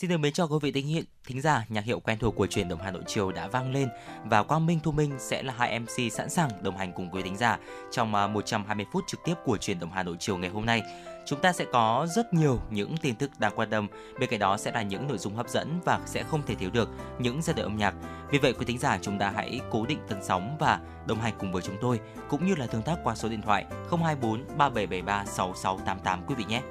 [0.00, 2.46] Xin được mến chào quý vị thính hiện thính giả, nhạc hiệu quen thuộc của
[2.46, 3.88] truyền động Hà Nội chiều đã vang lên
[4.24, 7.22] và Quang Minh Thu Minh sẽ là hai MC sẵn sàng đồng hành cùng quý
[7.22, 7.58] thính giả
[7.90, 10.82] trong à, 120 phút trực tiếp của truyền động Hà Nội chiều ngày hôm nay.
[11.26, 13.86] Chúng ta sẽ có rất nhiều những tin tức đáng quan tâm,
[14.20, 16.70] bên cạnh đó sẽ là những nội dung hấp dẫn và sẽ không thể thiếu
[16.70, 17.94] được những giai đoạn âm nhạc.
[18.30, 21.34] Vì vậy quý thính giả chúng ta hãy cố định tần sóng và đồng hành
[21.38, 25.24] cùng với chúng tôi cũng như là tương tác qua số điện thoại 024 3773
[25.24, 26.62] 6688 quý vị nhé.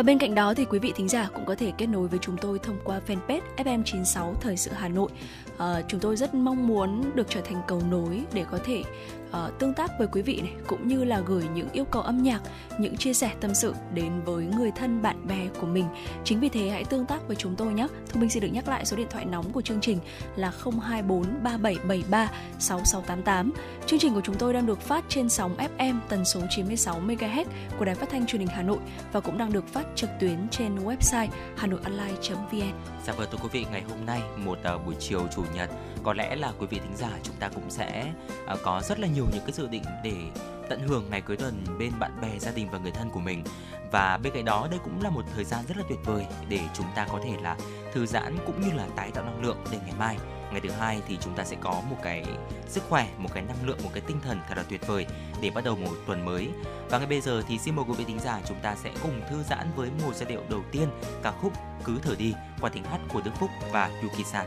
[0.00, 2.18] Và bên cạnh đó thì quý vị thính giả cũng có thể kết nối với
[2.22, 5.10] chúng tôi thông qua fanpage FM96 Thời sự Hà Nội.
[5.58, 8.82] À, chúng tôi rất mong muốn được trở thành cầu nối để có thể
[9.30, 12.22] uh, tương tác với quý vị này cũng như là gửi những yêu cầu âm
[12.22, 12.40] nhạc,
[12.78, 15.84] những chia sẻ tâm sự đến với người thân bạn bè của mình.
[16.24, 17.86] Chính vì thế hãy tương tác với chúng tôi nhé.
[18.12, 19.98] Thu Minh xin được nhắc lại số điện thoại nóng của chương trình
[20.36, 23.52] là 024 3773 6688.
[23.86, 27.44] Chương trình của chúng tôi đang được phát trên sóng FM tần số 96 MHz
[27.78, 28.78] của Đài Phát thanh Truyền hình Hà Nội
[29.12, 32.72] và cũng đang được phát trực tuyến trên website hanoionline.vn.
[33.06, 35.70] Dạ vâng thưa quý vị, ngày hôm nay một uh, buổi chiều chủ nhật
[36.02, 38.12] có lẽ là quý vị thính giả chúng ta cũng sẽ
[38.52, 40.14] uh, có rất là nhiều nhiều những cái dự định để
[40.68, 43.44] tận hưởng ngày cuối tuần bên bạn bè, gia đình và người thân của mình.
[43.92, 46.60] Và bên cạnh đó, đây cũng là một thời gian rất là tuyệt vời để
[46.74, 47.56] chúng ta có thể là
[47.92, 50.16] thư giãn cũng như là tái tạo năng lượng để ngày mai.
[50.52, 52.24] Ngày thứ hai thì chúng ta sẽ có một cái
[52.68, 55.06] sức khỏe, một cái năng lượng, một cái tinh thần thật là tuyệt vời
[55.40, 56.48] để bắt đầu một tuần mới.
[56.90, 59.20] Và ngay bây giờ thì xin mời quý vị thính giả chúng ta sẽ cùng
[59.30, 60.88] thư giãn với một giai điệu đầu tiên,
[61.22, 61.52] ca khúc
[61.84, 64.46] cứ thở đi qua tiếng hát của Đức Phúc và Yuki San.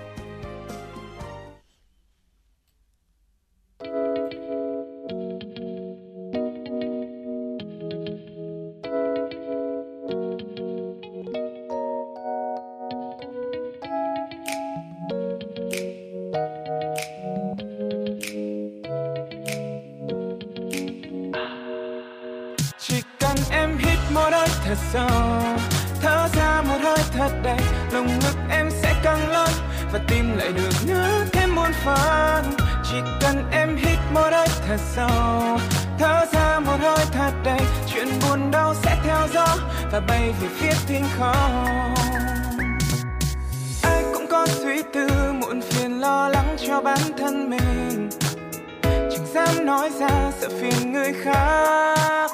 [50.43, 52.31] Sợ phiền người khác.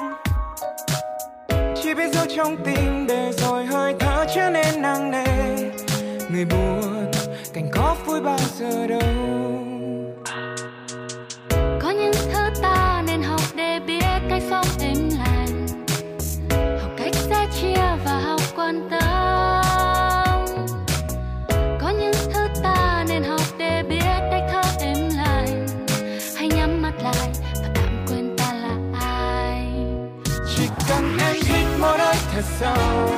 [1.82, 5.26] Chỉ biết giấu trong tim để rồi hơi thở trở nên nặng nề.
[6.30, 7.10] Người buồn,
[7.52, 9.39] cảnh có vui bao giờ đâu.
[32.60, 33.10] Sâu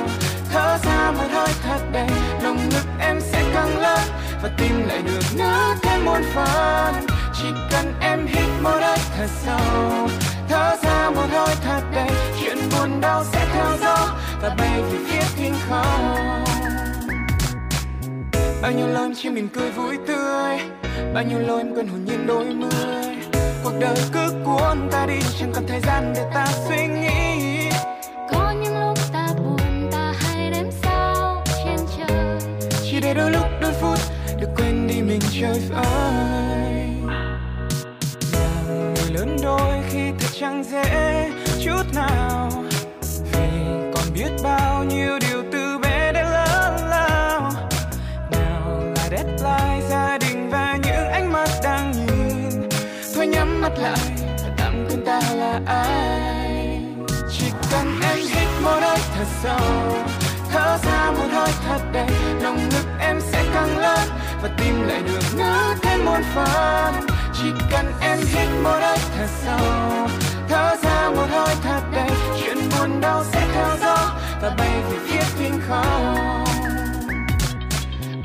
[0.51, 2.07] thở ra một hơi thật đầy
[2.41, 3.99] lòng ngực em sẽ căng lớn
[4.43, 6.93] và tim lại được nở thêm muôn phần.
[7.33, 10.09] Chỉ cần em hít một hơi thật sâu.
[10.49, 12.09] Thở ra một hơi thật đầy,
[12.41, 16.43] chuyện buồn đau sẽ theo gió và bay về phía thiên không.
[18.61, 20.59] Bao nhiêu lối chỉ mình cười vui tươi,
[21.13, 23.15] bao nhiêu lối em quên hồn nhiên đôi mươi.
[23.63, 27.32] Cuộc đời cứ cuốn ta đi, chẳng còn thời gian để ta suy nghĩ.
[33.13, 33.99] Để đôi lúc đôi phút
[34.39, 35.83] được quên đi mình chơi vơi
[38.33, 41.31] làm người lớn đôi khi thật chẳng dễ
[41.63, 42.49] chút nào.
[43.31, 43.39] Vì
[43.95, 47.51] còn biết bao nhiêu điều từ bé đến lớn lao.
[48.31, 52.69] Nào là deadline, gia đình và những ánh mắt đang nhìn.
[53.15, 54.11] Thôi nhắm mắt lại
[54.43, 56.79] và tạm quên ta là ai.
[57.31, 59.97] Chỉ cần em hít một hơi thật sâu,
[60.51, 62.07] thở ra một hơi thật đầy
[62.41, 62.92] lòng ngực
[63.53, 64.09] càng lớn
[64.41, 66.93] và tim lại được ngỡ thêm một phần.
[67.33, 70.07] Chỉ cần em hít một hơi thật sâu,
[70.49, 72.09] thở ra một hơi thật đầy.
[72.41, 73.97] Chuyện buồn đau sẽ theo gió
[74.41, 76.43] và bay về phía thiên không.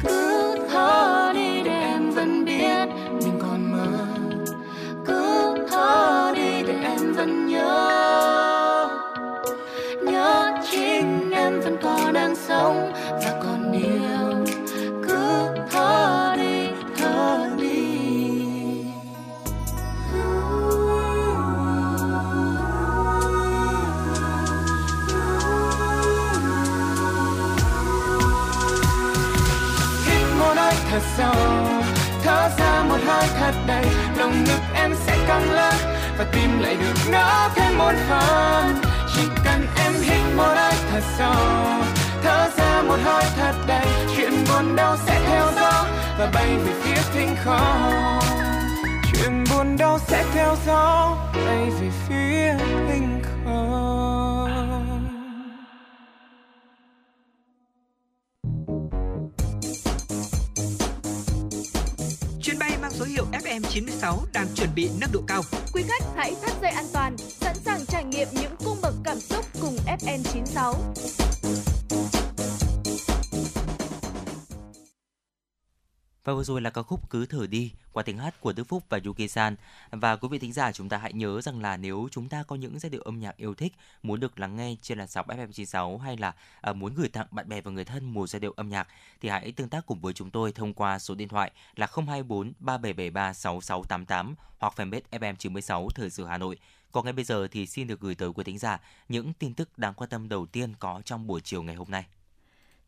[0.02, 4.06] Cứ thở đi để em vẫn biết mình còn mơ.
[5.06, 7.88] Cứ thở đi để em vẫn nhớ.
[10.04, 12.92] Nhớ chính em vẫn còn đang sống
[13.24, 14.17] và còn yêu.
[30.98, 31.34] Thật sâu
[32.22, 33.84] thở ra một hơi thật đầy
[34.16, 35.74] lồng ngực em sẽ căng lên
[36.18, 38.74] và tim lại được nó thêm một phần,
[39.14, 41.84] chỉ cần em hít một hơi thật sâu
[42.22, 43.86] thở ra một hơi thật đầy
[44.16, 45.84] chuyện buồn đau sẽ theo gió
[46.18, 48.20] và bay về phía thinh không
[49.12, 51.16] chuyện buồn đau sẽ theo gió
[51.46, 52.54] bay về phía
[52.88, 53.27] thinh không
[63.18, 65.42] hiệu FM96 đang chuẩn bị nâng độ cao.
[65.72, 69.20] Quý khách hãy thắt dây an toàn, sẵn sàng trải nghiệm những cung bậc cảm
[69.20, 70.74] xúc cùng FN96.
[76.28, 78.84] Và vừa rồi là ca khúc Cứ thở đi qua tiếng hát của Đức Phúc
[78.88, 79.56] và Yuki San.
[79.90, 82.56] Và quý vị thính giả, chúng ta hãy nhớ rằng là nếu chúng ta có
[82.56, 83.72] những giai điệu âm nhạc yêu thích,
[84.02, 87.48] muốn được lắng nghe trên làn sóng FM96 hay là à, muốn gửi tặng bạn
[87.48, 88.88] bè và người thân một giai điệu âm nhạc,
[89.20, 92.52] thì hãy tương tác cùng với chúng tôi thông qua số điện thoại là 024
[92.58, 96.58] 3773 6688 hoặc fanpage FM96 Thời sự Hà Nội.
[96.92, 99.78] Còn ngay bây giờ thì xin được gửi tới quý thính giả những tin tức
[99.78, 102.04] đáng quan tâm đầu tiên có trong buổi chiều ngày hôm nay.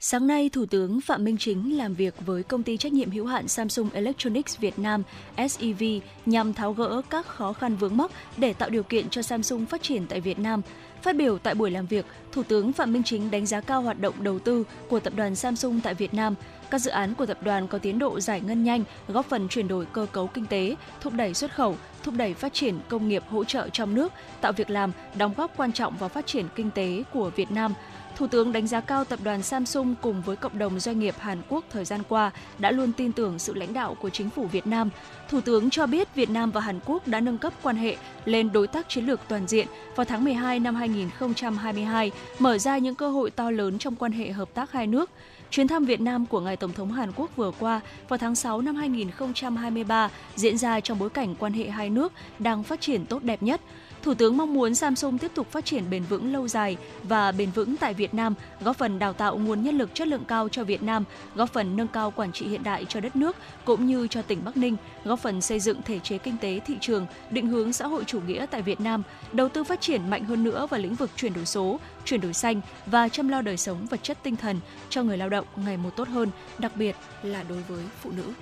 [0.02, 3.26] Sáng nay, Thủ tướng Phạm Minh Chính làm việc với công ty trách nhiệm hữu
[3.26, 5.02] hạn Samsung Electronics Việt Nam
[5.48, 5.82] SEV
[6.26, 9.82] nhằm tháo gỡ các khó khăn vướng mắc để tạo điều kiện cho Samsung phát
[9.82, 10.62] triển tại Việt Nam.
[11.02, 14.00] Phát biểu tại buổi làm việc, Thủ tướng Phạm Minh Chính đánh giá cao hoạt
[14.00, 16.34] động đầu tư của tập đoàn Samsung tại Việt Nam.
[16.70, 19.68] Các dự án của tập đoàn có tiến độ giải ngân nhanh, góp phần chuyển
[19.68, 23.22] đổi cơ cấu kinh tế, thúc đẩy xuất khẩu, thúc đẩy phát triển công nghiệp
[23.28, 26.70] hỗ trợ trong nước, tạo việc làm, đóng góp quan trọng vào phát triển kinh
[26.70, 27.74] tế của Việt Nam–
[28.20, 31.38] Thủ tướng đánh giá cao tập đoàn Samsung cùng với cộng đồng doanh nghiệp Hàn
[31.48, 34.66] Quốc thời gian qua đã luôn tin tưởng sự lãnh đạo của chính phủ Việt
[34.66, 34.90] Nam.
[35.28, 38.52] Thủ tướng cho biết Việt Nam và Hàn Quốc đã nâng cấp quan hệ lên
[38.52, 43.08] đối tác chiến lược toàn diện vào tháng 12 năm 2022, mở ra những cơ
[43.10, 45.10] hội to lớn trong quan hệ hợp tác hai nước.
[45.50, 48.60] Chuyến thăm Việt Nam của ngài Tổng thống Hàn Quốc vừa qua vào tháng 6
[48.60, 53.22] năm 2023 diễn ra trong bối cảnh quan hệ hai nước đang phát triển tốt
[53.22, 53.60] đẹp nhất.
[54.02, 57.50] Thủ tướng mong muốn Samsung tiếp tục phát triển bền vững lâu dài và bền
[57.50, 60.64] vững tại Việt Nam, góp phần đào tạo nguồn nhân lực chất lượng cao cho
[60.64, 61.04] Việt Nam,
[61.34, 64.44] góp phần nâng cao quản trị hiện đại cho đất nước cũng như cho tỉnh
[64.44, 67.86] Bắc Ninh, góp phần xây dựng thể chế kinh tế thị trường, định hướng xã
[67.86, 69.02] hội chủ nghĩa tại Việt Nam,
[69.32, 72.32] đầu tư phát triển mạnh hơn nữa vào lĩnh vực chuyển đổi số, chuyển đổi
[72.32, 75.76] xanh và chăm lo đời sống vật chất tinh thần cho người lao động ngày
[75.76, 78.32] một tốt hơn, đặc biệt là đối với phụ nữ.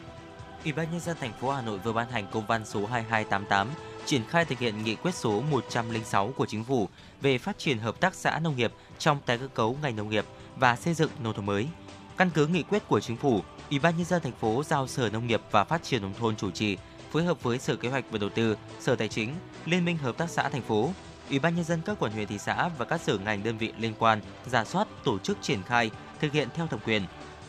[0.65, 3.69] Ủy ban nhân dân thành phố Hà Nội vừa ban hành công văn số 2288
[4.09, 6.89] triển khai thực hiện nghị quyết số 106 của Chính phủ
[7.21, 10.25] về phát triển hợp tác xã nông nghiệp trong tái cơ cấu ngành nông nghiệp
[10.57, 11.67] và xây dựng nông thôn mới.
[12.17, 15.11] Căn cứ nghị quyết của Chính phủ, Ủy ban nhân dân thành phố giao Sở
[15.11, 16.77] Nông nghiệp và Phát triển nông thôn chủ trì
[17.13, 19.35] phối hợp với Sở Kế hoạch và Đầu tư, Sở Tài chính,
[19.67, 20.93] Liên minh hợp tác xã thành phố,
[21.31, 23.73] Ủy ban nhân dân các quận huyện thị xã và các sở ngành đơn vị
[23.79, 25.91] liên quan giả soát tổ chức triển khai
[26.21, 27.03] thực hiện theo thẩm quyền.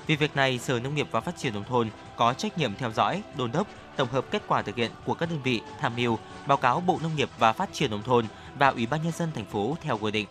[0.08, 1.90] Vì việc này, Sở Nông nghiệp và Phát triển nông thôn
[2.20, 5.30] có trách nhiệm theo dõi, đôn đốc, tổng hợp kết quả thực hiện của các
[5.30, 6.18] đơn vị tham mưu,
[6.48, 8.26] báo cáo Bộ Nông nghiệp và Phát triển nông thôn
[8.58, 10.28] và Ủy ban nhân dân thành phố theo quy định.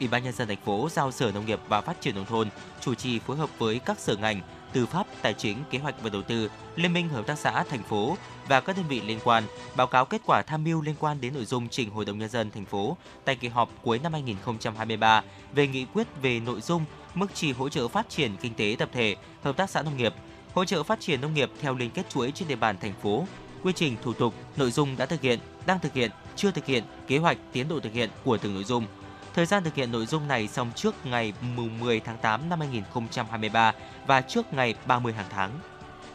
[0.00, 2.48] Ủy ban nhân dân thành phố giao Sở Nông nghiệp và Phát triển nông thôn
[2.80, 4.40] chủ trì phối hợp với các sở ngành,
[4.72, 7.82] tư pháp, tài chính, kế hoạch và đầu tư, liên minh hợp tác xã thành
[7.82, 8.16] phố
[8.48, 9.44] và các đơn vị liên quan
[9.76, 12.28] báo cáo kết quả tham mưu liên quan đến nội dung trình Hội đồng nhân
[12.28, 15.22] dân thành phố tại kỳ họp cuối năm 2023
[15.54, 16.84] về nghị quyết về nội dung
[17.14, 20.14] mức chi hỗ trợ phát triển kinh tế tập thể, hợp tác xã nông nghiệp
[20.54, 23.26] hỗ trợ phát triển nông nghiệp theo liên kết chuỗi trên địa bàn thành phố,
[23.62, 26.84] quy trình thủ tục, nội dung đã thực hiện, đang thực hiện, chưa thực hiện,
[27.06, 28.86] kế hoạch tiến độ thực hiện của từng nội dung.
[29.34, 31.32] Thời gian thực hiện nội dung này xong trước ngày
[31.80, 33.72] 10 tháng 8 năm 2023
[34.06, 35.50] và trước ngày 30 hàng tháng.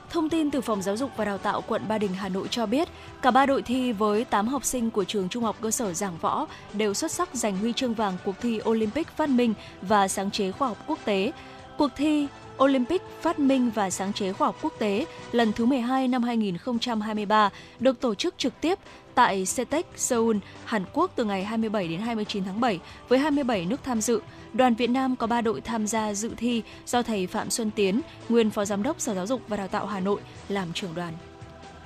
[0.10, 2.66] Thông tin từ Phòng Giáo dục và Đào tạo quận Ba Đình, Hà Nội cho
[2.66, 2.88] biết,
[3.22, 6.18] cả ba đội thi với 8 học sinh của trường Trung học cơ sở Giảng
[6.18, 10.32] Võ đều xuất sắc giành huy chương vàng cuộc thi Olympic phát minh và sáng
[10.32, 11.32] chế khoa học quốc tế.
[11.78, 12.28] Cuộc thi
[12.64, 17.50] Olympic phát minh và sáng chế khoa học quốc tế lần thứ 12 năm 2023
[17.80, 18.80] được tổ chức trực tiếp
[19.16, 23.80] tại CETEC Seoul, Hàn Quốc từ ngày 27 đến 29 tháng 7 với 27 nước
[23.84, 24.22] tham dự.
[24.54, 28.02] Đoàn Việt Nam có 3 đội tham gia dự thi do thầy Phạm Xuân Tiến,
[28.30, 31.14] nguyên Phó Giám đốc Sở Giáo dục và Đào tạo Hà Nội làm trưởng đoàn.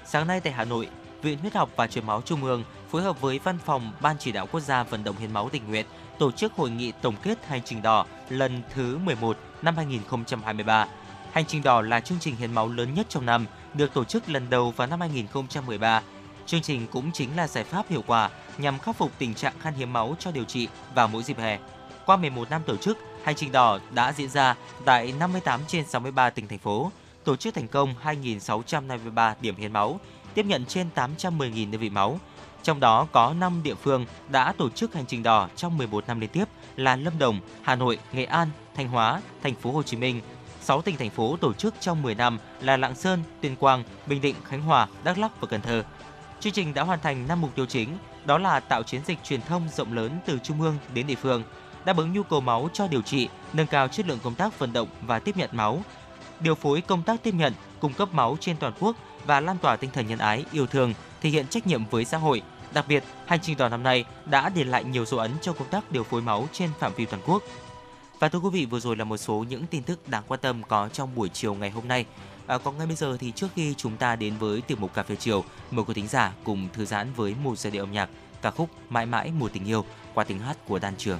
[0.05, 0.87] Sáng nay tại Hà Nội,
[1.21, 4.31] Viện Huyết học và Truyền máu Trung ương phối hợp với Văn phòng Ban Chỉ
[4.31, 5.85] đạo Quốc gia vận động hiến máu tình nguyện
[6.19, 10.87] tổ chức hội nghị tổng kết hành trình đỏ lần thứ 11 năm 2023.
[11.31, 14.29] Hành trình đỏ là chương trình hiến máu lớn nhất trong năm, được tổ chức
[14.29, 16.01] lần đầu vào năm 2013.
[16.45, 19.73] Chương trình cũng chính là giải pháp hiệu quả nhằm khắc phục tình trạng khan
[19.73, 21.59] hiếm máu cho điều trị vào mỗi dịp hè.
[22.05, 26.29] Qua 11 năm tổ chức, hành trình đỏ đã diễn ra tại 58 trên 63
[26.29, 26.91] tỉnh thành phố,
[27.23, 29.99] tổ chức thành công 2.653 điểm hiến máu,
[30.33, 32.19] tiếp nhận trên 810.000 đơn vị máu,
[32.63, 36.19] trong đó có 5 địa phương đã tổ chức hành trình đỏ trong 11 năm
[36.19, 39.97] liên tiếp là Lâm Đồng, Hà Nội, Nghệ An, Thanh Hóa, Thành phố Hồ Chí
[39.97, 40.21] Minh.
[40.61, 44.21] 6 tỉnh thành phố tổ chức trong 10 năm là Lạng Sơn, Tuyên Quang, Bình
[44.21, 45.83] Định, Khánh Hòa, Đắk Lắk và Cần Thơ.
[46.39, 49.41] Chương trình đã hoàn thành 5 mục tiêu chính, đó là tạo chiến dịch truyền
[49.41, 51.43] thông rộng lớn từ trung ương đến địa phương,
[51.85, 54.73] đáp ứng nhu cầu máu cho điều trị, nâng cao chất lượng công tác vận
[54.73, 55.83] động và tiếp nhận máu,
[56.39, 59.75] điều phối công tác tiếp nhận, cung cấp máu trên toàn quốc và lan tỏa
[59.75, 62.41] tinh thần nhân ái, yêu thương, thể hiện trách nhiệm với xã hội.
[62.73, 65.67] Đặc biệt, hành trình toàn năm nay đã để lại nhiều dấu ấn trong công
[65.67, 67.43] tác điều phối máu trên phạm vi toàn quốc.
[68.21, 70.63] Và thưa quý vị, vừa rồi là một số những tin tức đáng quan tâm
[70.67, 72.05] có trong buổi chiều ngày hôm nay.
[72.47, 75.03] À, còn ngay bây giờ thì trước khi chúng ta đến với tiểu mục cà
[75.03, 78.09] phê chiều, mời quý thính giả cùng thư giãn với một giai điệu âm nhạc
[78.41, 81.19] ca khúc Mãi mãi mùa tình yêu qua tiếng hát của Đan Trường.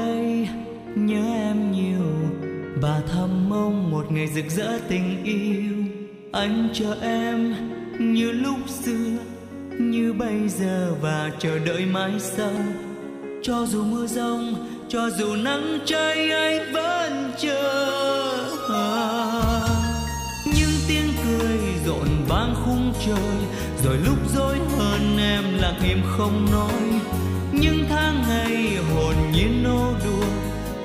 [0.00, 0.48] Đây
[0.96, 2.06] nhớ em nhiều.
[2.82, 5.74] Và thầm mong một ngày rực rỡ tình yêu.
[6.32, 7.54] Anh chờ em
[7.98, 9.16] như lúc xưa,
[9.78, 12.52] như bây giờ và chờ đợi mãi sau.
[13.42, 14.54] Cho dù mưa rông,
[14.88, 17.90] cho dù nắng cháy, anh vẫn chờ.
[20.46, 23.36] Những tiếng cười rộn vang khung trời,
[23.84, 26.69] rồi lúc dối hơn em lặng im không nói.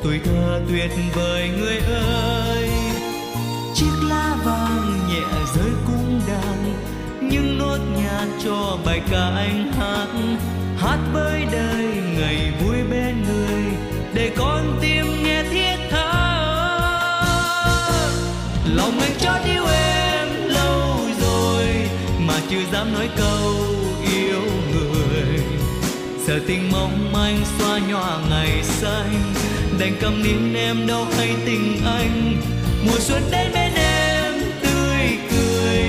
[0.05, 2.69] Tuổi thơ tuyệt vời người ơi.
[3.73, 5.21] Chiếc lá vàng nhẹ
[5.55, 6.73] rơi cung đàn
[7.29, 10.07] những nốt nhạc cho bài ca anh hát.
[10.77, 11.85] Hát với đời
[12.19, 13.63] ngày vui bên người,
[14.13, 16.11] để con tim nghe thiết tha
[18.75, 21.65] lòng anh chót yêu em lâu rồi,
[22.19, 23.53] mà chưa dám nói câu
[24.13, 24.41] yêu
[24.73, 25.39] người.
[26.27, 29.33] Giờ tình mong manh xoa nhòa ngày xanh
[29.79, 32.37] đành cầm nín em đâu hay tình anh.
[32.85, 35.83] Mùa xuân đến bên em, tươi cười,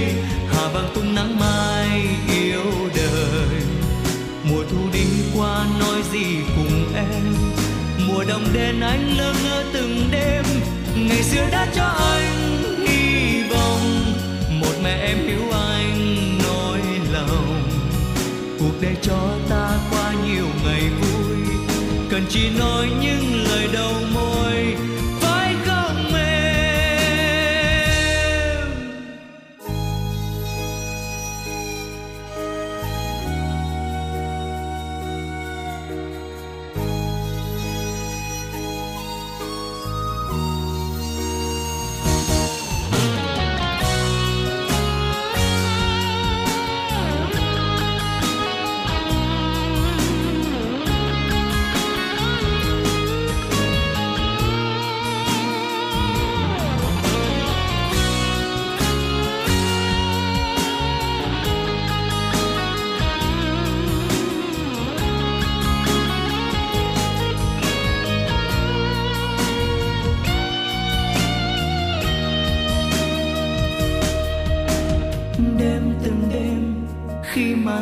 [0.49, 2.63] hà vàng tung nắng mai yêu
[2.97, 3.63] đời.
[4.45, 6.25] Mùa thu đi qua, nói gì
[6.57, 7.35] cùng em?
[8.07, 10.45] Mùa đông đến anh lơ ngơ từng đêm,
[10.97, 14.05] ngày xưa đã cho anh hy vọng.
[14.61, 16.81] Một mẹ em hiểu anh nỗi
[17.13, 17.63] lòng,
[18.59, 19.76] cuộc đời cho ta
[22.29, 24.36] chỉ nói những lời đầu môi.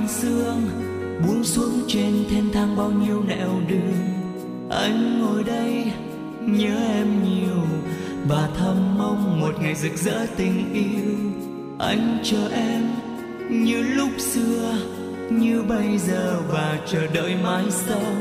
[0.05, 0.63] Khi sương
[1.27, 3.95] buông xuống trên thênh thang bao nhiêu nẻo đường.
[4.71, 5.85] Anh ngồi đây,
[6.41, 7.63] nhớ em nhiều,
[8.29, 11.17] và thầm mong một ngày rực rỡ tình yêu.
[11.79, 12.83] Anh chờ em
[13.51, 14.73] như lúc xưa,
[15.31, 18.15] như bây giờ, và chờ đợi mãi sau.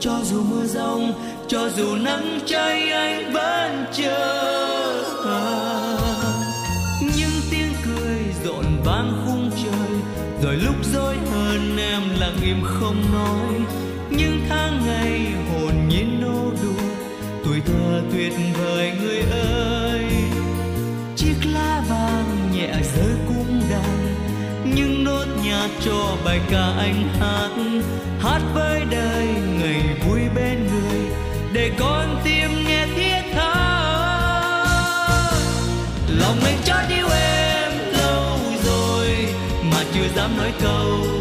[0.00, 1.12] Cho dù mưa rông,
[1.48, 5.65] cho dù nắng cháy, anh vẫn chờ.
[12.46, 13.54] Im không nói,
[14.10, 16.84] những tháng ngày hồn nhiên nô đùa,
[17.44, 20.04] tuổi thơ tuyệt vời người ơi.
[21.16, 24.14] Chiếc lá vàng nhẹ rơi cung đàn,
[24.74, 27.50] những nốt nhạc cho bài ca anh hát.
[28.20, 29.26] Hát với đời
[29.60, 31.00] ngày vui bên người,
[31.52, 33.54] để con tim nghe thiết tha.
[36.18, 39.08] Lòng anh cho yêu em lâu rồi,
[39.72, 41.15] mà chưa dám nói câu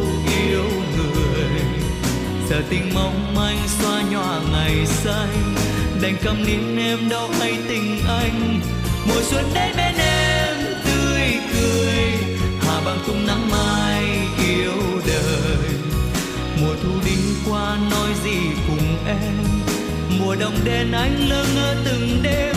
[2.49, 5.55] giờ tình mong manh xóa nhòa ngày xanh
[6.01, 8.59] đành cầm nín em đâu hay tình anh.
[9.07, 11.21] Mùa xuân đến bên em, tươi
[11.53, 12.35] cười.
[12.59, 14.03] Hà bằng tung nắng mai
[14.47, 15.69] yêu đời.
[16.61, 18.37] Mùa thu đinh qua nói gì
[18.67, 19.37] cùng em.
[20.19, 22.55] Mùa đông đen anh lơ ngơ từng đêm.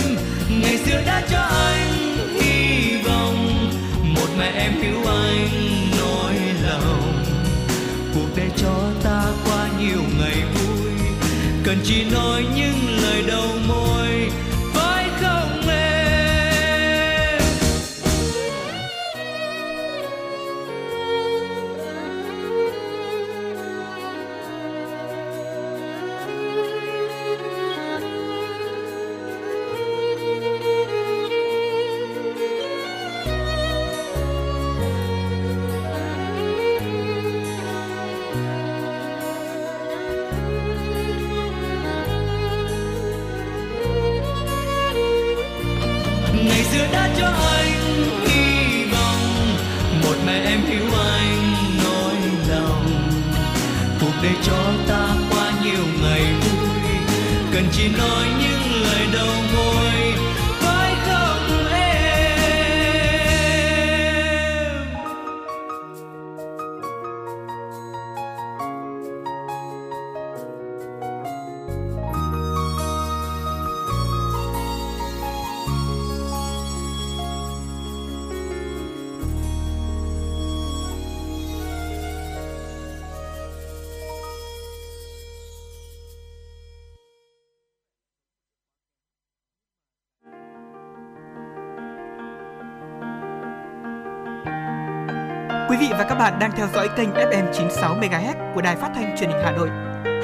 [95.99, 99.31] Và các bạn đang theo dõi kênh FM 96 MHz của đài phát thanh truyền
[99.31, 99.69] hình Hà Nội.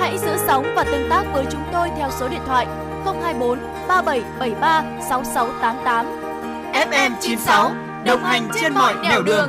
[0.00, 2.66] Hãy giữ sóng và tương tác với chúng tôi theo số điện thoại
[3.04, 6.06] 024 3773 6688.
[6.72, 7.70] FM 96
[8.06, 9.48] đồng hành trên mọi nẻo đường.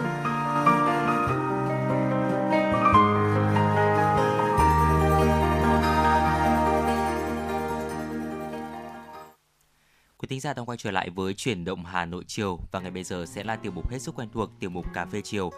[10.17, 12.91] Quý thính giả đang quay trở lại với chuyển động Hà Nội chiều và ngày
[12.91, 15.51] bây giờ sẽ là tiểu mục hết sức quen thuộc tiểu mục cà phê chiều.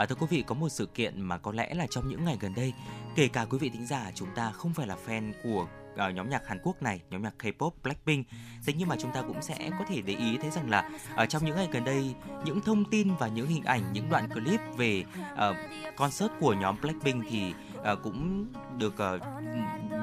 [0.00, 2.36] À, thưa quý vị có một sự kiện mà có lẽ là trong những ngày
[2.40, 2.72] gần đây
[3.16, 6.30] kể cả quý vị thính giả chúng ta không phải là fan của uh, nhóm
[6.30, 8.26] nhạc Hàn Quốc này, nhóm nhạc K-pop Blackpink.
[8.66, 11.26] Thế nhưng mà chúng ta cũng sẽ có thể để ý thấy rằng là ở
[11.26, 14.60] trong những ngày gần đây những thông tin và những hình ảnh, những đoạn clip
[14.76, 15.56] về uh,
[15.96, 18.46] concert của nhóm Blackpink thì Ờ, cũng
[18.78, 19.18] được ờ,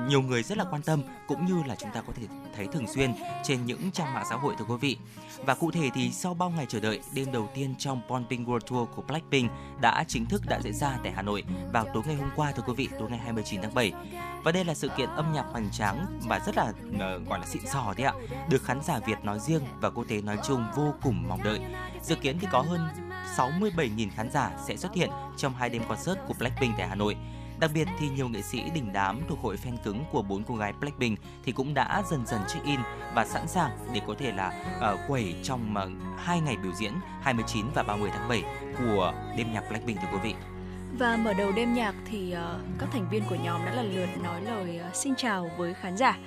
[0.08, 2.24] nhiều người rất là quan tâm cũng như là chúng ta có thể
[2.56, 3.14] thấy thường xuyên
[3.44, 4.98] trên những trang mạng xã hội thưa quý vị.
[5.46, 8.60] Và cụ thể thì sau bao ngày chờ đợi, đêm đầu tiên trong Bonping World
[8.60, 12.16] Tour của Blackpink đã chính thức đã diễn ra tại Hà Nội vào tối ngày
[12.16, 13.94] hôm qua thưa quý vị, tối ngày 29 tháng 7.
[14.44, 17.46] Và đây là sự kiện âm nhạc hoành tráng và rất là uh, gọi là
[17.46, 18.14] xịn sò đấy ạ,
[18.50, 21.60] được khán giả Việt nói riêng và quốc tế nói chung vô cùng mong đợi.
[22.02, 22.80] Dự kiến thì có hơn
[23.38, 27.16] 67.000 khán giả sẽ xuất hiện trong hai đêm concert của Blackpink tại Hà Nội.
[27.60, 30.56] Đặc biệt thì nhiều nghệ sĩ đình đám thuộc hội fan cứng của bốn cô
[30.56, 32.80] gái Blackpink thì cũng đã dần dần check in
[33.16, 34.52] và sẵn sàng để có thể là
[34.94, 36.92] uh, quẩy trong uh, hai ngày biểu diễn
[37.22, 38.44] 29 và 30 tháng 7
[38.78, 40.34] của đêm nhạc Blackpink thưa quý vị.
[41.00, 44.10] Và mở đầu đêm nhạc thì uh, các thành viên của nhóm đã lần lượt
[44.24, 46.18] nói lời uh, xin chào với khán giả.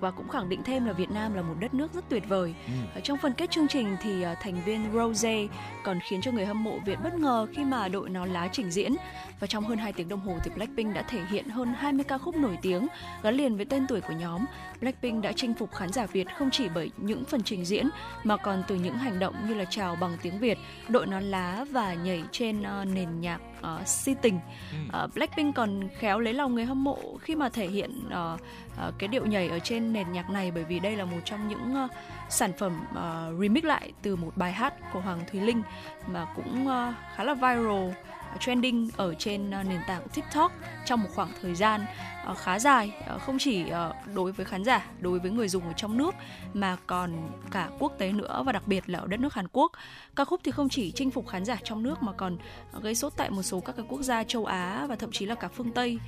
[0.00, 2.54] Và cũng khẳng định thêm là Việt Nam là một đất nước rất tuyệt vời.
[2.66, 3.00] Ừ.
[3.00, 5.46] Trong phần kết chương trình thì thành viên Rose
[5.84, 8.70] còn khiến cho người hâm mộ Việt bất ngờ khi mà đội nón lá trình
[8.70, 8.94] diễn
[9.40, 12.18] và trong hơn 2 tiếng đồng hồ thì Blackpink đã thể hiện hơn 20 ca
[12.18, 12.86] khúc nổi tiếng
[13.22, 14.44] gắn liền với tên tuổi của nhóm.
[14.80, 17.88] Blackpink đã chinh phục khán giả Việt không chỉ bởi những phần trình diễn
[18.24, 21.64] mà còn từ những hành động như là chào bằng tiếng Việt, đội nón lá
[21.70, 24.40] và nhảy trên uh, nền nhạc uh, si tình.
[24.88, 28.40] Uh, Blackpink còn khéo lấy lòng người hâm mộ khi mà thể hiện uh,
[28.88, 31.48] uh, cái điệu nhảy ở trên nền nhạc này bởi vì đây là một trong
[31.48, 31.90] những uh,
[32.28, 35.62] sản phẩm uh, remix lại từ một bài hát của Hoàng Thùy Linh
[36.06, 37.90] mà cũng uh, khá là viral
[38.38, 40.52] trending ở trên ờ, nền tảng TikTok
[40.84, 41.84] trong một khoảng thời gian
[42.24, 42.92] ờ, khá dài.
[43.06, 43.64] Ờ, không chỉ
[44.14, 46.14] đối với khán giả, đối với người dùng ở trong nước,
[46.54, 49.72] mà còn cả quốc tế nữa và đặc biệt là ở đất nước Hàn Quốc.
[50.16, 52.38] Ca khúc thì không chỉ chinh phục khán giả trong nước mà còn
[52.82, 55.34] gây sốt tại một số các cái quốc gia châu Á và thậm chí là
[55.34, 55.98] cả phương Tây.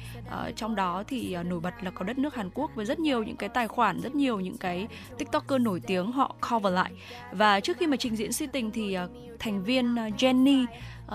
[0.56, 3.36] Trong đó thì nổi bật là có đất nước Hàn Quốc với rất nhiều những
[3.36, 6.92] cái tài khoản, rất nhiều những cái tiktoker nổi tiếng họ cover lại.
[7.32, 8.96] Và trước khi mà trình diễn si tình thì
[9.38, 10.66] thành viên Jenny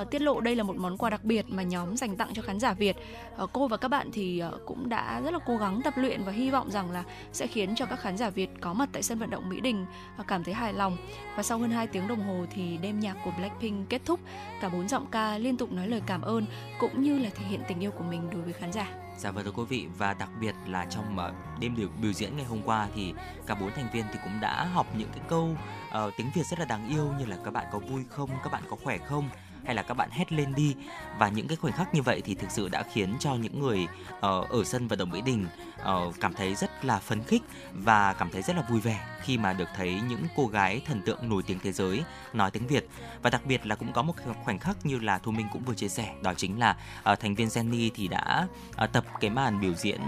[0.01, 2.41] uh, tiết lộ đây là một món quà đặc biệt mà nhóm dành tặng cho
[2.41, 2.95] khán giả Việt.
[3.43, 6.23] Uh, cô và các bạn thì uh, cũng đã rất là cố gắng tập luyện
[6.23, 9.03] và hy vọng rằng là sẽ khiến cho các khán giả Việt có mặt tại
[9.03, 9.85] sân vận động Mỹ Đình
[10.21, 10.97] uh, cảm thấy hài lòng.
[11.35, 14.19] Và sau hơn 2 tiếng đồng hồ thì đêm nhạc của Blackpink kết thúc.
[14.61, 16.45] Cả bốn giọng ca liên tục nói lời cảm ơn
[16.79, 18.87] cũng như là thể hiện tình yêu của mình đối với khán giả.
[19.17, 21.17] Dạ vâng thưa quý vị và đặc biệt là trong
[21.59, 23.13] đêm biểu, biểu diễn ngày hôm qua thì
[23.45, 25.49] cả bốn thành viên thì cũng đã học những cái câu
[25.87, 28.51] uh, tiếng Việt rất là đáng yêu như là các bạn có vui không, các
[28.51, 29.29] bạn có khỏe không
[29.67, 30.75] hay là các bạn hét lên đi.
[31.19, 33.87] Và những cái khoảnh khắc như vậy thì thực sự đã khiến cho những người
[34.15, 35.45] uh, ở sân vận động Mỹ Đình
[35.81, 37.41] uh, cảm thấy rất là phấn khích
[37.73, 41.01] và cảm thấy rất là vui vẻ khi mà được thấy những cô gái thần
[41.01, 42.03] tượng nổi tiếng thế giới
[42.33, 42.89] nói tiếng Việt.
[43.21, 45.73] Và đặc biệt là cũng có một khoảnh khắc như là Thu Minh cũng vừa
[45.73, 46.77] chia sẻ đó chính là
[47.11, 48.47] uh, thành viên Jenny thì đã
[48.83, 50.01] uh, tập cái màn biểu diễn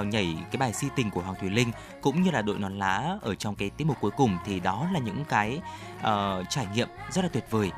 [0.00, 2.78] uh, nhảy cái bài si tình của Hoàng Thùy Linh cũng như là đội nón
[2.78, 5.60] lá ở trong cái tiết mục cuối cùng thì đó là những cái
[5.98, 7.70] uh, trải nghiệm rất là tuyệt vời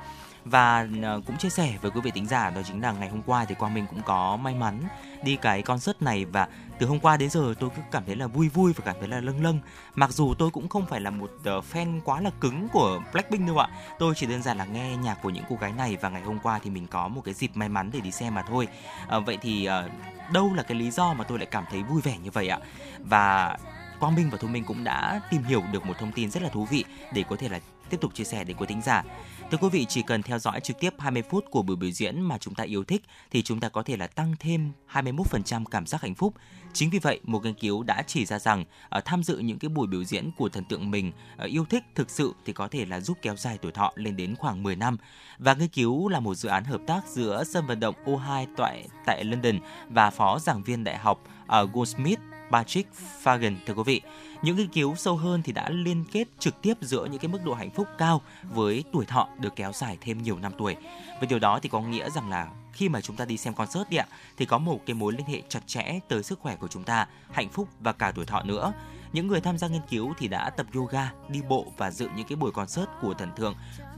[0.44, 3.22] và ờ, cũng chia sẻ với quý vị tính giả đó chính là ngày hôm
[3.26, 4.80] qua thì Quang Minh cũng có may mắn
[5.22, 6.24] đi cái concert này.
[6.24, 6.48] Và
[6.78, 9.08] từ hôm qua đến giờ tôi cứ cảm thấy là vui vui và cảm thấy
[9.08, 9.60] là lâng lâng.
[9.94, 13.46] Mặc dù tôi cũng không phải là một ờ, fan quá là cứng của Blackpink
[13.46, 13.68] đâu ạ.
[13.98, 16.38] Tôi chỉ đơn giản là nghe nhạc của những cô gái này và ngày hôm
[16.38, 18.68] qua thì mình có một cái dịp may mắn để đi xem mà thôi.
[19.08, 19.88] À, vậy thì à,
[20.32, 22.58] đâu là cái lý do mà tôi lại cảm thấy vui vẻ như vậy ạ?
[22.98, 23.56] Và
[24.00, 26.48] Quang Minh và Thu Minh cũng đã tìm hiểu được một thông tin rất là
[26.48, 29.02] thú vị để có thể là tiếp tục chia sẻ đến quý thính giả.
[29.50, 32.20] Thưa quý vị, chỉ cần theo dõi trực tiếp 20 phút của buổi biểu diễn
[32.20, 35.86] mà chúng ta yêu thích thì chúng ta có thể là tăng thêm 21% cảm
[35.86, 36.34] giác hạnh phúc.
[36.72, 38.64] Chính vì vậy, một nghiên cứu đã chỉ ra rằng
[38.98, 41.84] uh, tham dự những cái buổi biểu diễn của thần tượng mình uh, yêu thích
[41.94, 44.76] thực sự thì có thể là giúp kéo dài tuổi thọ lên đến khoảng 10
[44.76, 44.96] năm.
[45.38, 48.88] Và nghiên cứu là một dự án hợp tác giữa sân vận động O2 tại
[49.06, 49.58] tại London
[49.88, 51.24] và phó giảng viên đại học
[51.62, 52.90] uh, Goldsmith Patrick
[53.24, 54.00] Fagan thưa quý vị.
[54.42, 57.38] Những nghiên cứu sâu hơn thì đã liên kết trực tiếp giữa những cái mức
[57.44, 58.20] độ hạnh phúc cao
[58.54, 60.76] với tuổi thọ được kéo dài thêm nhiều năm tuổi.
[61.20, 63.88] Và điều đó thì có nghĩa rằng là khi mà chúng ta đi xem concert
[63.90, 66.68] đi ạ thì có một cái mối liên hệ chặt chẽ tới sức khỏe của
[66.68, 68.72] chúng ta, hạnh phúc và cả tuổi thọ nữa.
[69.12, 72.26] Những người tham gia nghiên cứu thì đã tập yoga, đi bộ và dự những
[72.26, 73.54] cái buổi concert của thần tượng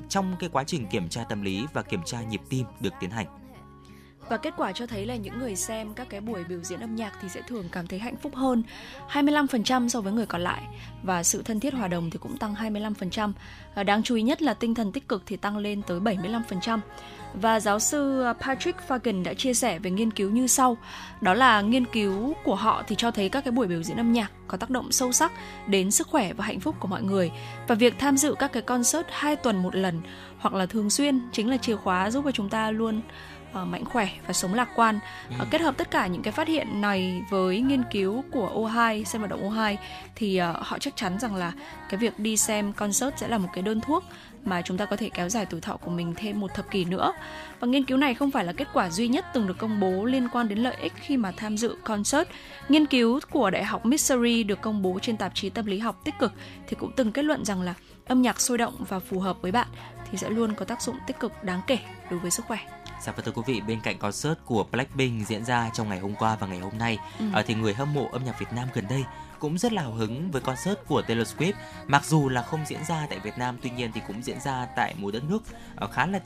[0.09, 3.11] trong cái quá trình kiểm tra tâm lý và kiểm tra nhịp tim được tiến
[3.11, 3.40] hành.
[4.31, 6.97] Và kết quả cho thấy là những người xem các cái buổi biểu diễn âm
[6.97, 8.63] nhạc thì sẽ thường cảm thấy hạnh phúc hơn
[9.13, 10.63] 25% so với người còn lại
[11.03, 13.33] và sự thân thiết hòa đồng thì cũng tăng 25%.
[13.75, 16.81] Ờ, đáng chú ý nhất là tinh thần tích cực thì tăng lên tới 75%.
[17.35, 20.77] Và giáo sư ờ, Patrick Fagan đã chia sẻ về nghiên cứu như sau.
[21.21, 24.13] Đó là nghiên cứu của họ thì cho thấy các cái buổi biểu diễn âm
[24.13, 25.33] nhạc có tác động sâu sắc
[25.67, 27.31] đến sức khỏe và hạnh phúc của mọi người.
[27.69, 30.01] Và việc tham dự các cái concert hai tuần một lần
[30.39, 33.01] hoặc là thường xuyên chính là chìa khóa giúp cho chúng ta luôn
[33.63, 35.35] uh, mạnh khỏe và sống lạc quan ừ.
[35.43, 39.05] uh, kết hợp tất cả những cái phát hiện này với nghiên cứu của O2
[39.05, 39.77] xem vận động O2
[40.15, 41.53] thì uh, họ chắc chắn rằng là
[41.89, 44.05] cái việc đi xem concert sẽ là một cái đơn thuốc
[44.45, 46.85] mà chúng ta có thể kéo dài tuổi thọ của mình thêm một thập kỷ
[46.85, 47.13] nữa.
[47.61, 50.05] Và nghiên cứu này không phải là kết quả duy nhất từng được công bố
[50.05, 52.29] liên quan đến lợi ích khi mà tham dự concert.
[52.69, 56.01] Nghiên cứu của Đại học Missouri được công bố trên tạp chí tâm lý học
[56.05, 56.33] tích cực
[56.67, 57.75] thì cũng từng kết luận rằng là
[58.07, 59.69] âm nhạc sôi động và phù hợp với bạn
[60.11, 61.79] thì sẽ luôn có tác dụng tích cực đáng kể
[62.11, 62.59] đối với sức khỏe.
[63.01, 66.15] Dạ và thưa quý vị, bên cạnh concert của Blackpink diễn ra trong ngày hôm
[66.15, 67.25] qua và ngày hôm nay, ừ.
[67.35, 69.05] À, thì người hâm mộ âm nhạc Việt Nam gần đây
[69.39, 71.53] cũng rất là hào hứng với concert của Taylor Swift.
[71.87, 74.67] Mặc dù là không diễn ra tại Việt Nam, tuy nhiên thì cũng diễn ra
[74.77, 75.43] tại một đất nước
[75.77, 76.21] à, khá là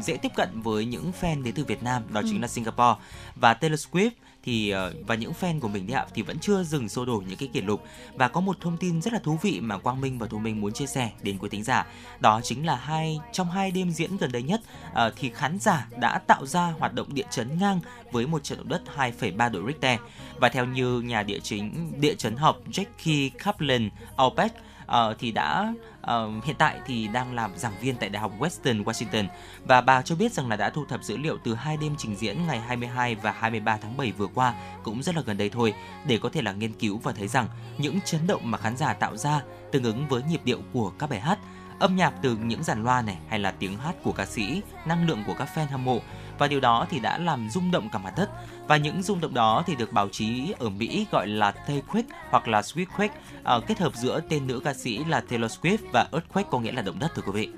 [0.00, 2.26] dễ tiếp cận với những fan đến từ Việt Nam, đó ừ.
[2.30, 3.00] chính là Singapore.
[3.36, 4.10] Và Taylor Swift
[4.44, 7.22] thì ờ, và những fan của mình đấy ạ thì vẫn chưa dừng xô đổ
[7.28, 7.84] những cái kỷ lục.
[8.14, 10.60] Và có một thông tin rất là thú vị mà Quang Minh và Thu Minh
[10.60, 11.86] muốn chia sẻ đến quý thính giả.
[12.20, 15.88] Đó chính là hai trong hai đêm diễn gần đây nhất uh, thì khán giả
[16.00, 17.80] đã tạo ra hoạt động địa chấn ngang
[18.12, 20.00] với một trận động đất 2,3 độ Richter.
[20.36, 25.32] Và theo như nhà địa chính địa chấn học Jackie Kaplan Alpec uh, ờ, thì
[25.32, 25.72] đã
[26.04, 29.26] uh, hiện tại thì đang làm giảng viên tại Đại học Western Washington.
[29.64, 32.16] Và bà cho biết rằng là đã thu thập dữ liệu từ hai đêm trình
[32.16, 35.74] diễn ngày 22 và 23 tháng 7 vừa qua cũng rất là gần đây thôi
[36.06, 38.92] để có thể là nghiên cứu và thấy rằng những chấn động mà khán giả
[38.92, 39.40] tạo ra
[39.72, 41.38] tương ứng với nhịp điệu của các bài hát
[41.78, 45.08] âm nhạc từ những dàn loa này hay là tiếng hát của ca sĩ, năng
[45.08, 46.00] lượng của các fan hâm mộ
[46.38, 48.30] và điều đó thì đã làm rung động cả mặt đất
[48.66, 52.48] và những rung động đó thì được báo chí ở Mỹ gọi là Quake hoặc
[52.48, 53.08] là Sweetquake
[53.44, 56.72] à, kết hợp giữa tên nữ ca sĩ là Taylor Swift và Earthquake có nghĩa
[56.72, 57.48] là động đất thưa quý vị.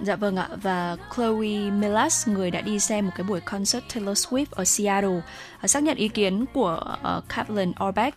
[0.00, 4.26] Dạ vâng ạ và Chloe Milas người đã đi xem một cái buổi concert Taylor
[4.26, 5.20] Swift ở Seattle
[5.60, 8.14] à, xác nhận ý kiến của ờ, uh, Kaplan Orbach.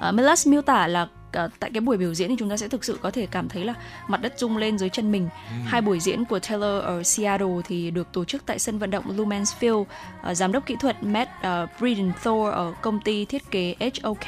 [0.00, 2.68] Ờ, uh, Milas miêu tả là tại cái buổi biểu diễn thì chúng ta sẽ
[2.68, 3.74] thực sự có thể cảm thấy là
[4.08, 5.28] mặt đất rung lên dưới chân mình.
[5.48, 5.54] Ừ.
[5.66, 9.16] Hai buổi diễn của Taylor ở Seattle thì được tổ chức tại sân vận động
[9.16, 9.80] Lumen's Field.
[9.80, 14.26] Uh, giám đốc kỹ thuật Matt uh, Breedenthor ở công ty thiết kế HOK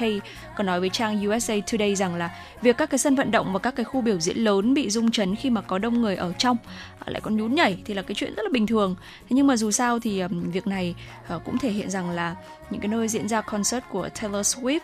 [0.56, 2.30] còn nói với trang USA Today rằng là
[2.62, 5.10] việc các cái sân vận động và các cái khu biểu diễn lớn bị rung
[5.10, 6.56] chấn khi mà có đông người ở trong
[7.06, 8.96] lại còn nhún nhảy thì là cái chuyện rất là bình thường.
[9.20, 10.94] Thế nhưng mà dù sao thì um, việc này
[11.36, 12.34] uh, cũng thể hiện rằng là
[12.70, 14.80] những cái nơi diễn ra concert của Taylor Swift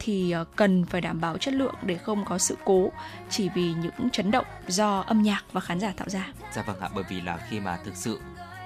[0.00, 2.92] thì ờ, cần phải đảm bảo chất lượng để không có sự cố
[3.30, 6.32] chỉ vì những chấn động do âm nhạc và khán giả tạo ra.
[6.52, 8.20] Dạ vâng ạ, bởi vì là khi mà thực sự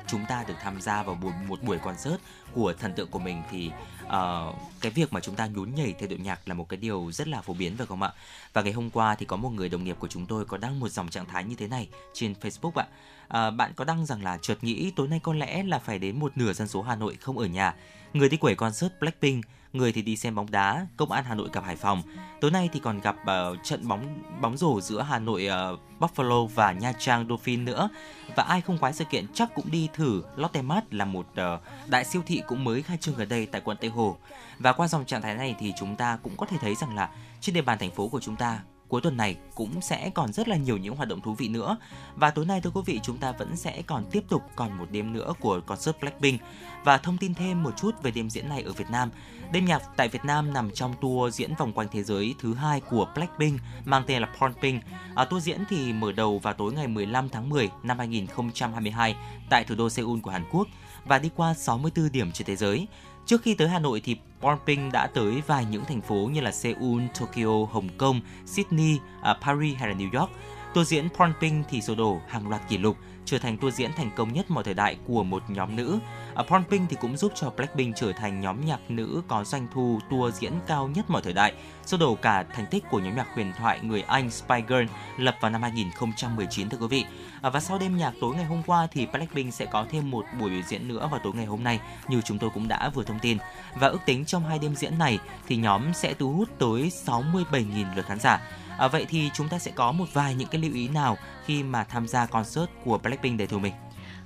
[0.07, 2.17] chúng ta được tham gia vào một, một buổi concert
[2.53, 3.71] của thần tượng của mình thì
[4.05, 7.13] uh, cái việc mà chúng ta nhún nhảy theo điệu nhạc là một cái điều
[7.13, 8.13] rất là phổ biến phải không ạ?
[8.53, 10.81] Và ngày hôm qua thì có một người đồng nghiệp của chúng tôi có đăng
[10.81, 12.87] một dòng trạng thái như thế này trên Facebook ạ.
[13.25, 16.21] Uh, bạn có đăng rằng là chợt nghĩ tối nay có lẽ là phải đến
[16.21, 17.75] một nửa dân số Hà Nội không ở nhà.
[18.13, 21.49] Người đi quẩy concert Blackpink người thì đi xem bóng đá, Công an Hà Nội
[21.53, 22.03] gặp Hải Phòng.
[22.41, 26.47] Tối nay thì còn gặp uh, trận bóng bóng rổ giữa Hà Nội uh, Buffalo
[26.47, 27.89] và Nha Trang Dolphin nữa.
[28.37, 31.61] Và ai không khoái sự kiện chắc cũng đi thử Lotte Mart là một uh,
[31.89, 34.17] đại siêu thị cũng mới khai trương gần đây tại quận Tây Hồ.
[34.59, 37.11] Và qua dòng trạng thái này thì chúng ta cũng có thể thấy rằng là
[37.41, 38.61] trên địa bàn thành phố của chúng ta
[38.95, 41.77] cuối tuần này cũng sẽ còn rất là nhiều những hoạt động thú vị nữa.
[42.17, 44.85] Và tối nay thưa quý vị chúng ta vẫn sẽ còn tiếp tục còn một
[44.91, 46.41] đêm nữa của concert Blackpink
[46.85, 49.11] và thông tin thêm một chút về đêm diễn này ở Việt Nam.
[49.53, 52.81] Đêm nhạc tại Việt Nam nằm trong tour diễn vòng quanh thế giới thứ hai
[52.81, 54.83] của Blackpink mang tên là Pornpink.
[55.15, 59.17] À, tour diễn thì mở đầu vào tối ngày 15 tháng 10 năm 2022
[59.51, 60.69] tại thủ đô Seoul của Hàn Quốc
[61.05, 62.87] và đi qua 64 điểm trên thế giới.
[63.27, 66.53] Trước khi tới Hà Nội thì Bonping đã tới vài những thành phố như là
[66.53, 70.31] Seoul, Tokyo, Hồng Kông, Sydney, à, Paris hay là New York.
[70.75, 74.11] Tour diễn Bonping thì sổ đổ hàng loạt kỷ lục, trở thành tour diễn thành
[74.17, 75.99] công nhất mọi thời đại của một nhóm nữ.
[76.03, 79.67] À, Ở Pornpink thì cũng giúp cho Blackpink trở thành nhóm nhạc nữ có doanh
[79.75, 81.55] thu tour diễn cao nhất mọi thời đại,
[81.87, 84.85] sổ đổ cả thành tích của nhóm nhạc huyền thoại người Anh Spice Girl
[85.19, 87.05] lập vào năm 2019 thưa quý vị.
[87.45, 90.25] À, và sau đêm nhạc tối ngày hôm qua thì Blackpink sẽ có thêm một
[90.41, 93.05] buổi biểu diễn nữa vào tối ngày hôm nay như chúng tôi cũng đã vừa
[93.05, 93.39] thông tin.
[93.75, 97.95] Và ước tính trong hai đêm diễn này thì nhóm sẽ thu hút tới 67.000
[97.97, 98.41] lượt khán giả.
[98.79, 101.63] À, vậy thì chúng ta sẽ có một vài những cái lưu ý nào khi
[101.63, 103.73] mà tham gia concert của Blackpink để thù mình?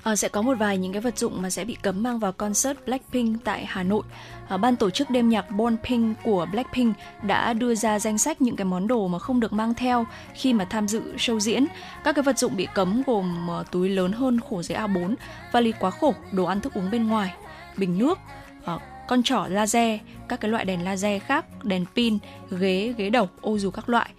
[0.09, 2.33] À, sẽ có một vài những cái vật dụng mà sẽ bị cấm mang vào
[2.33, 4.03] concert Blackpink tại Hà Nội.
[4.49, 8.43] À, ban tổ chức đêm nhạc Born Pink của Blackpink đã đưa ra danh sách
[8.43, 11.67] những cái món đồ mà không được mang theo khi mà tham dự show diễn.
[12.05, 15.15] Các cái vật dụng bị cấm gồm uh, túi lớn hơn khổ giấy A4,
[15.53, 17.35] vali quá khổ, đồ ăn thức uống bên ngoài,
[17.77, 18.19] bình nước,
[18.75, 22.19] uh, con trỏ laser, các cái loại đèn laser khác, đèn pin,
[22.51, 24.11] ghế, ghế đầu, ô dù các loại,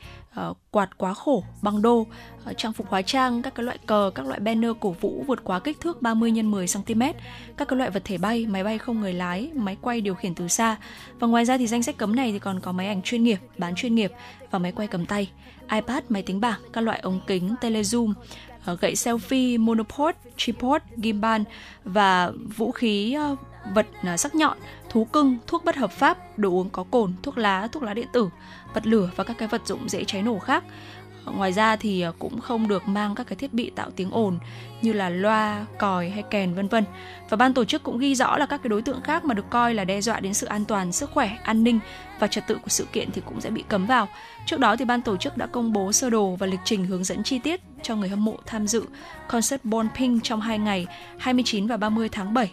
[0.50, 4.12] uh, quạt quá khổ, băng đô, uh, trang phục hóa trang, các cái loại cờ,
[4.16, 7.02] các loại banner cổ vũ vượt quá kích thước 30 x 10 cm,
[7.58, 10.36] các cái loại vật thể bay, máy bay không người lái, máy quay điều khiển
[10.36, 10.78] từ xa.
[11.20, 13.40] Và ngoài ra thì danh sách cấm này thì còn có máy ảnh chuyên nghiệp,
[13.58, 14.12] bán chuyên nghiệp
[14.52, 15.30] và máy quay cầm tay,
[15.72, 18.14] iPad, máy tính bảng, các loại ống kính, telezoom,
[18.66, 21.42] Ờ, gậy selfie, monopod, tripod, gimbal
[21.84, 23.36] và vũ khí ờ,
[23.74, 24.58] vật ờ, sắc nhọn,
[24.90, 28.08] thú cưng, thuốc bất hợp pháp, đồ uống có cồn, thuốc lá, thuốc lá điện
[28.14, 28.30] tử,
[28.74, 30.64] vật lửa và các cái vật dụng dễ cháy nổ khác.
[31.26, 34.40] Ngoài ra thì cũng không được mang các cái thiết bị tạo tiếng ồn
[34.82, 36.86] như là loa, còi hay kèn vân vân.
[37.30, 39.50] Và ban tổ chức cũng ghi rõ là các cái đối tượng khác mà được
[39.50, 41.80] coi là đe dọa đến sự an toàn, sức khỏe, an ninh
[42.20, 44.08] và trật tự của sự kiện thì cũng sẽ bị cấm vào.
[44.46, 47.04] Trước đó thì ban tổ chức đã công bố sơ đồ và lịch trình hướng
[47.04, 48.84] dẫn chi tiết cho người hâm mộ tham dự
[49.28, 52.52] concert Born Pink trong hai ngày 29 và 30 tháng 7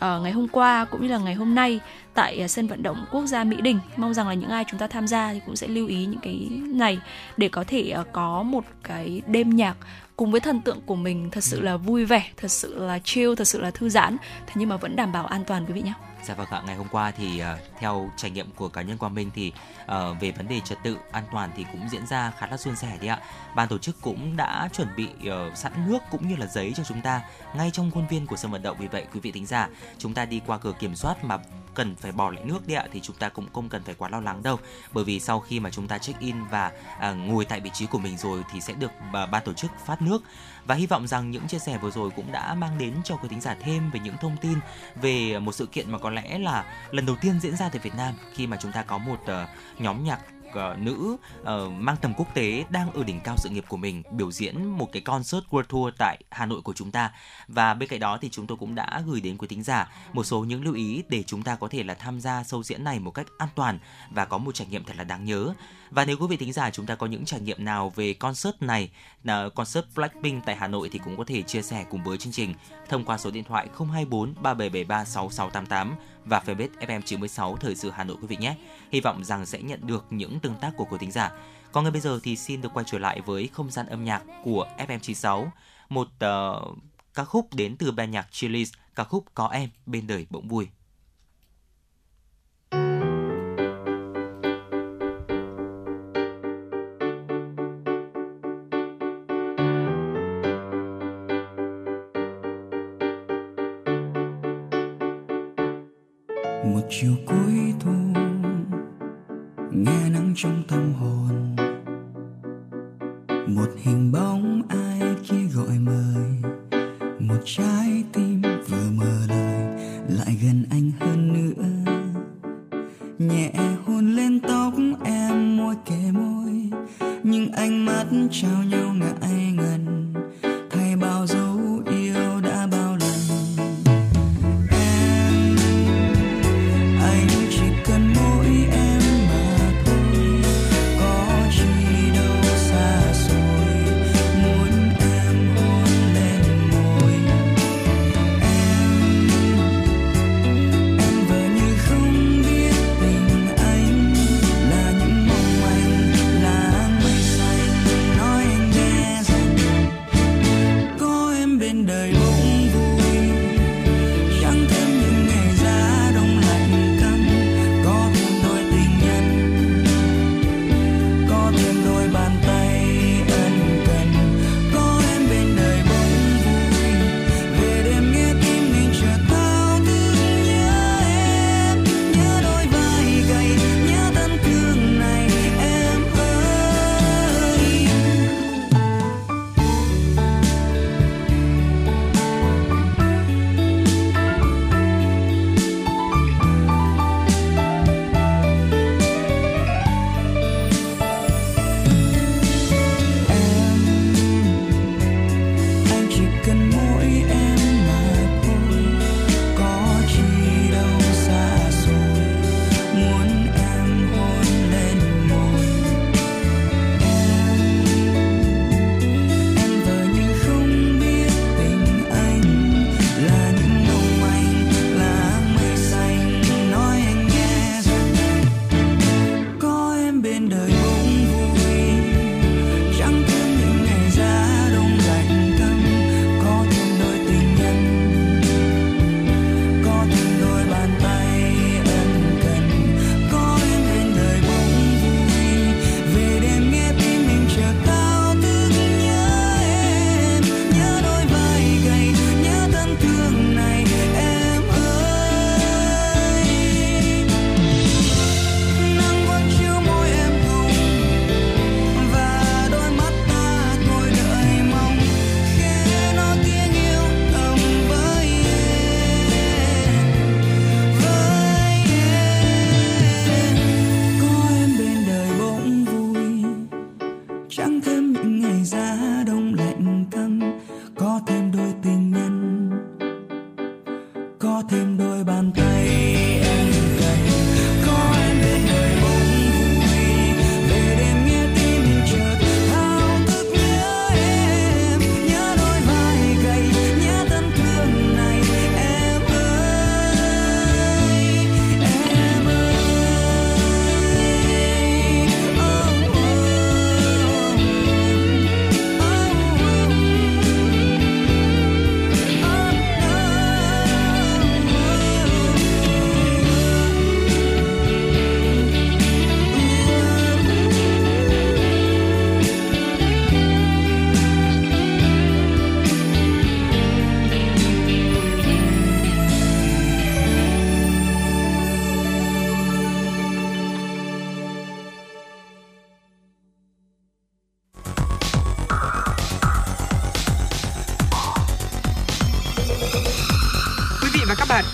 [0.00, 1.80] ở ờ, ngày hôm qua cũng như là ngày hôm nay
[2.14, 3.78] tại ờ, sân vận động quốc gia Mỹ Đình.
[3.96, 6.20] Mong rằng là những ai chúng ta tham gia thì cũng sẽ lưu ý những
[6.20, 6.98] cái này
[7.36, 9.76] để có thể ờ, có một cái đêm nhạc
[10.16, 13.34] cùng với thần tượng của mình thật sự là vui vẻ, thật sự là chill,
[13.34, 15.82] thật sự là thư giãn, thế nhưng mà vẫn đảm bảo an toàn quý vị
[15.82, 15.92] nhé.
[16.24, 19.14] Dạ vâng ạ, ngày hôm qua thì uh, theo trải nghiệm của cá nhân Quang
[19.14, 19.52] Minh thì
[19.82, 22.76] uh, về vấn đề trật tự an toàn thì cũng diễn ra khá là suôn
[22.76, 23.18] sẻ đấy ạ.
[23.54, 26.84] Ban tổ chức cũng đã chuẩn bị uh, sẵn nước cũng như là giấy cho
[26.84, 27.22] chúng ta
[27.54, 28.76] ngay trong khuôn viên của sân vận động.
[28.80, 31.38] Vì vậy quý vị thính giả, chúng ta đi qua cửa kiểm soát mà
[31.74, 34.08] cần phải bỏ lại nước đi ạ thì chúng ta cũng không cần phải quá
[34.08, 34.58] lo lắng đâu
[34.92, 37.86] bởi vì sau khi mà chúng ta check in và à, ngồi tại vị trí
[37.86, 40.22] của mình rồi thì sẽ được à, ban tổ chức phát nước
[40.66, 43.28] và hy vọng rằng những chia sẻ vừa rồi cũng đã mang đến cho quý
[43.28, 44.58] thính giả thêm về những thông tin
[45.02, 47.94] về một sự kiện mà có lẽ là lần đầu tiên diễn ra tại Việt
[47.94, 50.20] Nam khi mà chúng ta có một uh, nhóm nhạc
[50.50, 54.02] uh, nữ uh, mang tầm quốc tế đang ở đỉnh cao sự nghiệp của mình
[54.10, 57.12] biểu diễn một cái concert World Tour tại Hà Nội của chúng ta.
[57.48, 60.24] Và bên cạnh đó thì chúng tôi cũng đã gửi đến quý thính giả một
[60.24, 62.98] số những lưu ý để chúng ta có thể là tham gia show diễn này
[62.98, 63.78] một cách an toàn
[64.10, 65.54] và có một trải nghiệm thật là đáng nhớ
[65.90, 68.54] và nếu quý vị thính giả chúng ta có những trải nghiệm nào về concert
[68.60, 68.90] này,
[69.24, 72.32] à, concert Blackpink tại Hà Nội thì cũng có thể chia sẻ cùng với chương
[72.32, 72.54] trình
[72.88, 78.16] thông qua số điện thoại 024 3773 6688 và fanpage FM96 Thời sự Hà Nội
[78.20, 78.56] quý vị nhé.
[78.92, 81.32] Hy vọng rằng sẽ nhận được những tương tác của quý thính giả.
[81.72, 84.22] Còn ngay bây giờ thì xin được quay trở lại với không gian âm nhạc
[84.44, 85.48] của FM96,
[85.88, 86.78] một uh,
[87.14, 90.68] ca khúc đến từ ban nhạc Chili's, ca khúc Có em bên đời bỗng vui.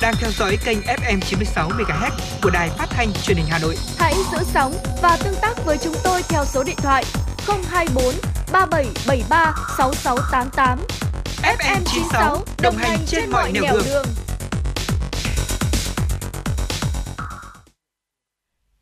[0.07, 2.11] Đang theo dõi kênh FM 96 MHz
[2.43, 3.77] của đài phát thanh truyền hình Hà Nội.
[3.99, 7.05] Hãy giữ sóng và tương tác với chúng tôi theo số điện thoại
[7.47, 8.15] 024
[8.53, 10.79] 3773 6688.
[11.43, 14.07] FM 96 đồng hành trên mọi nẻo đường.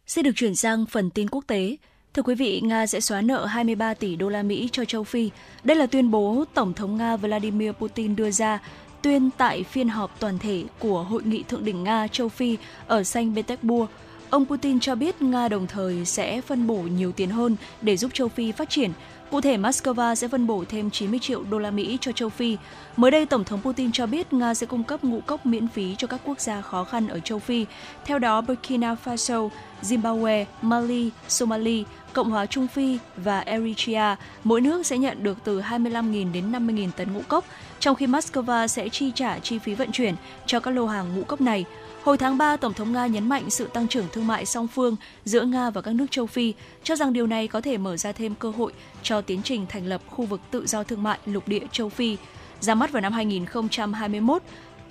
[0.07, 1.77] Xin được chuyển sang phần tin quốc tế.
[2.15, 5.31] Thưa quý vị, Nga sẽ xóa nợ 23 tỷ đô la Mỹ cho châu Phi.
[5.65, 8.59] Đây là tuyên bố Tổng thống Nga Vladimir Putin đưa ra
[9.05, 13.05] tuyên tại phiên họp toàn thể của Hội nghị Thượng đỉnh Nga châu Phi ở
[13.05, 13.87] Saint Petersburg.
[14.31, 18.11] Ông Putin cho biết Nga đồng thời sẽ phân bổ nhiều tiền hơn để giúp
[18.15, 18.91] châu Phi phát triển.
[19.31, 22.57] Cụ thể, Moscow sẽ phân bổ thêm 90 triệu đô la Mỹ cho châu Phi.
[22.97, 25.95] Mới đây, Tổng thống Putin cho biết Nga sẽ cung cấp ngũ cốc miễn phí
[25.99, 27.67] cho các quốc gia khó khăn ở châu Phi.
[28.05, 29.49] Theo đó, Burkina Faso,
[29.83, 35.61] Zimbabwe, Mali, somali, Cộng hòa Trung Phi và Eritrea, mỗi nước sẽ nhận được từ
[35.61, 37.45] 25.000 đến 50.000 tấn ngũ cốc,
[37.85, 40.15] trong khi Moscow sẽ chi trả chi phí vận chuyển
[40.47, 41.65] cho các lô hàng ngũ cốc này.
[42.03, 44.97] Hồi tháng 3, Tổng thống Nga nhấn mạnh sự tăng trưởng thương mại song phương
[45.25, 48.13] giữa Nga và các nước châu Phi, cho rằng điều này có thể mở ra
[48.13, 48.73] thêm cơ hội
[49.03, 52.17] cho tiến trình thành lập khu vực tự do thương mại lục địa châu Phi.
[52.61, 54.43] Ra mắt vào năm 2021,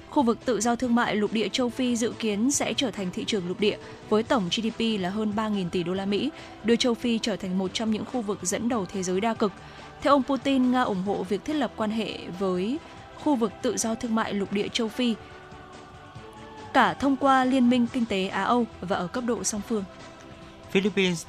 [0.10, 3.12] Khu vực tự do thương mại lục địa châu Phi dự kiến sẽ trở thành
[3.14, 3.78] thị trường lục địa
[4.10, 6.30] với tổng GDP là hơn 3.000 tỷ đô la Mỹ,
[6.64, 9.34] đưa châu Phi trở thành một trong những khu vực dẫn đầu thế giới đa
[9.34, 9.52] cực.
[10.04, 12.80] Theo ông Putin, Nga ủng hộ việc thiết lập quan hệ với
[13.24, 15.16] khu vực tự do thương mại lục địa châu Phi,
[16.74, 19.84] cả thông qua Liên minh Kinh tế Á-Âu và ở cấp độ song phương.
[20.72, 21.26] Philippines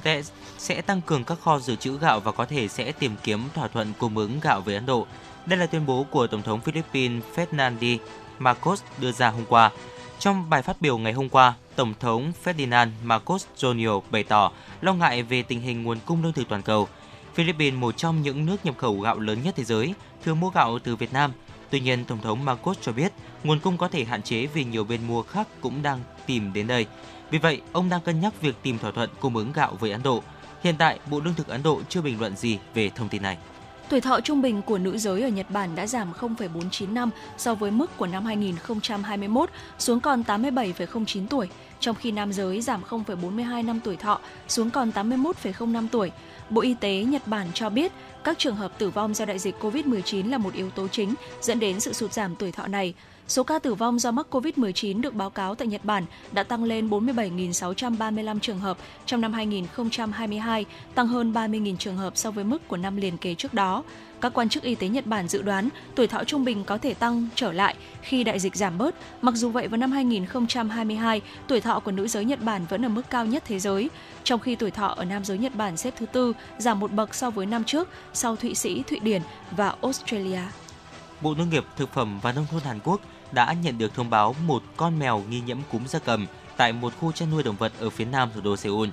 [0.57, 3.67] sẽ- tăng cường các kho dự trữ gạo và có thể sẽ tìm kiếm thỏa
[3.67, 5.07] thuận cung ứng gạo với Ấn Độ.
[5.45, 7.97] Đây là tuyên bố của Tổng thống Philippines Ferdinand
[8.39, 9.71] Marcos đưa ra hôm qua.
[10.19, 14.01] Trong bài phát biểu ngày hôm qua, Tổng thống Ferdinand Marcos Jr.
[14.11, 14.51] bày tỏ
[14.81, 16.87] lo ngại về tình hình nguồn cung lương thực toàn cầu.
[17.35, 20.79] Philippines, một trong những nước nhập khẩu gạo lớn nhất thế giới, thường mua gạo
[20.79, 21.31] từ Việt Nam.
[21.69, 23.11] Tuy nhiên, Tổng thống Marcos cho biết
[23.43, 26.67] nguồn cung có thể hạn chế vì nhiều bên mua khác cũng đang tìm đến
[26.67, 26.85] đây.
[27.31, 30.03] Vì vậy, ông đang cân nhắc việc tìm thỏa thuận cung ứng gạo với Ấn
[30.03, 30.23] Độ.
[30.63, 33.37] Hiện tại, Bộ Lương thực Ấn Độ chưa bình luận gì về thông tin này.
[33.89, 37.55] Tuổi thọ trung bình của nữ giới ở Nhật Bản đã giảm 0,49 năm so
[37.55, 43.65] với mức của năm 2021 xuống còn 87,09 tuổi, trong khi nam giới giảm 0,42
[43.65, 46.11] năm tuổi thọ xuống còn 81,05 tuổi.
[46.49, 47.91] Bộ Y tế Nhật Bản cho biết,
[48.23, 51.59] các trường hợp tử vong do đại dịch COVID-19 là một yếu tố chính dẫn
[51.59, 52.93] đến sự sụt giảm tuổi thọ này.
[53.27, 56.63] Số ca tử vong do mắc COVID-19 được báo cáo tại Nhật Bản đã tăng
[56.63, 60.65] lên 47.635 trường hợp trong năm 2022,
[60.95, 63.83] tăng hơn 30.000 trường hợp so với mức của năm liền kế trước đó.
[64.21, 66.93] Các quan chức y tế Nhật Bản dự đoán tuổi thọ trung bình có thể
[66.93, 68.95] tăng trở lại khi đại dịch giảm bớt.
[69.21, 72.89] Mặc dù vậy, vào năm 2022, tuổi thọ của nữ giới Nhật Bản vẫn ở
[72.89, 73.89] mức cao nhất thế giới,
[74.23, 77.15] trong khi tuổi thọ ở nam giới Nhật Bản xếp thứ tư, giảm một bậc
[77.15, 79.21] so với năm trước, sau Thụy Sĩ, Thụy Điển
[79.51, 80.41] và Australia.
[81.21, 83.01] Bộ Nông nghiệp, Thực phẩm và Nông thôn Hàn Quốc
[83.31, 86.93] đã nhận được thông báo một con mèo nghi nhiễm cúm gia cầm tại một
[86.99, 88.89] khu chăn nuôi động vật ở phía nam thủ đô Seoul.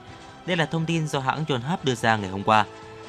[0.46, 2.66] Đây là thông tin do hãng Yonhap đưa ra ngày hôm qua.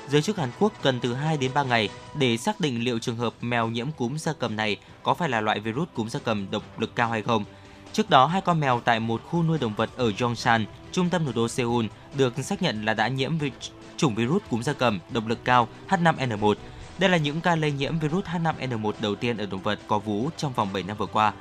[0.09, 3.17] Giới chức Hàn Quốc cần từ 2 đến 3 ngày để xác định liệu trường
[3.17, 6.51] hợp mèo nhiễm cúm gia cầm này có phải là loại virus cúm gia cầm
[6.51, 7.45] độc lực cao hay không.
[7.93, 11.25] Trước đó, hai con mèo tại một khu nuôi động vật ở Yongsan, trung tâm
[11.25, 13.51] thủ đô Seoul, được xác nhận là đã nhiễm vi-
[13.97, 16.55] chủng virus cúm gia cầm độc lực cao H5N1.
[16.97, 20.29] Đây là những ca lây nhiễm virus H5N1 đầu tiên ở động vật có vú
[20.37, 21.33] trong vòng 7 năm vừa qua.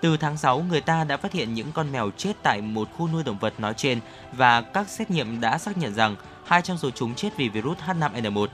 [0.00, 3.08] Từ tháng 6, người ta đã phát hiện những con mèo chết tại một khu
[3.08, 4.00] nuôi động vật nói trên
[4.32, 7.78] và các xét nghiệm đã xác nhận rằng hai trong số chúng chết vì virus
[7.78, 8.46] H5N1.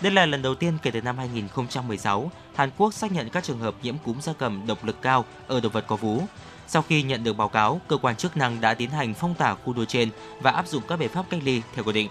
[0.00, 3.58] Đây là lần đầu tiên kể từ năm 2016, Hàn Quốc xác nhận các trường
[3.58, 6.22] hợp nhiễm cúm gia cầm độc lực cao ở động vật có vú.
[6.68, 9.54] Sau khi nhận được báo cáo, cơ quan chức năng đã tiến hành phong tỏa
[9.54, 12.08] khu nuôi trên và áp dụng các biện pháp cách ly theo quy định.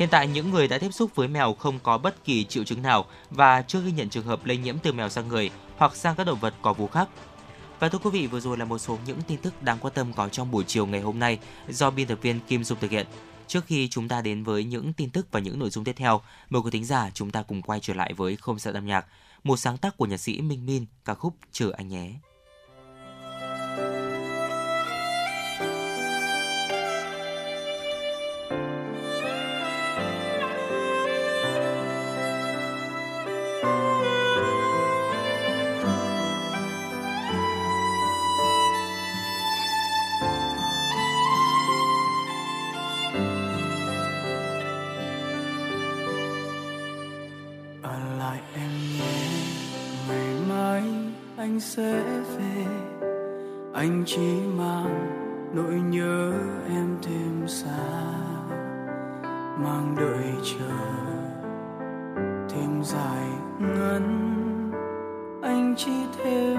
[0.00, 2.82] Hiện tại, những người đã tiếp xúc với mèo không có bất kỳ triệu chứng
[2.82, 6.14] nào và chưa ghi nhận trường hợp lây nhiễm từ mèo sang người hoặc sang
[6.16, 7.08] các động vật có vú khác.
[7.80, 10.12] Và thưa quý vị, vừa rồi là một số những tin tức đáng quan tâm
[10.12, 11.38] có trong buổi chiều ngày hôm nay
[11.68, 13.06] do biên tập viên Kim Dung thực hiện.
[13.46, 16.20] Trước khi chúng ta đến với những tin tức và những nội dung tiếp theo,
[16.50, 19.06] mời quý thính giả chúng ta cùng quay trở lại với không gian âm nhạc,
[19.44, 22.10] một sáng tác của nhạc sĩ Minh Min, ca khúc Chờ anh nhé.
[51.60, 52.02] Anh sẽ
[52.38, 52.66] về.
[53.72, 55.06] Anh chỉ mang
[55.54, 56.32] nỗi nhớ
[56.68, 57.86] em thêm xa
[59.58, 60.76] mang đợi chờ
[62.48, 63.26] thêm dài
[63.58, 64.06] ngắn.
[65.42, 65.92] Anh chỉ
[66.24, 66.58] thêm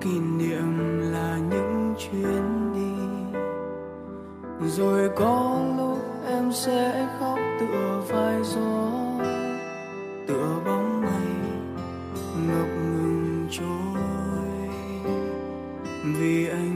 [0.00, 3.38] kỷ niệm là những chuyến đi.
[4.68, 8.90] Rồi có lúc em sẽ khóc tựa vai gió,
[10.26, 11.36] tựa bóng mây
[12.46, 12.75] ngập
[16.14, 16.75] vì anh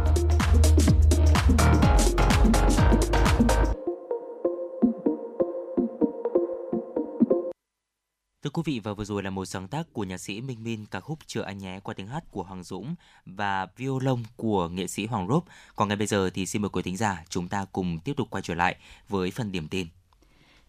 [8.51, 10.85] Thưa quý vị và vừa rồi là một sáng tác của nhạc sĩ Minh Minh
[10.91, 12.95] ca khúc Chờ anh nhé qua tiếng hát của Hoàng Dũng
[13.25, 15.45] và violon của nghệ sĩ Hoàng Rốp.
[15.75, 18.27] Còn ngay bây giờ thì xin mời quý thính giả chúng ta cùng tiếp tục
[18.29, 18.75] quay trở lại
[19.09, 19.87] với phần điểm tin.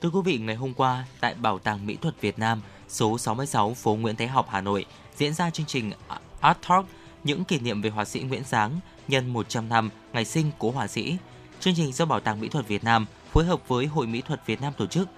[0.00, 3.74] Thưa quý vị, ngày hôm qua tại Bảo tàng Mỹ thuật Việt Nam, số 66
[3.74, 4.86] phố Nguyễn Thái Học, Hà Nội
[5.16, 5.92] diễn ra chương trình
[6.40, 6.86] Art Talk
[7.24, 10.86] những kỷ niệm về họa sĩ Nguyễn Sáng nhân 100 năm ngày sinh cố họa
[10.86, 11.16] sĩ.
[11.60, 14.46] Chương trình do Bảo tàng Mỹ thuật Việt Nam phối hợp với Hội Mỹ thuật
[14.46, 15.08] Việt Nam tổ chức.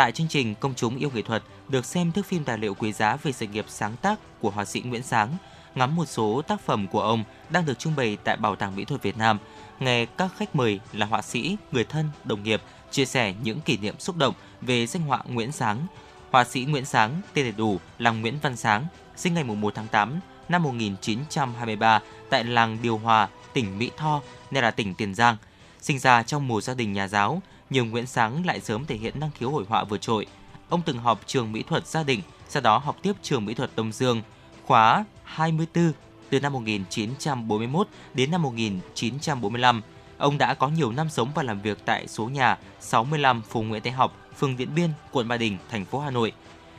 [0.00, 2.92] Tại chương trình, công chúng yêu nghệ thuật được xem thước phim tài liệu quý
[2.92, 5.36] giá về sự nghiệp sáng tác của họa sĩ Nguyễn Sáng,
[5.74, 8.84] ngắm một số tác phẩm của ông đang được trưng bày tại Bảo tàng Mỹ
[8.84, 9.38] thuật Việt Nam,
[9.80, 13.76] nghe các khách mời là họa sĩ, người thân, đồng nghiệp chia sẻ những kỷ
[13.76, 15.86] niệm xúc động về danh họa Nguyễn Sáng.
[16.30, 18.86] Họa sĩ Nguyễn Sáng, tên đầy đủ là Nguyễn Văn Sáng,
[19.16, 24.20] sinh ngày 1 tháng 8 năm 1923 tại làng Điều Hòa, tỉnh Mỹ Tho,
[24.50, 25.36] nay là tỉnh Tiền Giang.
[25.80, 29.20] Sinh ra trong một gia đình nhà giáo, nhưng Nguyễn Sáng lại sớm thể hiện
[29.20, 30.26] năng khiếu hội họa vượt trội.
[30.68, 33.70] Ông từng học trường mỹ thuật gia đình, sau đó học tiếp trường mỹ thuật
[33.76, 34.22] Đông Dương,
[34.66, 35.92] khóa 24
[36.30, 39.82] từ năm 1941 đến năm 1945.
[40.18, 43.82] Ông đã có nhiều năm sống và làm việc tại số nhà 65 phố Nguyễn
[43.82, 46.32] Thái Học, phường Điện Biên, quận Ba Đình, thành phố Hà Nội.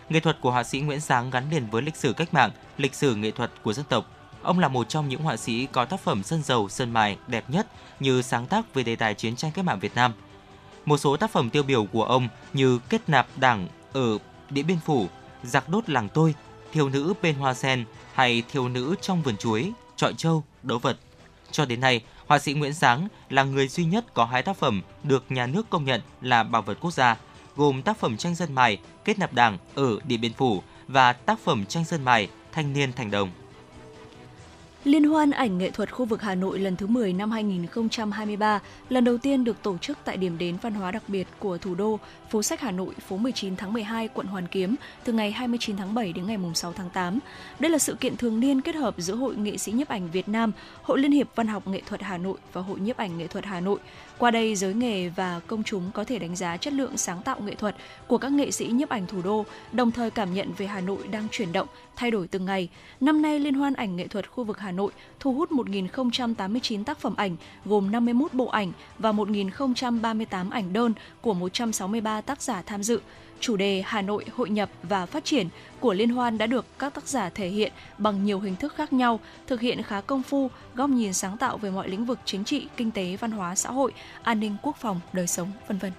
[0.09, 2.95] Nghệ thuật của họa sĩ Nguyễn Sáng gắn liền với lịch sử cách mạng, lịch
[2.95, 4.05] sử nghệ thuật của dân tộc.
[4.41, 7.49] Ông là một trong những họa sĩ có tác phẩm sơn dầu, sơn mài đẹp
[7.49, 7.67] nhất
[7.99, 10.13] như sáng tác về đề tài chiến tranh cách mạng Việt Nam.
[10.85, 14.17] Một số tác phẩm tiêu biểu của ông như Kết nạp Đảng ở
[14.49, 15.07] Điện Biên Phủ,
[15.43, 16.35] Giặc đốt làng tôi,
[16.71, 20.97] Thiếu nữ bên hoa sen hay Thiếu nữ trong vườn chuối, Trọi châu, Đấu vật.
[21.51, 24.81] Cho đến nay, họa sĩ Nguyễn Sáng là người duy nhất có hai tác phẩm
[25.03, 27.17] được nhà nước công nhận là bảo vật quốc gia,
[27.55, 31.39] gồm tác phẩm tranh dân mài Kết nạp Đảng ở Điện Biên Phủ và tác
[31.39, 33.29] phẩm tranh dân mài Thanh niên thành đồng.
[34.83, 38.59] Liên hoan ảnh nghệ thuật khu vực Hà Nội lần thứ 10 năm 2023
[38.89, 41.75] lần đầu tiên được tổ chức tại điểm đến văn hóa đặc biệt của thủ
[41.75, 45.77] đô, phố sách Hà Nội, phố 19 tháng 12, quận Hoàn Kiếm, từ ngày 29
[45.77, 47.19] tháng 7 đến ngày 6 tháng 8.
[47.59, 50.29] Đây là sự kiện thường niên kết hợp giữa Hội Nghệ sĩ nhiếp ảnh Việt
[50.29, 50.51] Nam,
[50.81, 53.45] Hội Liên hiệp Văn học Nghệ thuật Hà Nội và Hội nhiếp ảnh Nghệ thuật
[53.45, 53.79] Hà Nội.
[54.21, 57.39] Qua đây, giới nghề và công chúng có thể đánh giá chất lượng sáng tạo
[57.41, 57.75] nghệ thuật
[58.07, 61.07] của các nghệ sĩ nhiếp ảnh thủ đô, đồng thời cảm nhận về Hà Nội
[61.07, 62.69] đang chuyển động, thay đổi từng ngày.
[62.99, 66.99] Năm nay, Liên hoan ảnh nghệ thuật khu vực Hà Nội thu hút 1.089 tác
[66.99, 72.83] phẩm ảnh, gồm 51 bộ ảnh và 1.038 ảnh đơn của 163 tác giả tham
[72.83, 73.01] dự.
[73.41, 76.93] Chủ đề Hà Nội hội nhập và phát triển của liên hoan đã được các
[76.93, 80.49] tác giả thể hiện bằng nhiều hình thức khác nhau, thực hiện khá công phu,
[80.75, 83.71] góc nhìn sáng tạo về mọi lĩnh vực chính trị, kinh tế, văn hóa, xã
[83.71, 85.91] hội, an ninh quốc phòng, đời sống, vân vân.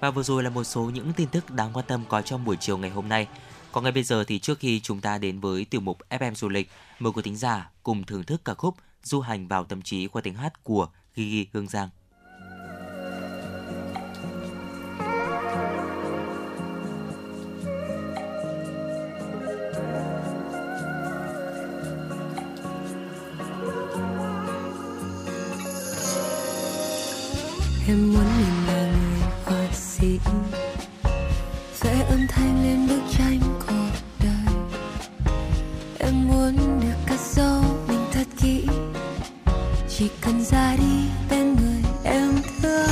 [0.00, 2.56] Và vừa rồi là một số những tin tức đáng quan tâm có trong buổi
[2.60, 3.28] chiều ngày hôm nay.
[3.72, 6.48] Còn ngay bây giờ thì trước khi chúng ta đến với tiểu mục FM du
[6.48, 10.06] lịch, mời quý thính giả cùng thưởng thức ca khúc Du hành vào tâm trí
[10.06, 11.88] qua tiếng hát của Gigi Hương Giang.
[40.04, 42.30] Chỉ cần ra đi bên người em
[42.62, 42.88] thương.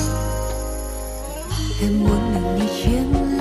[1.82, 3.31] Em muốn mình đi chiếc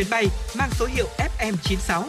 [0.00, 0.26] chuyến bay
[0.58, 2.02] mang số hiệu FM96.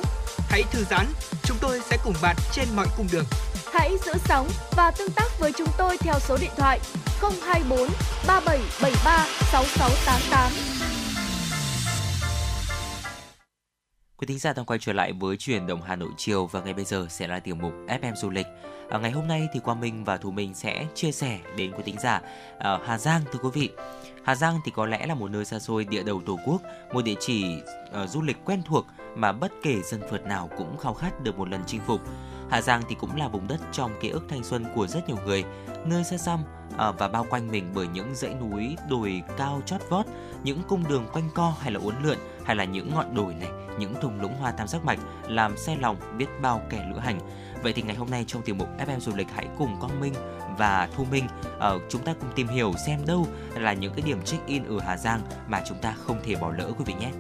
[0.49, 1.05] Hãy thư giãn,
[1.43, 3.25] chúng tôi sẽ cùng bạn trên mọi cung đường.
[3.73, 6.79] Hãy giữ sóng và tương tác với chúng tôi theo số điện thoại
[7.21, 7.89] 024
[8.27, 10.51] 3773 6688.
[14.17, 16.73] Quý thính giả đang quay trở lại với chuyển động Hà Nội chiều và ngay
[16.73, 18.47] bây giờ sẽ là tiểu mục FM du lịch.
[18.89, 21.83] À, ngày hôm nay thì Quang Minh và Thu Minh sẽ chia sẻ đến quý
[21.85, 22.21] thính giả
[22.59, 23.69] à, Hà Giang thưa quý vị.
[24.24, 26.61] Hà Giang thì có lẽ là một nơi xa xôi địa đầu tổ quốc,
[26.93, 27.61] một địa chỉ
[28.03, 31.38] uh, du lịch quen thuộc mà bất kể dân phượt nào cũng khao khát được
[31.38, 32.01] một lần chinh phục.
[32.49, 35.17] Hà Giang thì cũng là vùng đất trong ký ức thanh xuân của rất nhiều
[35.26, 35.43] người,
[35.86, 36.39] nơi xa xăm
[36.74, 40.05] uh, và bao quanh mình bởi những dãy núi đồi cao chót vót,
[40.43, 43.49] những cung đường quanh co hay là uốn lượn hay là những ngọn đồi này,
[43.80, 47.19] những thùng lũng hoa tam giác mạch làm say lòng biết bao kẻ lữ hành.
[47.63, 50.13] Vậy thì ngày hôm nay trong tiểu mục FM du lịch hãy cùng Quang Minh
[50.62, 51.26] và Thu Minh
[51.57, 54.80] uh, chúng ta cùng tìm hiểu xem đâu là những cái điểm check in ở
[54.86, 57.12] Hà Giang mà chúng ta không thể bỏ lỡ quý vị nhé.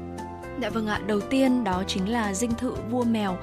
[0.61, 3.37] Dạ vâng ạ, đầu tiên đó chính là dinh thự vua mèo.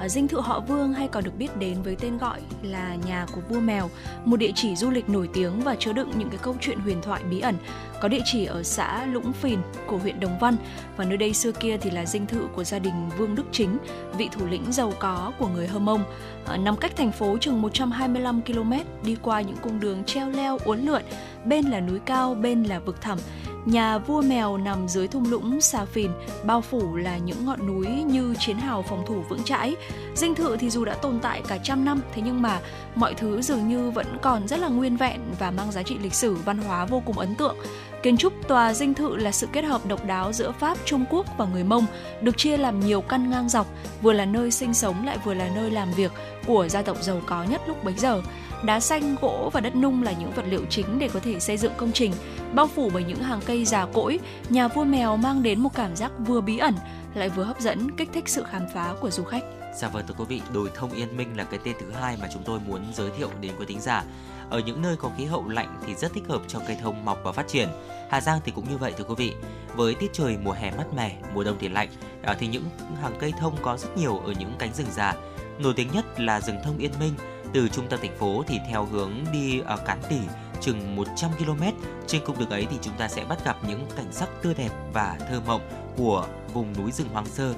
[0.00, 3.26] Ờ, dinh thự họ Vương hay còn được biết đến với tên gọi là nhà
[3.32, 3.90] của vua mèo,
[4.24, 7.02] một địa chỉ du lịch nổi tiếng và chứa đựng những cái câu chuyện huyền
[7.02, 7.54] thoại bí ẩn.
[8.00, 10.56] Có địa chỉ ở xã Lũng Phìn của huyện Đồng Văn
[10.96, 13.78] và nơi đây xưa kia thì là dinh thự của gia đình Vương Đức Chính,
[14.18, 16.04] vị thủ lĩnh giàu có của người Hơ Mông.
[16.44, 18.72] Ờ, nằm cách thành phố chừng 125 km,
[19.04, 21.02] đi qua những cung đường treo leo uốn lượn,
[21.44, 23.18] bên là núi cao, bên là vực thẳm
[23.64, 26.10] Nhà vua mèo nằm dưới thung lũng Sa Phìn,
[26.44, 29.76] bao phủ là những ngọn núi như chiến hào phòng thủ vững chãi.
[30.14, 32.60] Dinh thự thì dù đã tồn tại cả trăm năm, thế nhưng mà
[32.94, 36.14] mọi thứ dường như vẫn còn rất là nguyên vẹn và mang giá trị lịch
[36.14, 37.56] sử văn hóa vô cùng ấn tượng.
[38.02, 41.26] Kiến trúc tòa dinh thự là sự kết hợp độc đáo giữa Pháp, Trung Quốc
[41.38, 41.86] và người Mông,
[42.20, 43.66] được chia làm nhiều căn ngang dọc,
[44.02, 46.12] vừa là nơi sinh sống lại vừa là nơi làm việc
[46.46, 48.22] của gia tộc giàu có nhất lúc bấy giờ.
[48.64, 51.56] Đá xanh, gỗ và đất nung là những vật liệu chính để có thể xây
[51.56, 52.12] dựng công trình.
[52.52, 54.18] Bao phủ bởi những hàng cây già cỗi,
[54.48, 56.74] nhà vua mèo mang đến một cảm giác vừa bí ẩn
[57.14, 59.44] lại vừa hấp dẫn, kích thích sự khám phá của du khách.
[59.76, 62.28] Dạ vâng thưa quý vị, đồi thông Yên Minh là cái tên thứ hai mà
[62.32, 64.04] chúng tôi muốn giới thiệu đến quý thính giả.
[64.50, 67.18] Ở những nơi có khí hậu lạnh thì rất thích hợp cho cây thông mọc
[67.24, 67.68] và phát triển.
[68.10, 69.34] Hà Giang thì cũng như vậy thưa quý vị.
[69.76, 71.88] Với tiết trời mùa hè mát mẻ, mùa đông thì lạnh,
[72.22, 72.64] à, thì những
[73.02, 75.14] hàng cây thông có rất nhiều ở những cánh rừng già.
[75.58, 77.14] Nổi tiếng nhất là rừng thông Yên Minh
[77.54, 80.18] từ trung tâm thành phố thì theo hướng đi ở Cán Tỉ
[80.60, 81.62] chừng 100 km.
[82.06, 84.70] Trên cung đường ấy thì chúng ta sẽ bắt gặp những cảnh sắc tươi đẹp
[84.92, 85.60] và thơ mộng
[85.96, 87.54] của vùng núi rừng hoang sơ.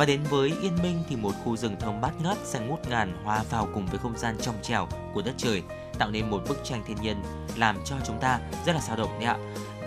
[0.00, 3.24] Và đến với Yên Minh thì một khu rừng thông bát ngát xanh ngút ngàn
[3.24, 5.62] hòa vào cùng với không gian trong trẻo của đất trời,
[5.98, 7.16] tạo nên một bức tranh thiên nhiên
[7.56, 9.36] làm cho chúng ta rất là sao động đấy ạ.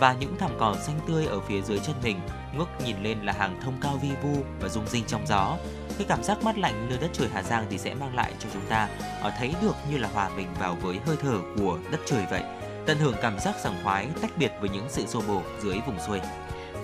[0.00, 2.20] Và những thảm cỏ xanh tươi ở phía dưới chân mình
[2.56, 5.56] ngước nhìn lên là hàng thông cao vi vu và rung rinh trong gió
[5.98, 8.48] cái cảm giác mát lạnh nơi đất trời Hà Giang thì sẽ mang lại cho
[8.52, 8.88] chúng ta
[9.22, 12.42] ở thấy được như là hòa mình vào với hơi thở của đất trời vậy,
[12.86, 15.98] tận hưởng cảm giác sảng khoái tách biệt với những sự xô bồ dưới vùng
[16.06, 16.20] xuôi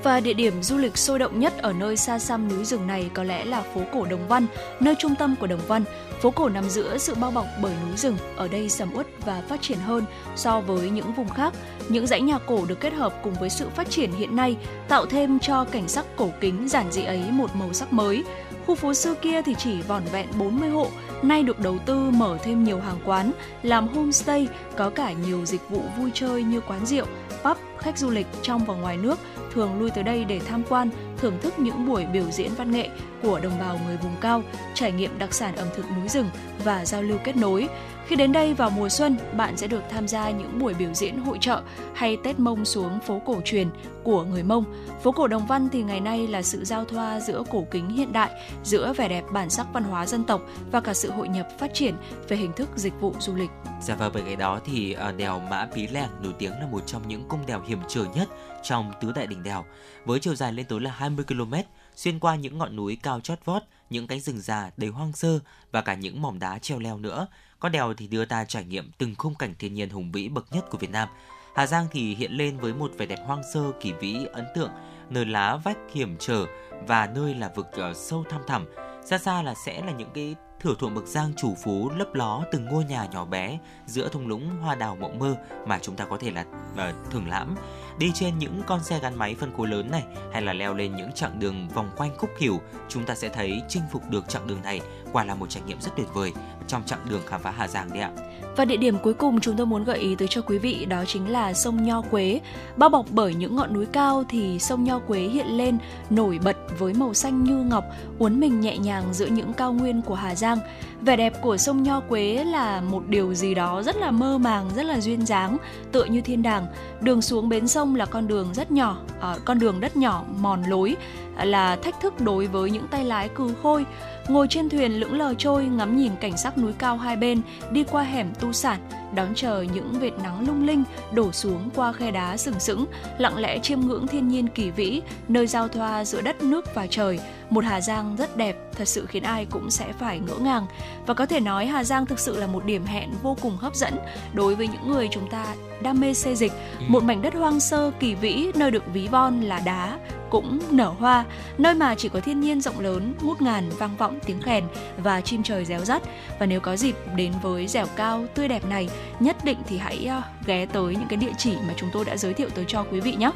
[0.03, 3.11] và địa điểm du lịch sôi động nhất ở nơi xa xăm núi rừng này
[3.15, 4.47] có lẽ là phố cổ Đồng Văn,
[4.81, 5.85] nơi trung tâm của Đồng Văn.
[6.21, 9.43] Phố cổ nằm giữa sự bao bọc bởi núi rừng, ở đây sầm uất và
[9.49, 10.05] phát triển hơn
[10.37, 11.55] so với những vùng khác.
[11.89, 14.57] Những dãy nhà cổ được kết hợp cùng với sự phát triển hiện nay
[14.89, 18.25] tạo thêm cho cảnh sắc cổ kính giản dị ấy một màu sắc mới.
[18.67, 20.87] Khu phố xưa kia thì chỉ vỏn vẹn 40 hộ,
[21.23, 23.33] nay được đầu tư mở thêm nhiều hàng quán,
[23.63, 27.07] làm homestay, có cả nhiều dịch vụ vui chơi như quán rượu,
[27.45, 29.19] pub, khách du lịch trong và ngoài nước
[29.51, 32.89] thường lui tới đây để tham quan, thưởng thức những buổi biểu diễn văn nghệ
[33.23, 34.43] của đồng bào người vùng cao,
[34.75, 36.31] trải nghiệm đặc sản ẩm thực núi rừng
[36.65, 37.69] và giao lưu kết nối.
[38.11, 41.19] Khi đến đây vào mùa xuân, bạn sẽ được tham gia những buổi biểu diễn
[41.19, 41.63] hội trợ
[41.95, 43.69] hay Tết Mông xuống phố cổ truyền
[44.05, 44.65] của người Mông.
[45.03, 48.13] Phố cổ Đồng Văn thì ngày nay là sự giao thoa giữa cổ kính hiện
[48.13, 48.31] đại,
[48.65, 51.75] giữa vẻ đẹp bản sắc văn hóa dân tộc và cả sự hội nhập phát
[51.75, 51.95] triển
[52.29, 53.51] về hình thức dịch vụ du lịch.
[53.83, 56.83] Dạ và bởi cái đó thì ờ, đèo Mã Pí Lèng nổi tiếng là một
[56.87, 58.29] trong những cung đèo hiểm trở nhất
[58.63, 59.65] trong tứ đại đỉnh đèo,
[60.05, 61.55] với chiều dài lên tới là 20 km,
[61.97, 65.39] xuyên qua những ngọn núi cao chót vót, những cánh rừng già đầy hoang sơ
[65.73, 67.27] và cả những mỏm đá treo leo nữa.
[67.61, 70.53] Có đèo thì đưa ta trải nghiệm từng khung cảnh thiên nhiên hùng vĩ bậc
[70.53, 71.09] nhất của Việt Nam.
[71.55, 74.71] Hà Giang thì hiện lên với một vẻ đẹp hoang sơ kỳ vĩ ấn tượng,
[75.11, 76.47] nơi lá vách hiểm trở
[76.87, 78.67] và nơi là vực ờ, sâu thăm thẳm.
[79.05, 82.45] Xa xa là sẽ là những cái thửa ruộng bậc giang chủ phú lấp ló
[82.53, 85.37] từng ngôi nhà nhỏ bé giữa thung lũng hoa đào mộng mơ
[85.67, 87.55] mà chúng ta có thể là uh, thưởng lãm
[87.99, 90.03] đi trên những con xe gắn máy phân khối lớn này
[90.33, 93.63] hay là leo lên những chặng đường vòng quanh khúc hiểu chúng ta sẽ thấy
[93.69, 94.81] chinh phục được chặng đường này
[95.13, 96.33] quả là một trải nghiệm rất tuyệt vời
[96.71, 98.11] trong chặng đường khám phá Hà Giang đấy ạ.
[98.57, 101.05] Và địa điểm cuối cùng chúng tôi muốn gợi ý tới cho quý vị đó
[101.07, 102.41] chính là sông Nho Quế.
[102.77, 105.79] Bao bọc bởi những ngọn núi cao thì sông Nho Quế hiện lên
[106.11, 107.85] nổi bật với màu xanh như ngọc,
[108.19, 110.59] uốn mình nhẹ nhàng giữa những cao nguyên của Hà Giang.
[111.01, 114.71] Vẻ đẹp của sông Nho Quế là một điều gì đó rất là mơ màng,
[114.77, 115.57] rất là duyên dáng,
[115.93, 116.67] tựa như thiên đàng.
[117.01, 120.63] Đường xuống bến sông là con đường rất nhỏ, à, con đường đất nhỏ mòn
[120.63, 120.97] lối
[121.37, 123.85] à, là thách thức đối với những tay lái cừ khôi.
[124.31, 127.41] Ngồi trên thuyền lững lờ trôi ngắm nhìn cảnh sắc núi cao hai bên,
[127.73, 128.81] đi qua hẻm tu sản,
[129.15, 132.87] đón chờ những vệt nắng lung linh đổ xuống qua khe đá sừng sững,
[133.19, 136.87] lặng lẽ chiêm ngưỡng thiên nhiên kỳ vĩ, nơi giao thoa giữa đất nước và
[136.91, 137.19] trời,
[137.51, 140.67] một Hà Giang rất đẹp, thật sự khiến ai cũng sẽ phải ngỡ ngàng.
[141.07, 143.75] Và có thể nói Hà Giang thực sự là một điểm hẹn vô cùng hấp
[143.75, 143.95] dẫn
[144.33, 145.47] đối với những người chúng ta
[145.83, 146.85] đam mê xây dịch, ừ.
[146.89, 149.99] một mảnh đất hoang sơ kỳ vĩ nơi được ví von là đá,
[150.31, 151.25] cũng nở hoa,
[151.59, 154.65] nơi mà chỉ có thiên nhiên rộng lớn, ngút ngàn vang vọng tiếng kèn
[155.03, 156.03] và chim trời réo rắt.
[156.39, 158.89] Và nếu có dịp đến với dẻo cao tươi đẹp này,
[159.21, 162.17] nhất định thì hãy ờ, ghé tới những cái địa chỉ mà chúng tôi đã
[162.17, 163.31] giới thiệu tới cho quý vị nhé.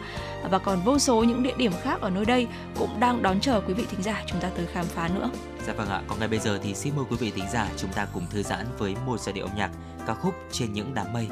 [0.51, 2.47] Và còn vô số những địa điểm khác ở nơi đây
[2.79, 5.31] cũng đang đón chờ quý vị thính giả chúng ta tới khám phá nữa.
[5.67, 7.93] Dạ vâng ạ, còn ngay bây giờ thì xin mời quý vị thính giả chúng
[7.93, 9.71] ta cùng thư giãn với một giai điệu âm nhạc
[10.07, 11.29] ca khúc trên những đám mây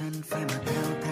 [0.00, 1.05] đã dần phai mờ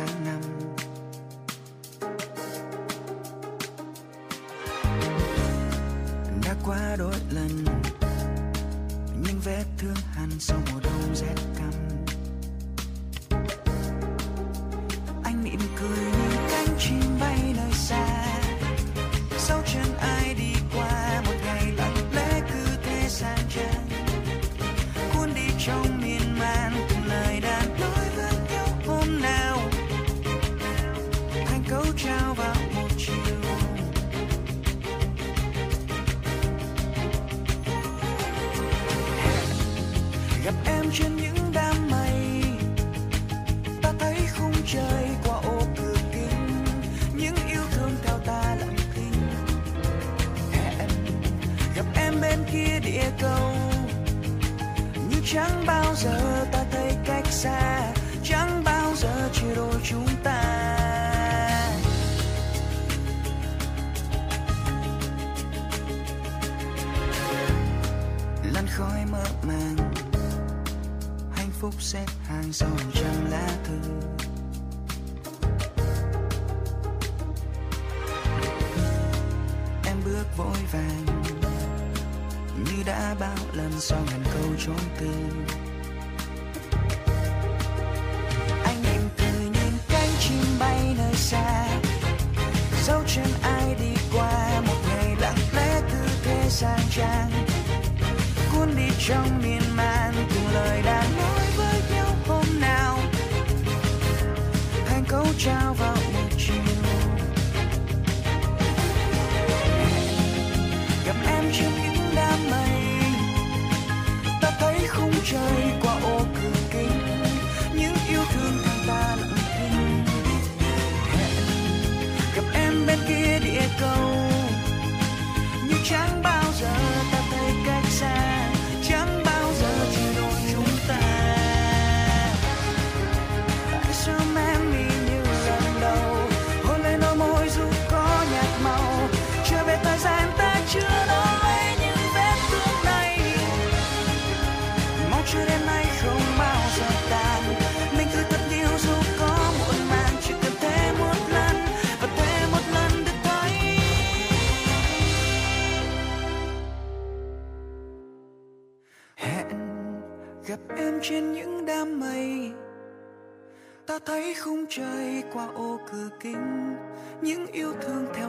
[164.07, 166.77] thấy khung trời qua ô cửa kính
[167.23, 168.24] những yêu thương theo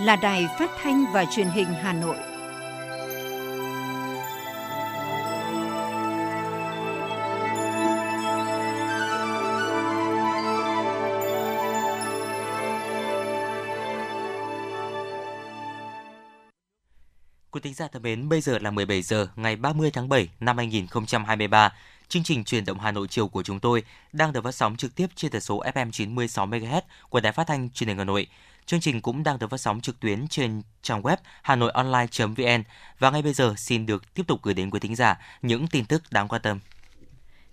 [0.00, 2.16] là đài phát thanh và truyền hình Hà Nội.
[17.50, 20.56] Quý thính giả thân mến, bây giờ là 17 giờ ngày 30 tháng 7 năm
[20.56, 21.72] 2023.
[22.08, 24.94] Chương trình truyền động Hà Nội chiều của chúng tôi đang được phát sóng trực
[24.94, 28.26] tiếp trên tần số FM 96 MHz của Đài Phát thanh Truyền hình Hà Nội.
[28.70, 32.62] Chương trình cũng đang được phát sóng trực tuyến trên trang web hanoionline.vn
[32.98, 35.84] và ngay bây giờ xin được tiếp tục gửi đến quý thính giả những tin
[35.84, 36.58] tức đáng quan tâm.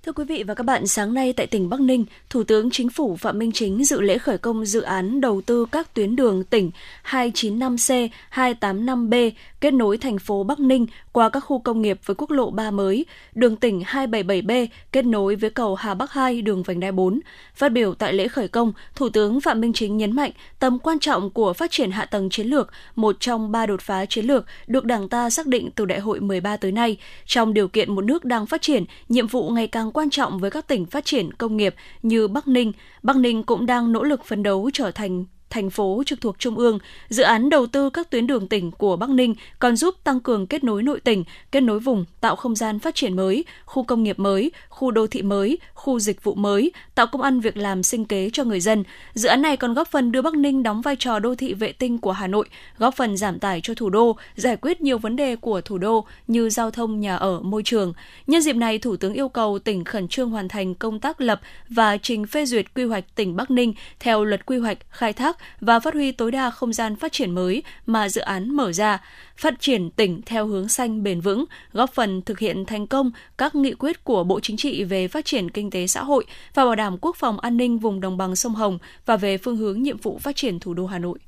[0.03, 2.89] Thưa quý vị và các bạn, sáng nay tại tỉnh Bắc Ninh, Thủ tướng Chính
[2.89, 6.43] phủ Phạm Minh Chính dự lễ khởi công dự án đầu tư các tuyến đường
[6.43, 6.72] tỉnh
[7.03, 9.32] 295C, 285B
[9.62, 12.72] kết nối thành phố Bắc Ninh qua các khu công nghiệp với quốc lộ 3
[12.72, 17.20] mới, đường tỉnh 277B kết nối với cầu Hà Bắc 2 đường vành đai 4.
[17.55, 20.99] Phát biểu tại lễ khởi công, Thủ tướng Phạm Minh Chính nhấn mạnh tầm quan
[20.99, 24.45] trọng của phát triển hạ tầng chiến lược, một trong ba đột phá chiến lược
[24.68, 26.97] được Đảng ta xác định từ Đại hội 13 tới nay.
[27.26, 30.51] Trong điều kiện một nước đang phát triển, nhiệm vụ ngày càng quan trọng với
[30.51, 32.72] các tỉnh phát triển công nghiệp như Bắc Ninh,
[33.03, 36.58] Bắc Ninh cũng đang nỗ lực phấn đấu trở thành thành phố trực thuộc Trung
[36.58, 36.80] ương.
[37.10, 40.48] Dự án đầu tư các tuyến đường tỉnh của Bắc Ninh còn giúp tăng cường
[40.48, 44.04] kết nối nội tỉnh, kết nối vùng, tạo không gian phát triển mới, khu công
[44.04, 47.84] nghiệp mới, khu đô thị mới, khu dịch vụ mới, tạo công ăn việc làm
[47.84, 48.84] sinh kế cho người dân.
[49.14, 51.72] Dự án này còn góp phần đưa Bắc Ninh đóng vai trò đô thị vệ
[51.72, 55.16] tinh của Hà Nội, góp phần giảm tải cho thủ đô, giải quyết nhiều vấn
[55.16, 57.93] đề của thủ đô như giao thông, nhà ở, môi trường.
[58.28, 61.41] Nhân dịp này, Thủ tướng yêu cầu tỉnh khẩn trương hoàn thành công tác lập
[61.70, 65.37] và trình phê duyệt quy hoạch tỉnh Bắc Ninh theo luật quy hoạch, khai thác
[65.62, 69.02] và phát huy tối đa không gian phát triển mới mà dự án mở ra,
[69.38, 73.56] phát triển tỉnh theo hướng xanh bền vững, góp phần thực hiện thành công các
[73.56, 76.76] nghị quyết của Bộ Chính trị về phát triển kinh tế xã hội và bảo
[76.76, 79.98] đảm quốc phòng an ninh vùng đồng bằng sông Hồng và về phương hướng nhiệm
[79.98, 81.20] vụ phát triển thủ đô Hà Nội.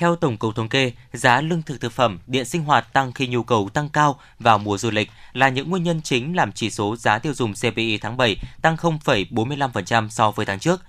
[0.00, 3.26] Theo Tổng cục Thống kê, giá lương thực thực phẩm, điện sinh hoạt tăng khi
[3.26, 6.70] nhu cầu tăng cao vào mùa du lịch là những nguyên nhân chính làm chỉ
[6.70, 10.80] số giá tiêu dùng CPI tháng 7 tăng 0,45% so với tháng trước.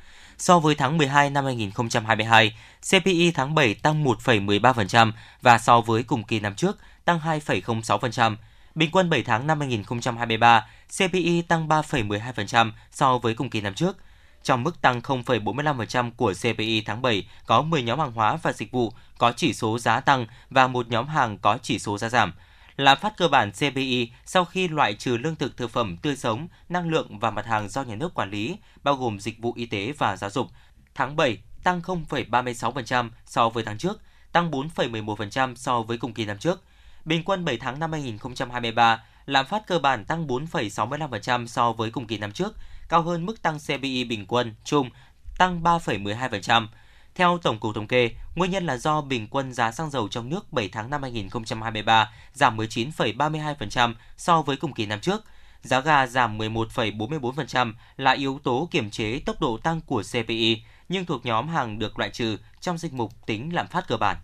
[0.41, 2.55] So với tháng 12 năm 2022,
[2.91, 5.11] CPI tháng 7 tăng 1,13%
[5.41, 8.35] và so với cùng kỳ năm trước tăng 2,06%.
[8.75, 10.67] Bình quân 7 tháng năm 2023,
[10.97, 13.97] CPI tăng 3,12% so với cùng kỳ năm trước–
[14.43, 18.71] trong mức tăng 0,45% của CPI tháng 7 có 10 nhóm hàng hóa và dịch
[18.71, 22.33] vụ có chỉ số giá tăng và một nhóm hàng có chỉ số giá giảm.
[22.81, 26.47] Lạm phát cơ bản CPI sau khi loại trừ lương thực thực phẩm tươi sống,
[26.69, 29.65] năng lượng và mặt hàng do nhà nước quản lý, bao gồm dịch vụ y
[29.65, 30.47] tế và giáo dục,
[30.95, 34.01] tháng 7 tăng 0,36% so với tháng trước,
[34.31, 36.63] tăng 4,11% so với cùng kỳ năm trước.
[37.05, 42.07] Bình quân 7 tháng năm 2023, lạm phát cơ bản tăng 4,65% so với cùng
[42.07, 42.55] kỳ năm trước,
[42.89, 44.89] cao hơn mức tăng CPI bình quân chung
[45.37, 46.67] tăng 3,12%.
[47.15, 50.29] Theo Tổng cục Thống kê, nguyên nhân là do bình quân giá xăng dầu trong
[50.29, 55.23] nước 7 tháng năm 2023 giảm 19,32% so với cùng kỳ năm trước.
[55.61, 61.05] Giá ga giảm 11,44% là yếu tố kiểm chế tốc độ tăng của CPI, nhưng
[61.05, 64.17] thuộc nhóm hàng được loại trừ trong danh mục tính lạm phát cơ bản.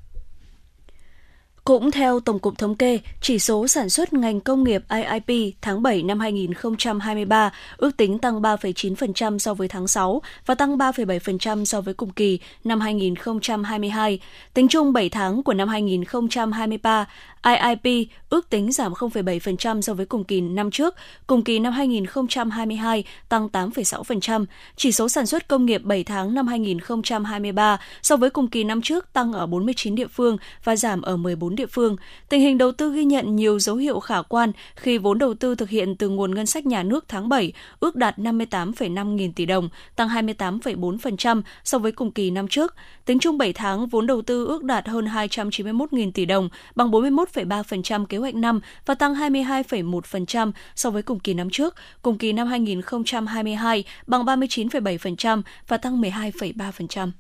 [1.67, 5.83] Cũng theo Tổng cục Thống kê, chỉ số sản xuất ngành công nghiệp IIP tháng
[5.83, 11.81] 7 năm 2023 ước tính tăng 3,9% so với tháng 6 và tăng 3,7% so
[11.81, 14.19] với cùng kỳ năm 2022.
[14.53, 17.05] Tính chung 7 tháng của năm 2023,
[17.43, 20.95] IIP ước tính giảm 0,7% so với cùng kỳ năm trước,
[21.27, 24.45] cùng kỳ năm 2022 tăng 8,6%.
[24.75, 28.81] Chỉ số sản xuất công nghiệp 7 tháng năm 2023 so với cùng kỳ năm
[28.81, 31.95] trước tăng ở 49 địa phương và giảm ở 14 địa phương.
[32.29, 35.55] Tình hình đầu tư ghi nhận nhiều dấu hiệu khả quan khi vốn đầu tư
[35.55, 39.45] thực hiện từ nguồn ngân sách nhà nước tháng 7 ước đạt 58,5 nghìn tỷ
[39.45, 42.75] đồng, tăng 28,4% so với cùng kỳ năm trước.
[43.05, 46.91] Tính chung 7 tháng, vốn đầu tư ước đạt hơn 291 nghìn tỷ đồng, bằng
[46.91, 51.75] 41,3% kế hoạch năm và tăng 22,1% so với cùng kỳ năm trước.
[52.01, 57.11] Cùng kỳ năm 2022 bằng 39,7% và tăng 12,3%.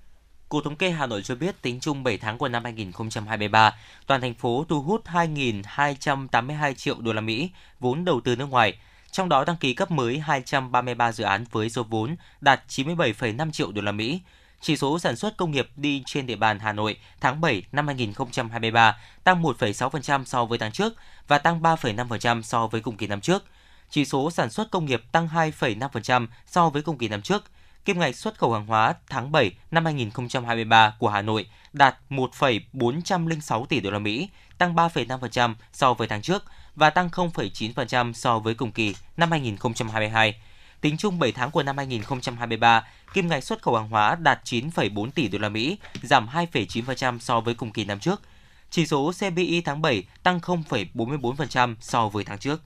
[0.49, 3.75] Cục Thống kê Hà Nội cho biết tính chung 7 tháng của năm 2023,
[4.07, 8.77] toàn thành phố thu hút 2.282 triệu đô la Mỹ vốn đầu tư nước ngoài,
[9.11, 13.71] trong đó đăng ký cấp mới 233 dự án với số vốn đạt 97,5 triệu
[13.71, 14.19] đô la Mỹ.
[14.61, 17.87] Chỉ số sản xuất công nghiệp đi trên địa bàn Hà Nội tháng 7 năm
[17.87, 20.93] 2023 tăng 1,6% so với tháng trước
[21.27, 23.43] và tăng 3,5% so với cùng kỳ năm trước.
[23.89, 27.43] Chỉ số sản xuất công nghiệp tăng 2,5% so với cùng kỳ năm trước–
[27.87, 33.65] kim ngạch xuất khẩu hàng hóa tháng 7 năm 2023 của Hà Nội đạt 1,406
[33.65, 36.43] tỷ đô la Mỹ, tăng 3,5% so với tháng trước
[36.75, 40.41] và tăng 0,9% so với cùng kỳ năm 2022.
[40.81, 45.11] Tính chung 7 tháng của năm 2023, kim ngạch xuất khẩu hàng hóa đạt 9,4
[45.11, 48.21] tỷ đô la Mỹ, giảm 2,9% so với cùng kỳ năm trước.
[48.69, 52.61] Chỉ số CPI tháng 7 tăng 0,44% so với tháng trước.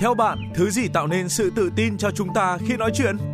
[0.00, 3.33] Theo bạn, thứ gì tạo nên sự tự tin cho chúng ta khi nói chuyện?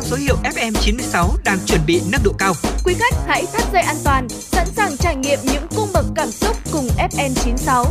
[0.00, 2.52] mang số hiệu FM96 đang chuẩn bị nâng độ cao.
[2.84, 6.28] Quý khách hãy thắt dây an toàn, sẵn sàng trải nghiệm những cung bậc cảm
[6.30, 7.84] xúc cùng FN96.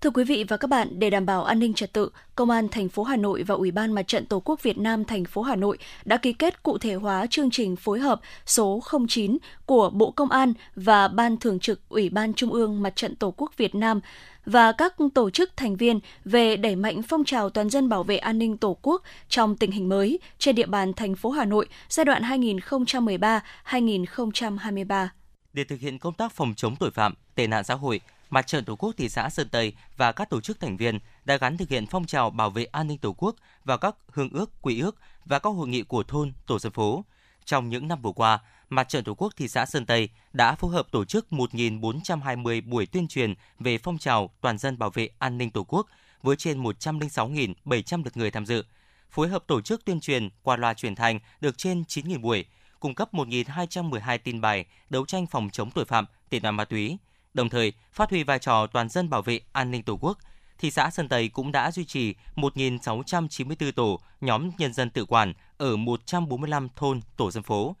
[0.00, 2.68] Thưa quý vị và các bạn, để đảm bảo an ninh trật tự, Công an
[2.68, 5.42] thành phố Hà Nội và Ủy ban Mặt trận Tổ quốc Việt Nam thành phố
[5.42, 9.90] Hà Nội đã ký kết cụ thể hóa chương trình phối hợp số 09 của
[9.90, 13.52] Bộ Công an và Ban Thường trực Ủy ban Trung ương Mặt trận Tổ quốc
[13.56, 14.00] Việt Nam
[14.46, 18.16] và các tổ chức thành viên về đẩy mạnh phong trào toàn dân bảo vệ
[18.16, 21.66] an ninh Tổ quốc trong tình hình mới trên địa bàn thành phố Hà Nội
[21.88, 25.08] giai đoạn 2013-2023.
[25.52, 28.64] Để thực hiện công tác phòng chống tội phạm, tệ nạn xã hội, Mặt trận
[28.64, 31.68] Tổ quốc thị xã Sơn Tây và các tổ chức thành viên đã gắn thực
[31.68, 34.96] hiện phong trào bảo vệ an ninh Tổ quốc vào các hương ước, quy ước
[35.24, 37.04] và các hội nghị của thôn, tổ dân phố.
[37.44, 40.72] Trong những năm vừa qua, Mặt trận Tổ quốc thị xã Sơn Tây đã phối
[40.72, 45.38] hợp tổ chức 1.420 buổi tuyên truyền về phong trào toàn dân bảo vệ an
[45.38, 45.86] ninh Tổ quốc
[46.22, 48.64] với trên 106.700 lượt người tham dự.
[49.10, 52.44] Phối hợp tổ chức tuyên truyền qua loa truyền thanh được trên 9.000 buổi,
[52.80, 56.98] cung cấp 1.212 tin bài đấu tranh phòng chống tội phạm, tệ nạn ma túy,
[57.34, 60.18] đồng thời phát huy vai trò toàn dân bảo vệ an ninh Tổ quốc.
[60.58, 65.32] Thị xã Sơn Tây cũng đã duy trì 1.694 tổ nhóm nhân dân tự quản
[65.58, 67.76] ở 145 thôn tổ dân phố.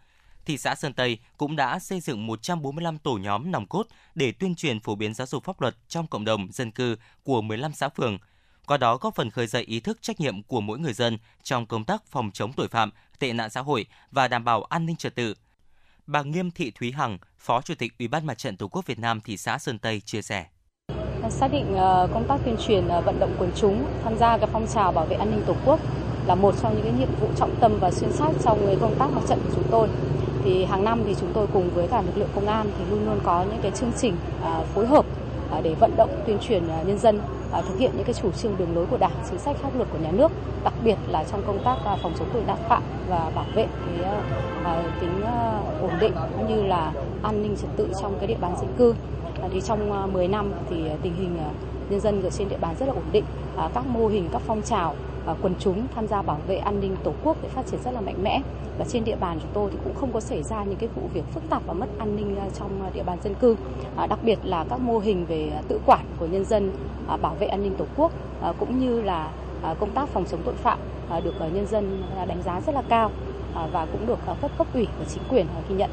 [0.46, 4.54] Thị xã Sơn Tây cũng đã xây dựng 145 tổ nhóm nòng cốt để tuyên
[4.54, 7.88] truyền phổ biến giáo dục pháp luật trong cộng đồng dân cư của 15 xã
[7.88, 8.18] phường.
[8.66, 11.66] Qua đó góp phần khơi dậy ý thức trách nhiệm của mỗi người dân trong
[11.66, 14.96] công tác phòng chống tội phạm, tệ nạn xã hội và đảm bảo an ninh
[14.96, 15.34] trật tự.
[16.06, 18.98] Bà Nghiêm Thị Thúy Hằng, Phó Chủ tịch Ủy ban Mặt trận Tổ quốc Việt
[18.98, 20.46] Nam thị xã Sơn Tây chia sẻ.
[21.30, 24.48] Xác định ờ, công tác tuyên truyền ờ, vận động quần chúng tham gia các
[24.52, 25.80] phong trào bảo vệ an ninh Tổ quốc
[26.26, 28.98] là một trong những cái nhiệm vụ trọng tâm và xuyên suốt trong cái công
[28.98, 29.88] tác mặt trận của chúng tôi.
[30.46, 33.06] Thì hàng năm thì chúng tôi cùng với cả lực lượng công an thì luôn
[33.06, 35.04] luôn có những cái chương trình à, phối hợp
[35.50, 37.20] à, để vận động tuyên truyền à, nhân dân
[37.68, 39.98] thực hiện những cái chủ trương đường lối của Đảng, chính sách pháp luật của
[39.98, 40.32] nhà nước,
[40.64, 43.66] đặc biệt là trong công tác phòng chống tội phạm và bảo vệ
[44.02, 45.22] cái tính
[45.80, 46.92] ổn định cũng như là
[47.22, 48.94] an ninh trật tự trong cái địa bàn dân cư.
[49.52, 51.50] Thì trong ờ, 10 năm thì ờ, tình hình ờ,
[51.90, 53.24] nhân dân ở trên địa bàn rất là ổn định,
[53.56, 54.94] à, các mô hình, các phong trào
[55.42, 58.00] quần chúng tham gia bảo vệ an ninh tổ quốc để phát triển rất là
[58.00, 58.40] mạnh mẽ.
[58.78, 61.02] Và trên địa bàn chúng tôi thì cũng không có xảy ra những cái vụ
[61.14, 63.56] việc phức tạp và mất an ninh trong địa bàn dân cư.
[63.96, 66.72] À, đặc biệt là các mô hình về tự quản của nhân dân
[67.22, 68.12] bảo vệ an ninh tổ quốc
[68.58, 69.30] cũng như là
[69.80, 70.78] công tác phòng chống tội phạm
[71.24, 73.10] được nhân dân đánh giá rất là cao
[73.72, 75.90] và cũng được các cấp ủy và chính quyền ghi nhận.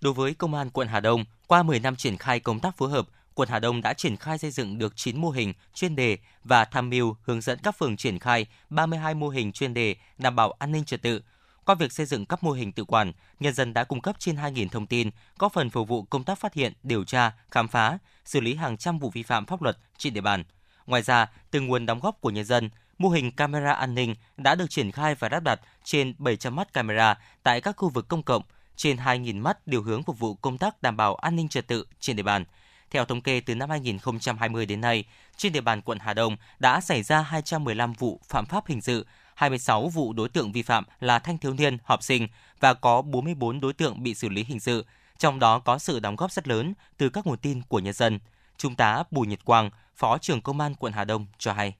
[0.00, 2.90] Đối với Công an quận Hà Đông, qua 10 năm triển khai công tác phối
[2.90, 6.18] hợp, quận Hà Đông đã triển khai xây dựng được 9 mô hình chuyên đề
[6.44, 10.36] và tham mưu hướng dẫn các phường triển khai 32 mô hình chuyên đề đảm
[10.36, 11.22] bảo an ninh trật tự.
[11.64, 14.36] Qua việc xây dựng các mô hình tự quản, nhân dân đã cung cấp trên
[14.36, 17.98] 2.000 thông tin, góp phần phục vụ công tác phát hiện, điều tra, khám phá,
[18.24, 20.44] xử lý hàng trăm vụ vi phạm pháp luật trên địa bàn.
[20.86, 24.54] Ngoài ra, từ nguồn đóng góp của nhân dân, mô hình camera an ninh đã
[24.54, 28.22] được triển khai và lắp đặt trên 700 mắt camera tại các khu vực công
[28.22, 28.42] cộng,
[28.76, 31.86] trên 2.000 mắt điều hướng phục vụ công tác đảm bảo an ninh trật tự
[32.00, 32.44] trên địa bàn.
[32.90, 35.04] Theo thống kê từ năm 2020 đến nay,
[35.36, 39.06] trên địa bàn quận Hà Đông đã xảy ra 215 vụ phạm pháp hình sự,
[39.34, 42.28] 26 vụ đối tượng vi phạm là thanh thiếu niên, học sinh
[42.60, 44.84] và có 44 đối tượng bị xử lý hình sự,
[45.18, 48.18] trong đó có sự đóng góp rất lớn từ các nguồn tin của nhân dân.
[48.56, 51.74] Trung tá Bùi Nhật Quang, Phó trưởng Công an quận Hà Đông cho hay.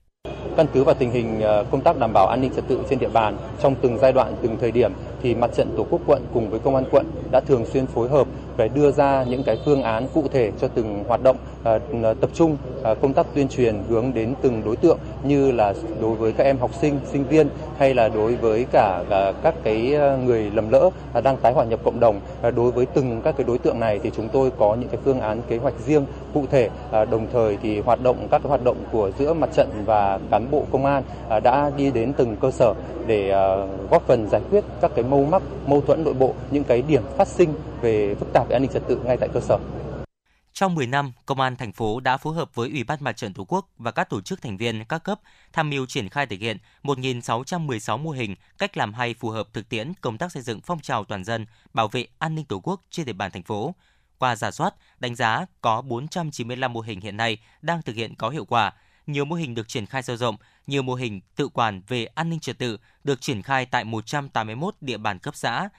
[0.57, 2.99] Căn cứ vào tình hình ờ, công tác đảm bảo an ninh trật tự trên
[2.99, 4.91] địa bàn trong từng giai đoạn, từng thời điểm
[5.21, 8.09] thì mặt trận Tổ quốc quận cùng với công an quận đã thường xuyên phối
[8.09, 8.27] hợp
[8.57, 11.79] để đưa ra những cái phương án cụ thể cho từng hoạt động à,
[12.21, 16.15] tập trung à, công tác tuyên truyền hướng đến từng đối tượng như là đối
[16.15, 19.95] với các em học sinh, sinh viên hay là đối với cả à, các cái
[20.25, 20.89] người lầm lỡ
[21.23, 22.19] đang tái hòa nhập cộng đồng.
[22.55, 25.19] Đối với từng các cái đối tượng này thì chúng tôi có những cái phương
[25.19, 28.77] án kế hoạch riêng cụ thể đồng thời thì hoạt động các cái hoạt động
[28.91, 31.03] của giữa mặt trận và cán bộ công an
[31.43, 32.73] đã đi đến từng cơ sở
[33.07, 33.29] để
[33.91, 37.03] góp phần giải quyết các cái mâu mắc, mâu thuẫn nội bộ, những cái điểm
[37.17, 39.57] phát sinh về phức tạp về an ninh trật tự ngay tại cơ sở.
[40.53, 43.33] Trong 10 năm, Công an thành phố đã phối hợp với Ủy ban Mặt trận
[43.33, 45.19] Tổ quốc và các tổ chức thành viên các cấp
[45.53, 49.69] tham mưu triển khai thực hiện 1.616 mô hình cách làm hay phù hợp thực
[49.69, 52.81] tiễn công tác xây dựng phong trào toàn dân bảo vệ an ninh Tổ quốc
[52.89, 53.75] trên địa bàn thành phố.
[54.17, 58.29] Qua giả soát, đánh giá có 495 mô hình hiện nay đang thực hiện có
[58.29, 58.73] hiệu quả,
[59.07, 60.37] nhiều mô hình được triển khai sâu rộng,
[60.67, 64.75] nhiều mô hình tự quản về an ninh trật tự được triển khai tại 181
[64.81, 65.69] địa bàn cấp xã.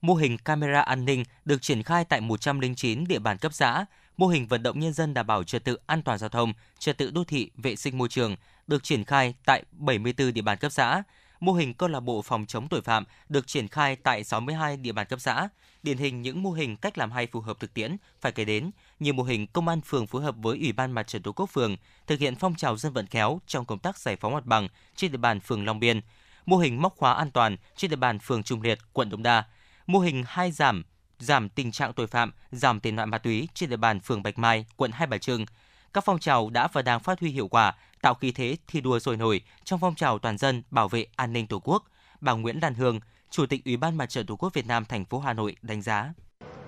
[0.00, 3.84] Mô hình camera an ninh được triển khai tại 109 địa bàn cấp xã.
[4.16, 6.98] Mô hình vận động nhân dân đảm bảo trật tự an toàn giao thông, trật
[6.98, 8.36] tự đô thị, vệ sinh môi trường
[8.66, 11.02] được triển khai tại 74 địa bàn cấp xã.
[11.40, 14.92] mô hình câu lạc bộ phòng chống tội phạm được triển khai tại 62 địa
[14.92, 15.48] bàn cấp xã.
[15.82, 18.70] Điển hình những mô hình cách làm hay phù hợp thực tiễn phải kể đến
[19.00, 21.46] như mô hình công an phường phối hợp với Ủy ban Mặt trận Tổ quốc
[21.46, 24.68] phường thực hiện phong trào dân vận khéo trong công tác giải phóng mặt bằng
[24.96, 26.00] trên địa bàn phường Long Biên,
[26.46, 29.44] mô hình móc khóa an toàn trên địa bàn phường Trung Liệt, quận Đống Đa,
[29.86, 30.84] mô hình hai giảm
[31.18, 34.38] giảm tình trạng tội phạm, giảm tệ nạn ma túy trên địa bàn phường Bạch
[34.38, 35.46] Mai, quận Hai Bà Trưng.
[35.92, 38.98] Các phong trào đã và đang phát huy hiệu quả, tạo khí thế thi đua
[38.98, 41.84] sôi nổi trong phong trào toàn dân bảo vệ an ninh Tổ quốc.
[42.20, 43.00] Bà Nguyễn Lan Hương,
[43.30, 45.82] Chủ tịch Ủy ban Mặt trận Tổ quốc Việt Nam thành phố Hà Nội đánh
[45.82, 46.12] giá.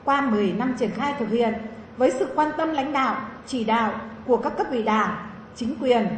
[0.05, 1.55] Qua 10 năm triển khai thực hiện,
[1.97, 3.17] với sự quan tâm lãnh đạo,
[3.47, 3.93] chỉ đạo
[4.27, 5.17] của các cấp ủy đảng,
[5.57, 6.09] chính quyền,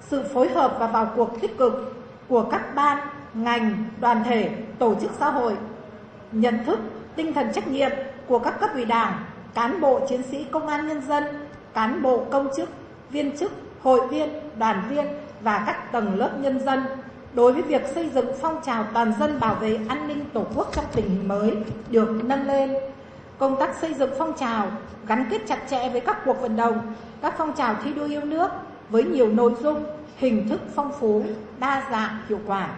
[0.00, 1.94] sự phối hợp và vào cuộc tích cực
[2.28, 5.56] của các ban, ngành, đoàn thể, tổ chức xã hội,
[6.32, 6.80] nhận thức,
[7.16, 7.90] tinh thần trách nhiệm
[8.26, 11.24] của các cấp ủy đảng, cán bộ chiến sĩ công an nhân dân,
[11.74, 12.68] cán bộ công chức,
[13.10, 13.52] viên chức,
[13.82, 15.06] hội viên, đoàn viên
[15.40, 16.82] và các tầng lớp nhân dân
[17.34, 20.70] đối với việc xây dựng phong trào toàn dân bảo vệ an ninh Tổ quốc
[20.72, 21.56] trong tình hình mới
[21.90, 22.74] được nâng lên.
[23.38, 24.66] Công tác xây dựng phong trào
[25.06, 28.20] gắn kết chặt chẽ với các cuộc vận động, các phong trào thi đua yêu
[28.24, 28.48] nước
[28.90, 29.84] với nhiều nội dung,
[30.16, 31.22] hình thức phong phú,
[31.58, 32.68] đa dạng, hiệu quả.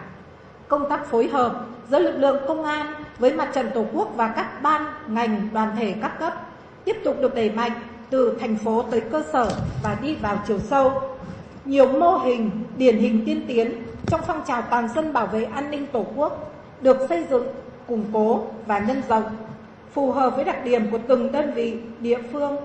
[0.67, 4.27] Công tác phối hợp giữa lực lượng công an với mặt trận Tổ quốc và
[4.27, 6.33] các ban, ngành, đoàn thể các cấp
[6.85, 7.71] tiếp tục được đẩy mạnh
[8.09, 9.51] từ thành phố tới cơ sở
[9.83, 11.01] và đi vào chiều sâu.
[11.65, 15.71] Nhiều mô hình điển hình tiên tiến trong phong trào toàn dân bảo vệ an
[15.71, 17.47] ninh Tổ quốc được xây dựng,
[17.87, 19.23] củng cố và nhân rộng,
[19.93, 22.55] phù hợp với đặc điểm của từng đơn vị, địa phương.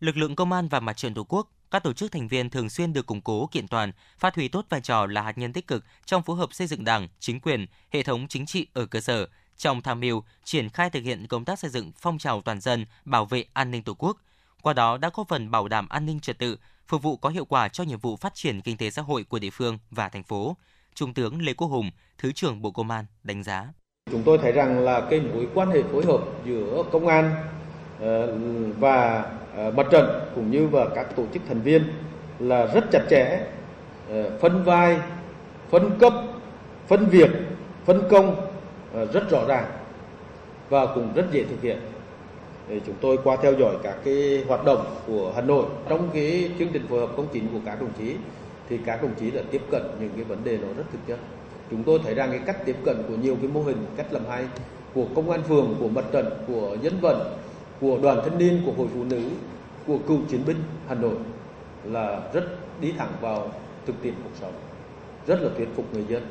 [0.00, 2.70] Lực lượng công an và mặt trận Tổ quốc các tổ chức thành viên thường
[2.70, 5.66] xuyên được củng cố kiện toàn, phát huy tốt vai trò là hạt nhân tích
[5.66, 9.00] cực trong phối hợp xây dựng Đảng, chính quyền, hệ thống chính trị ở cơ
[9.00, 12.60] sở, trong tham mưu triển khai thực hiện công tác xây dựng phong trào toàn
[12.60, 14.16] dân bảo vệ an ninh Tổ quốc.
[14.62, 16.58] Qua đó đã góp phần bảo đảm an ninh trật tự,
[16.88, 19.38] phục vụ có hiệu quả cho nhiệm vụ phát triển kinh tế xã hội của
[19.38, 20.56] địa phương và thành phố.
[20.94, 23.68] Trung tướng Lê Quốc Hùng, Thứ trưởng Bộ Công an đánh giá.
[24.10, 27.30] Chúng tôi thấy rằng là cái mối quan hệ phối hợp giữa công an
[28.00, 28.34] ờ,
[28.78, 29.24] và
[29.56, 31.84] ờ, mặt trận cũng như và các tổ chức thành viên
[32.38, 33.40] là rất chặt chẽ,
[34.10, 34.96] ờ, phân vai,
[35.70, 36.12] phân cấp,
[36.86, 37.30] phân việc,
[37.84, 38.36] phân công
[39.12, 39.64] rất rõ ràng
[40.68, 41.78] và cũng rất dễ thực hiện.
[42.86, 45.64] Chúng tôi qua theo dõi các cái hoạt động của Hà Nội.
[45.88, 48.14] Trong cái chương trình phối hợp công chính của các đồng chí
[48.68, 51.18] thì các đồng chí đã tiếp cận những cái vấn đề nó rất thực chất
[51.70, 54.22] chúng tôi thấy rằng cái cách tiếp cận của nhiều cái mô hình cách làm
[54.28, 54.44] hay
[54.94, 57.38] của công an phường của mặt trận của dân vận
[57.80, 59.22] của đoàn thanh niên của hội phụ nữ
[59.86, 61.16] của cựu chiến binh Hà Nội
[61.84, 62.44] là rất
[62.80, 63.52] đi thẳng vào
[63.86, 64.52] thực tiễn cuộc sống
[65.26, 66.22] rất là thuyết phục người dân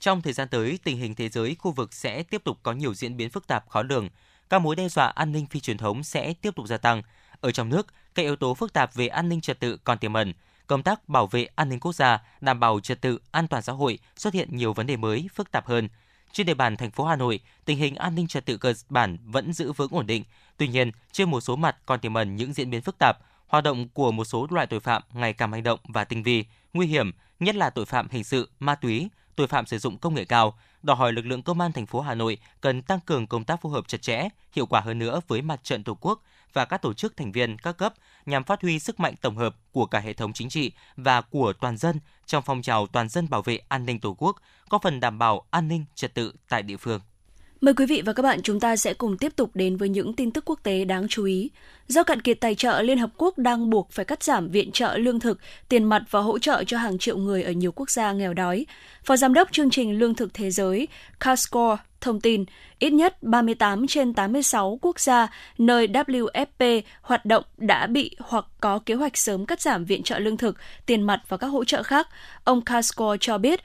[0.00, 2.94] trong thời gian tới, tình hình thế giới khu vực sẽ tiếp tục có nhiều
[2.94, 4.08] diễn biến phức tạp khó lường
[4.50, 7.02] các mối đe dọa an ninh phi truyền thống sẽ tiếp tục gia tăng.
[7.40, 10.12] Ở trong nước, các yếu tố phức tạp về an ninh trật tự còn tiềm
[10.12, 10.32] ẩn.
[10.70, 13.72] Công tác bảo vệ an ninh quốc gia, đảm bảo trật tự, an toàn xã
[13.72, 15.88] hội xuất hiện nhiều vấn đề mới, phức tạp hơn.
[16.32, 19.18] Trên địa bàn thành phố Hà Nội, tình hình an ninh trật tự cơ bản
[19.24, 20.24] vẫn giữ vững ổn định.
[20.56, 23.64] Tuy nhiên, trên một số mặt còn tiềm ẩn những diễn biến phức tạp, hoạt
[23.64, 26.86] động của một số loại tội phạm ngày càng manh động và tinh vi, nguy
[26.86, 30.24] hiểm, nhất là tội phạm hình sự, ma túy, tội phạm sử dụng công nghệ
[30.24, 33.44] cao, đòi hỏi lực lượng công an thành phố Hà Nội cần tăng cường công
[33.44, 36.22] tác phối hợp chặt chẽ, hiệu quả hơn nữa với mặt trận Tổ quốc
[36.52, 37.94] và các tổ chức thành viên các cấp
[38.26, 41.52] nhằm phát huy sức mạnh tổng hợp của cả hệ thống chính trị và của
[41.52, 44.36] toàn dân trong phong trào toàn dân bảo vệ an ninh Tổ quốc,
[44.68, 47.00] có phần đảm bảo an ninh trật tự tại địa phương.
[47.60, 50.12] Mời quý vị và các bạn chúng ta sẽ cùng tiếp tục đến với những
[50.12, 51.50] tin tức quốc tế đáng chú ý.
[51.88, 54.96] Do cạn kiệt tài trợ, Liên Hợp Quốc đang buộc phải cắt giảm viện trợ
[54.96, 55.38] lương thực,
[55.68, 58.66] tiền mặt và hỗ trợ cho hàng triệu người ở nhiều quốc gia nghèo đói.
[59.04, 60.88] Phó Giám đốc Chương trình Lương thực Thế giới
[61.20, 62.44] Casco thông tin,
[62.78, 65.28] ít nhất 38 trên 86 quốc gia
[65.58, 70.18] nơi WFP hoạt động đã bị hoặc có kế hoạch sớm cắt giảm viện trợ
[70.18, 70.56] lương thực,
[70.86, 72.08] tiền mặt và các hỗ trợ khác.
[72.44, 73.60] Ông Casco cho biết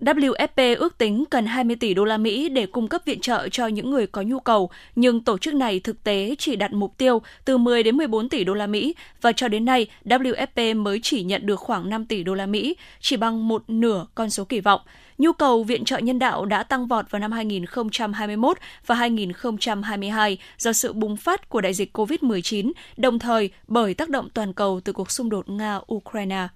[0.00, 3.66] WFP ước tính cần 20 tỷ đô la Mỹ để cung cấp viện trợ cho
[3.66, 7.22] những người có nhu cầu, nhưng tổ chức này thực tế chỉ đặt mục tiêu
[7.44, 11.22] từ 10 đến 14 tỷ đô la Mỹ và cho đến nay WFP mới chỉ
[11.22, 14.60] nhận được khoảng 5 tỷ đô la Mỹ, chỉ bằng một nửa con số kỳ
[14.60, 14.80] vọng.
[15.18, 20.72] Nhu cầu viện trợ nhân đạo đã tăng vọt vào năm 2021 và 2022 do
[20.72, 24.92] sự bùng phát của đại dịch COVID-19, đồng thời bởi tác động toàn cầu từ
[24.92, 26.48] cuộc xung đột Nga-Ukraine.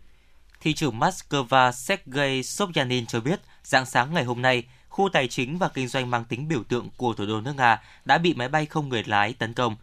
[0.61, 5.59] Thị trưởng Moscow Sergei Sobyanin cho biết, dạng sáng ngày hôm nay, khu tài chính
[5.59, 8.49] và kinh doanh mang tính biểu tượng của thủ đô nước Nga đã bị máy
[8.49, 9.77] bay không người lái tấn công.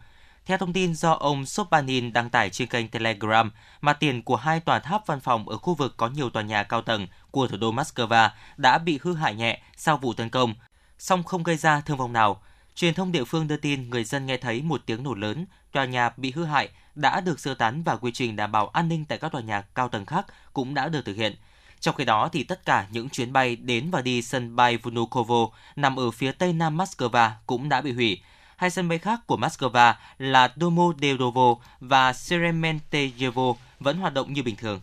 [0.46, 3.50] Theo thông tin do ông Sobyanin đăng tải trên kênh Telegram,
[3.80, 6.62] mặt tiền của hai tòa tháp văn phòng ở khu vực có nhiều tòa nhà
[6.62, 10.54] cao tầng của thủ đô Moscow đã bị hư hại nhẹ sau vụ tấn công,
[10.98, 12.42] song không gây ra thương vong nào.
[12.74, 15.84] Truyền thông địa phương đưa tin người dân nghe thấy một tiếng nổ lớn, tòa
[15.84, 16.68] nhà bị hư hại
[16.98, 19.60] đã được sơ tán và quy trình đảm bảo an ninh tại các tòa nhà
[19.60, 21.36] cao tầng khác cũng đã được thực hiện.
[21.80, 25.48] Trong khi đó thì tất cả những chuyến bay đến và đi sân bay Vnukovo
[25.76, 28.20] nằm ở phía tây nam Moscow cũng đã bị hủy.
[28.56, 34.56] Hai sân bay khác của Moscow là Domodedovo và Sheremetyevo vẫn hoạt động như bình
[34.56, 34.80] thường.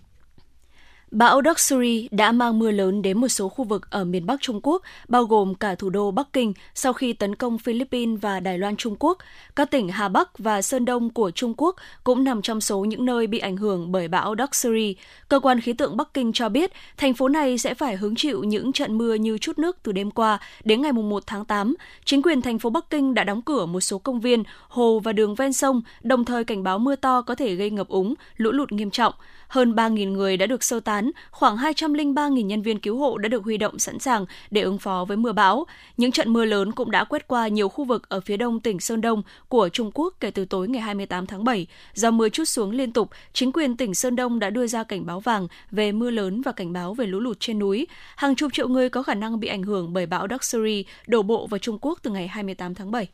[1.11, 4.59] Bão Doksuri đã mang mưa lớn đến một số khu vực ở miền Bắc Trung
[4.63, 8.57] Quốc, bao gồm cả thủ đô Bắc Kinh sau khi tấn công Philippines và Đài
[8.57, 9.17] Loan Trung Quốc.
[9.55, 13.05] Các tỉnh Hà Bắc và Sơn Đông của Trung Quốc cũng nằm trong số những
[13.05, 14.95] nơi bị ảnh hưởng bởi bão Doksuri.
[15.29, 18.43] Cơ quan khí tượng Bắc Kinh cho biết thành phố này sẽ phải hứng chịu
[18.43, 21.75] những trận mưa như chút nước từ đêm qua đến ngày 1 tháng 8.
[22.05, 25.13] Chính quyền thành phố Bắc Kinh đã đóng cửa một số công viên, hồ và
[25.13, 28.51] đường ven sông, đồng thời cảnh báo mưa to có thể gây ngập úng, lũ
[28.51, 29.13] lụt nghiêm trọng.
[29.47, 30.94] Hơn 3.000 người đã được sơ tán,
[31.31, 35.05] khoảng 203.000 nhân viên cứu hộ đã được huy động sẵn sàng để ứng phó
[35.07, 35.65] với mưa bão.
[35.97, 38.79] Những trận mưa lớn cũng đã quét qua nhiều khu vực ở phía đông tỉnh
[38.79, 41.67] Sơn Đông của Trung Quốc kể từ tối ngày 28 tháng 7.
[41.93, 45.05] Do mưa chút xuống liên tục, chính quyền tỉnh Sơn Đông đã đưa ra cảnh
[45.05, 47.87] báo vàng về mưa lớn và cảnh báo về lũ lụt trên núi.
[48.15, 51.47] Hàng chục triệu người có khả năng bị ảnh hưởng bởi bão Doxury đổ bộ
[51.47, 53.07] vào Trung Quốc từ ngày 28 tháng 7.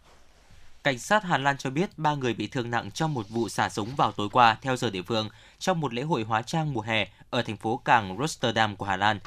[0.84, 3.70] Cảnh sát Hà Lan cho biết ba người bị thương nặng trong một vụ xả
[3.70, 5.30] súng vào tối qua theo giờ địa phương
[5.60, 8.98] trong một lễ hội hóa trang mùa hè ở thành phố cảng Rotterdam của Hà
[8.98, 9.20] Lan.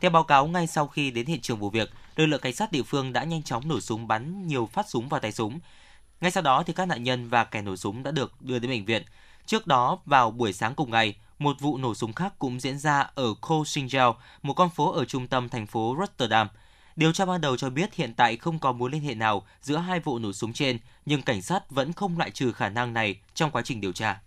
[0.00, 2.72] Theo báo cáo, ngay sau khi đến hiện trường vụ việc, lực lượng cảnh sát
[2.72, 5.60] địa phương đã nhanh chóng nổ súng bắn nhiều phát súng vào tay súng.
[6.20, 8.70] Ngay sau đó thì các nạn nhân và kẻ nổ súng đã được đưa đến
[8.70, 9.02] bệnh viện.
[9.46, 13.00] Trước đó, vào buổi sáng cùng ngày, một vụ nổ súng khác cũng diễn ra
[13.14, 16.48] ở Kosingjau, một con phố ở trung tâm thành phố Rotterdam.
[17.00, 19.76] Điều tra ban đầu cho biết hiện tại không có mối liên hệ nào giữa
[19.76, 23.16] hai vụ nổ súng trên, nhưng cảnh sát vẫn không loại trừ khả năng này
[23.34, 24.20] trong quá trình điều tra.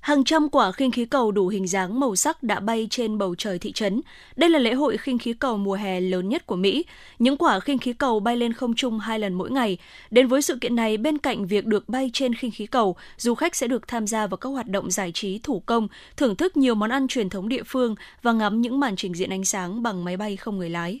[0.00, 3.34] Hàng trăm quả khinh khí cầu đủ hình dáng màu sắc đã bay trên bầu
[3.34, 4.00] trời thị trấn.
[4.36, 6.84] Đây là lễ hội khinh khí cầu mùa hè lớn nhất của Mỹ.
[7.18, 9.78] Những quả khinh khí cầu bay lên không trung hai lần mỗi ngày.
[10.10, 13.34] Đến với sự kiện này, bên cạnh việc được bay trên khinh khí cầu, du
[13.34, 16.56] khách sẽ được tham gia vào các hoạt động giải trí thủ công, thưởng thức
[16.56, 19.82] nhiều món ăn truyền thống địa phương và ngắm những màn trình diễn ánh sáng
[19.82, 21.00] bằng máy bay không người lái.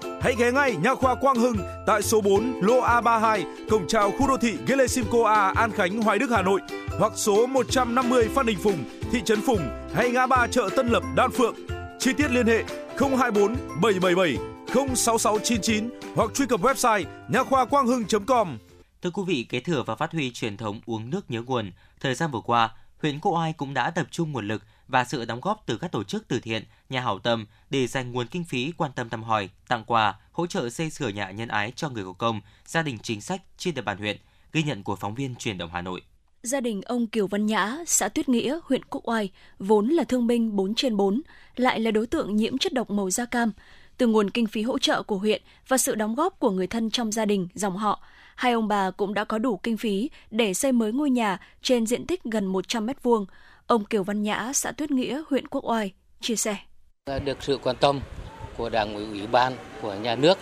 [0.21, 4.27] Hãy ghé ngay Nha khoa Quang Hưng tại số 4 lô A32, cổng chào khu
[4.27, 6.61] đô thị Gelesimco A, An Khánh, Hoài Đức, Hà Nội
[6.99, 11.03] hoặc số 150 Phan Đình Phùng, thị trấn Phùng hay ngã ba chợ Tân Lập,
[11.15, 11.55] Đan Phượng.
[11.99, 12.63] Chi tiết liên hệ
[12.99, 14.37] 024 777
[14.95, 18.57] 06699 hoặc truy cập website nha khoa quang hưng.com.
[19.01, 22.15] Thưa quý vị, kế thừa và phát huy truyền thống uống nước nhớ nguồn, thời
[22.15, 22.69] gian vừa qua,
[23.01, 25.91] huyện Quốc Oai cũng đã tập trung nguồn lực và sự đóng góp từ các
[25.91, 29.23] tổ chức từ thiện, nhà hảo tâm để dành nguồn kinh phí quan tâm thăm
[29.23, 32.81] hỏi, tặng quà, hỗ trợ xây sửa nhà nhân ái cho người có công, gia
[32.81, 34.17] đình chính sách trên địa bàn huyện,
[34.53, 36.01] ghi nhận của phóng viên truyền động Hà Nội.
[36.43, 40.27] Gia đình ông Kiều Văn Nhã, xã Tuyết Nghĩa, huyện Quốc Oai, vốn là thương
[40.27, 41.21] binh 4 trên 4,
[41.55, 43.51] lại là đối tượng nhiễm chất độc màu da cam.
[43.97, 46.89] Từ nguồn kinh phí hỗ trợ của huyện và sự đóng góp của người thân
[46.89, 48.03] trong gia đình, dòng họ,
[48.35, 51.85] hai ông bà cũng đã có đủ kinh phí để xây mới ngôi nhà trên
[51.85, 53.25] diện tích gần 100 mét vuông.
[53.67, 56.57] Ông Kiều Văn Nhã, xã Tuyết Nghĩa, huyện Quốc Oai, chia sẻ.
[57.05, 57.99] Được sự quan tâm
[58.57, 60.37] của đảng ủy ủy ban, của nhà nước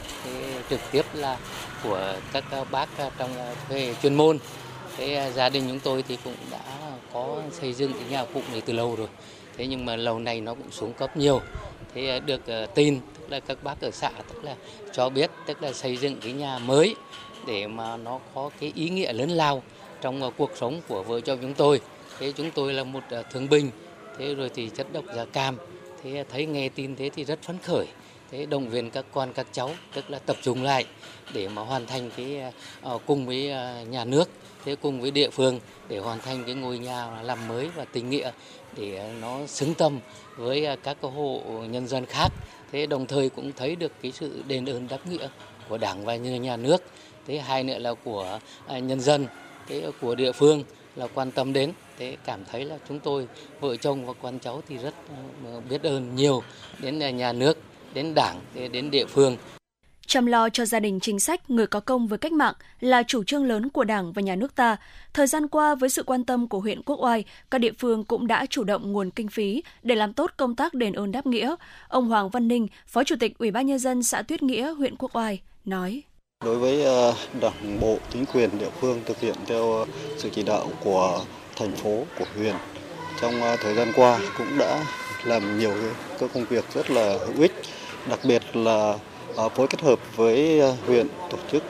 [0.70, 1.38] trực tiếp là
[1.84, 4.38] của các bác trong ờ, về chuyên môn.
[4.98, 6.60] Thế ờ, gia đình chúng tôi thì cũng đã
[7.14, 9.08] có xây dựng cái nhà cụ này từ lâu rồi.
[9.58, 11.42] Thế nhưng mà lâu nay nó cũng xuống cấp nhiều.
[11.94, 12.42] Thế ờ, được
[12.76, 14.56] tin, tức là các bác ở xã tức là
[14.94, 16.96] cho biết, tức là xây dựng cái nhà mới
[17.48, 19.64] để mà nó có cái ý nghĩa lớn lao
[20.02, 21.82] trong cuộc sống của vợ chồng chúng tôi.
[22.20, 23.72] Thế chúng tôi là một thương binh.
[24.18, 25.58] Thế rồi thì chất độc da cam
[26.04, 27.86] thế thấy nghe tin thế thì rất phấn khởi.
[28.32, 30.86] Thế động viên các con, các cháu, tức là tập trung lại
[31.34, 32.42] để mà hoàn thành cái
[32.82, 34.30] ờ, cùng với ờ, nhà nước,
[34.66, 38.10] thế cùng với địa phương để hoàn thành cái ngôi nhà làm mới và tình
[38.10, 38.32] nghĩa
[38.78, 40.00] để nó xứng tâm
[40.38, 42.28] với ờ, các hộ nhân dân khác.
[42.72, 45.28] Thế đồng thời cũng thấy được cái sự đền ơn đáp nghĩa
[45.70, 46.84] của đảng và nhà nước,
[47.28, 49.28] thế hai nữa là của nhân dân,
[49.68, 50.64] thế của địa phương
[50.96, 53.28] là quan tâm đến thế cảm thấy là chúng tôi
[53.60, 54.94] vợ chồng và con cháu thì rất
[55.70, 56.44] biết ơn nhiều
[56.80, 57.58] đến nhà nước
[57.94, 58.40] đến đảng
[58.72, 59.38] đến địa phương
[60.10, 63.24] Chăm lo cho gia đình chính sách, người có công với cách mạng là chủ
[63.24, 64.78] trương lớn của Đảng và Nhà nước ta.
[65.14, 68.28] Thời gian qua, với sự quan tâm của huyện Quốc Oai, các địa phương cũng
[68.28, 71.56] đã chủ động nguồn kinh phí để làm tốt công tác đền ơn đáp nghĩa.
[71.88, 74.96] Ông Hoàng Văn Ninh, Phó Chủ tịch Ủy ban Nhân dân xã Tuyết Nghĩa, huyện
[74.96, 76.02] Quốc Oai, nói.
[76.44, 79.86] Đối với ờ, đảng bộ, chính quyền địa phương thực hiện theo
[80.18, 81.26] sự chỉ đạo của
[81.60, 82.56] thành phố, của huyện,
[83.22, 84.86] trong à, thời gian qua cũng đã
[85.24, 85.74] làm nhiều
[86.20, 87.54] các công việc rất là hữu ích,
[88.10, 88.94] đặc biệt là
[89.38, 91.64] à, phối kết hợp với à, huyện tổ chức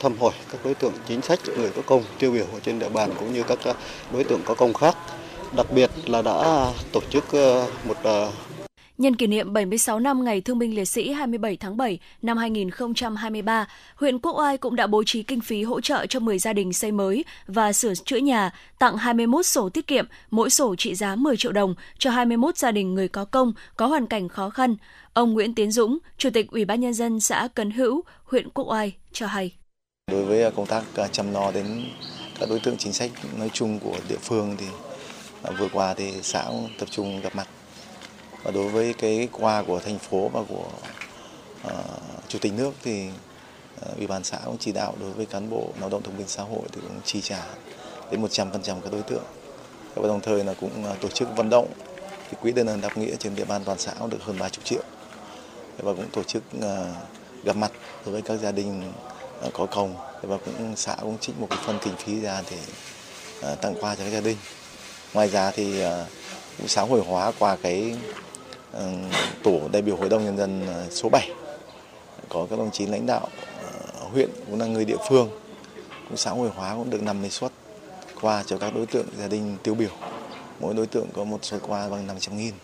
[0.00, 3.10] thăm hỏi các đối tượng chính sách người có công tiêu biểu trên địa bàn
[3.18, 3.58] cũng như các
[4.12, 4.96] đối tượng có công khác.
[5.52, 7.24] Đặc biệt là đã tổ chức
[7.84, 7.96] một
[8.98, 13.68] Nhân kỷ niệm 76 năm Ngày Thương binh Liệt sĩ 27 tháng 7 năm 2023,
[13.94, 16.72] huyện Quốc Oai cũng đã bố trí kinh phí hỗ trợ cho 10 gia đình
[16.72, 21.14] xây mới và sửa chữa nhà, tặng 21 sổ tiết kiệm, mỗi sổ trị giá
[21.14, 24.76] 10 triệu đồng cho 21 gia đình người có công, có hoàn cảnh khó khăn.
[25.12, 28.64] Ông Nguyễn Tiến Dũng, Chủ tịch Ủy ban Nhân dân xã Cấn Hữu, huyện Quốc
[28.64, 29.52] Oai cho hay.
[30.10, 31.84] Đối với công tác à, chăm lo đến
[32.40, 34.66] các đối tượng chính sách nói chung của địa phương thì
[35.42, 36.44] à, vừa qua thì xã
[36.78, 37.48] tập trung gặp mặt
[38.42, 40.70] và đối với cái quà của thành phố và của
[41.66, 41.72] uh,
[42.28, 43.08] chủ tịch nước thì
[43.90, 46.28] uh, ủy ban xã cũng chỉ đạo đối với cán bộ lao động thương binh
[46.28, 47.46] xã hội thì cũng chi trả
[48.10, 49.24] đến 100% các đối tượng.
[49.94, 51.66] Và đồng thời là cũng uh, tổ chức vận động
[52.30, 54.50] thì quỹ đền ơn đáp nghĩa trên địa bàn toàn xã cũng được hơn 30
[54.64, 54.82] triệu.
[55.78, 56.64] Và cũng tổ chức uh,
[57.44, 57.72] gặp mặt
[58.04, 58.92] đối với các gia đình
[59.46, 59.94] uh, có công.
[60.22, 62.58] Và cũng xã cũng trích một cái phần kinh phí ra để
[63.52, 64.36] uh, tặng quà cho các gia đình.
[65.14, 65.90] Ngoài ra thì uh,
[66.58, 67.96] cũng xã hội hóa qua cái
[68.72, 68.92] Ờ,
[69.42, 71.30] tổ đại biểu hội đồng nhân dân ờ, số 7
[72.28, 73.28] có các đồng chí lãnh đạo
[73.62, 75.28] ờ, huyện cũng là người địa phương
[76.08, 77.52] cũng xã hội hóa cũng được 50 suất
[78.20, 79.90] quà cho các đối tượng gia đình tiêu biểu.
[80.60, 82.54] Mỗi đối tượng có một suất quà bằng 500 nghìn.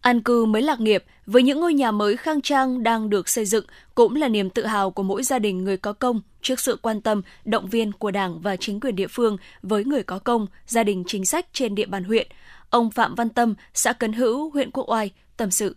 [0.00, 3.44] An cư mới lạc nghiệp với những ngôi nhà mới khang trang đang được xây
[3.44, 3.64] dựng
[3.94, 7.00] cũng là niềm tự hào của mỗi gia đình người có công trước sự quan
[7.00, 10.82] tâm, động viên của Đảng và chính quyền địa phương với người có công, gia
[10.82, 12.26] đình chính sách trên địa bàn huyện.
[12.70, 15.76] Ông Phạm Văn Tâm, xã Cấn Hữu, huyện Quốc Oai tâm sự.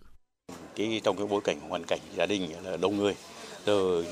[0.76, 3.14] Cái trong cái bối cảnh hoàn cảnh gia đình là đông người,
[3.66, 4.02] giờ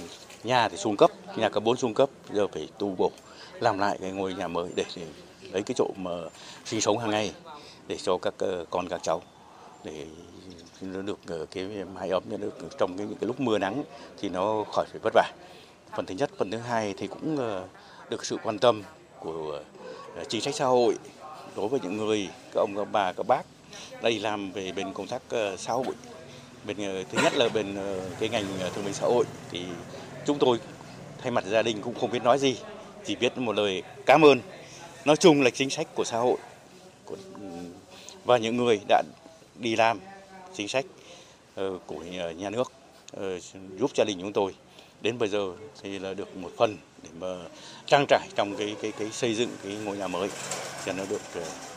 [0.44, 3.12] nhà thì xuống cấp, nhà cấp 4 xuống cấp, giờ phải tu bổ
[3.60, 5.06] làm lại cái ngôi nhà mới để, để
[5.52, 6.10] lấy cái chỗ mà
[6.64, 7.32] sinh sống hàng ngày
[7.88, 9.22] để cho các ờ, con các cháu
[9.84, 10.06] để
[10.80, 13.82] nó được ờ, cái mái ấm được trong cái, những cái lúc mưa nắng
[14.20, 15.32] thì nó khỏi phải vất vả.
[15.96, 17.66] Phần thứ nhất, phần thứ hai thì cũng ờ,
[18.10, 18.82] được sự quan tâm
[19.18, 19.62] của
[20.28, 20.94] chính sách xã hội
[21.56, 23.42] đối với những người các ông các bà các bác
[24.03, 25.95] đây làm về bên công tác ờ, xã hội.
[26.65, 29.65] Bên ờ, thứ nhất là bên ờ, cái ngành thương binh xã hội thì
[30.27, 30.59] chúng tôi
[31.23, 32.57] thay mặt gia đình cũng không biết nói gì
[33.05, 34.40] chỉ biết một lời cảm ơn.
[35.05, 36.36] Nói chung là chính sách của xã hội
[37.05, 37.47] của, ừ,
[38.24, 39.03] và những người đã
[39.59, 40.01] đi làm
[40.55, 40.85] chính sách
[41.86, 42.01] của
[42.36, 42.73] nhà nước
[43.78, 44.55] giúp gia đình chúng tôi.
[45.01, 47.27] Đến bây giờ thì là được một phần để mà
[47.86, 50.28] trang trải trong cái cái cái xây dựng cái ngôi nhà mới
[50.86, 51.20] cho nó được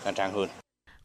[0.04, 0.61] khang trang hơn.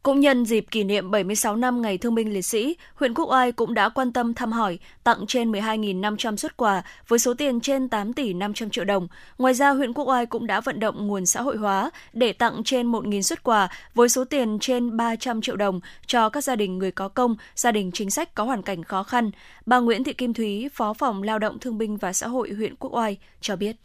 [0.06, 3.52] Cũng nhân dịp kỷ niệm 76 năm Ngày Thương binh Liệt sĩ, huyện Quốc Oai
[3.52, 7.88] cũng đã quan tâm thăm hỏi, tặng trên 12.500 xuất quà với số tiền trên
[7.88, 9.08] 8 tỷ 500 triệu đồng.
[9.38, 12.62] Ngoài ra, huyện Quốc Oai cũng đã vận động nguồn xã hội hóa để tặng
[12.64, 16.78] trên 1.000 xuất quà với số tiền trên 300 triệu đồng cho các gia đình
[16.78, 19.30] người có công, gia đình chính sách có hoàn cảnh khó khăn.
[19.66, 22.76] Bà Nguyễn Thị Kim Thúy, Phó phòng Lao động Thương binh và Xã hội huyện
[22.76, 23.76] Quốc Oai cho biết.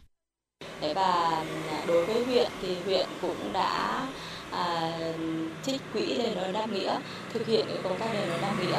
[0.94, 1.44] và
[1.86, 4.02] đối với huyện thì huyện cũng đã
[4.50, 4.98] à,
[5.66, 6.98] trích quỹ đền ơn đáp nghĩa
[7.32, 8.78] thực hiện công tác đền ơn đáp nghĩa.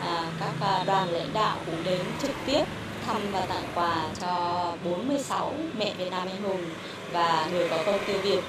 [0.00, 2.64] À, các à, đoàn lãnh đạo cũng đến trực tiếp
[3.06, 6.64] thăm và tặng quà cho 46 mẹ Việt Nam anh hùng
[7.12, 8.40] và người có công tiêu biểu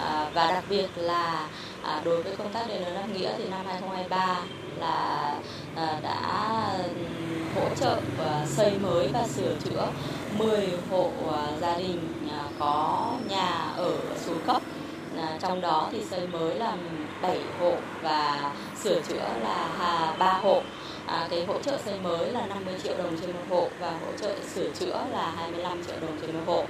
[0.00, 1.48] à, và đặc biệt là
[1.82, 4.40] à, đối với công tác đền ơn đáp nghĩa thì năm 2023
[4.80, 5.34] là
[5.76, 6.20] à, đã
[7.54, 9.88] hỗ trợ và xây mới và sửa chữa
[10.38, 13.92] 10 hộ à, gia đình à, có nhà ở
[14.26, 14.62] xuống cấp.
[15.18, 16.76] À, trong đó thì xây mới là
[17.22, 18.52] 7 hộ và
[18.82, 20.62] sửa chữa là 3 hộ.
[21.06, 24.12] À, cái hỗ trợ xây mới là 50 triệu đồng trên một hộ và hỗ
[24.20, 26.64] trợ sửa chữa là 25 triệu đồng trên một hộ.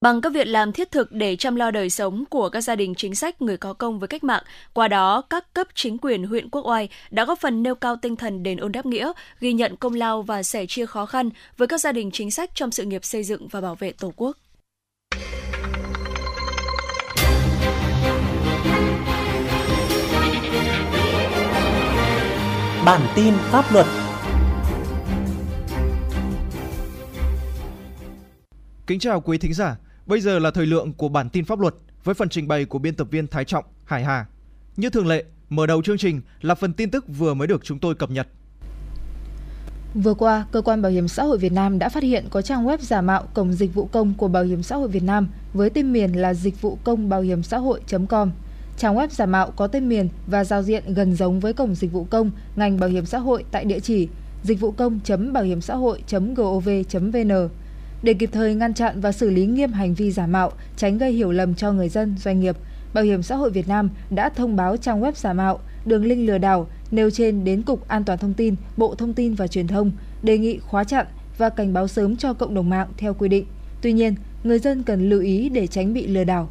[0.00, 2.94] bằng các việc làm thiết thực để chăm lo đời sống của các gia đình
[2.94, 4.42] chính sách người có công với cách mạng.
[4.72, 8.16] Qua đó, các cấp chính quyền huyện Quốc Oai đã góp phần nêu cao tinh
[8.16, 11.68] thần đền ơn đáp nghĩa, ghi nhận công lao và sẻ chia khó khăn với
[11.68, 14.36] các gia đình chính sách trong sự nghiệp xây dựng và bảo vệ Tổ quốc.
[22.86, 23.86] Bản tin pháp luật
[28.86, 29.76] Kính chào quý thính giả,
[30.06, 31.74] bây giờ là thời lượng của bản tin pháp luật
[32.04, 34.26] với phần trình bày của biên tập viên Thái Trọng, Hải Hà.
[34.76, 37.78] Như thường lệ, mở đầu chương trình là phần tin tức vừa mới được chúng
[37.78, 38.28] tôi cập nhật.
[39.94, 42.66] Vừa qua, Cơ quan Bảo hiểm xã hội Việt Nam đã phát hiện có trang
[42.66, 45.70] web giả mạo Cổng Dịch vụ Công của Bảo hiểm xã hội Việt Nam với
[45.70, 48.30] tên miền là dịch vụ công bảo hiểm xã hội.com.
[48.80, 51.92] Trang web giả mạo có tên miền và giao diện gần giống với Cổng Dịch
[51.92, 54.08] vụ Công ngành bảo hiểm xã hội tại địa chỉ
[54.42, 57.48] dịch vụ công.bảo hiểm xã hội.gov.vn
[58.02, 61.12] để kịp thời ngăn chặn và xử lý nghiêm hành vi giả mạo, tránh gây
[61.12, 62.56] hiểu lầm cho người dân, doanh nghiệp.
[62.94, 66.28] Bảo hiểm xã hội Việt Nam đã thông báo trang web giả mạo, đường link
[66.28, 69.66] lừa đảo nêu trên đến Cục An toàn Thông tin, Bộ Thông tin và Truyền
[69.66, 69.92] thông,
[70.22, 71.06] đề nghị khóa chặn
[71.38, 73.46] và cảnh báo sớm cho cộng đồng mạng theo quy định.
[73.82, 76.48] Tuy nhiên, người dân cần lưu ý để tránh bị lừa đảo.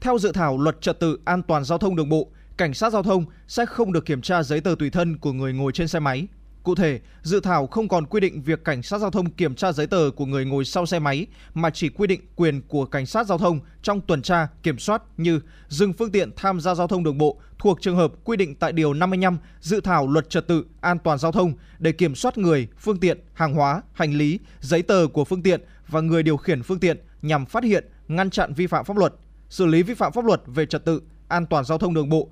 [0.00, 3.02] Theo dự thảo luật trật tự an toàn giao thông đường bộ, cảnh sát giao
[3.02, 6.00] thông sẽ không được kiểm tra giấy tờ tùy thân của người ngồi trên xe
[6.00, 6.26] máy.
[6.62, 9.72] Cụ thể, dự thảo không còn quy định việc cảnh sát giao thông kiểm tra
[9.72, 13.06] giấy tờ của người ngồi sau xe máy mà chỉ quy định quyền của cảnh
[13.06, 16.86] sát giao thông trong tuần tra, kiểm soát như dừng phương tiện tham gia giao
[16.86, 20.48] thông đường bộ thuộc trường hợp quy định tại điều 55 dự thảo luật trật
[20.48, 24.38] tự an toàn giao thông để kiểm soát người, phương tiện, hàng hóa, hành lý,
[24.60, 28.30] giấy tờ của phương tiện và người điều khiển phương tiện nhằm phát hiện, ngăn
[28.30, 29.14] chặn vi phạm pháp luật,
[29.50, 32.28] xử lý vi phạm pháp luật về trật tự an toàn giao thông đường bộ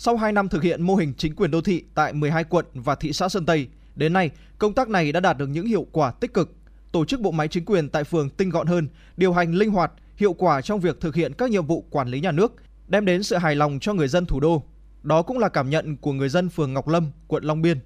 [0.00, 2.94] sau 2 năm thực hiện mô hình chính quyền đô thị tại 12 quận và
[2.94, 6.10] thị xã Sơn Tây, đến nay công tác này đã đạt được những hiệu quả
[6.10, 6.52] tích cực.
[6.92, 9.92] Tổ chức bộ máy chính quyền tại phường tinh gọn hơn, điều hành linh hoạt,
[10.16, 12.54] hiệu quả trong việc thực hiện các nhiệm vụ quản lý nhà nước,
[12.88, 14.62] đem đến sự hài lòng cho người dân thủ đô.
[15.02, 17.78] Đó cũng là cảm nhận của người dân phường Ngọc Lâm, quận Long Biên.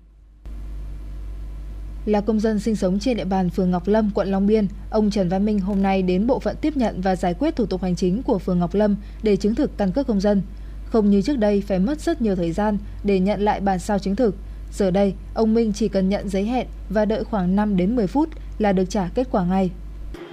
[2.07, 5.11] Là công dân sinh sống trên địa bàn phường Ngọc Lâm, quận Long Biên, ông
[5.11, 7.83] Trần Văn Minh hôm nay đến bộ phận tiếp nhận và giải quyết thủ tục
[7.83, 10.43] hành chính của phường Ngọc Lâm để chứng thực căn cước công dân.
[10.87, 13.99] Không như trước đây phải mất rất nhiều thời gian để nhận lại bản sao
[13.99, 14.35] chứng thực.
[14.73, 18.07] Giờ đây, ông Minh chỉ cần nhận giấy hẹn và đợi khoảng 5 đến 10
[18.07, 19.71] phút là được trả kết quả ngay.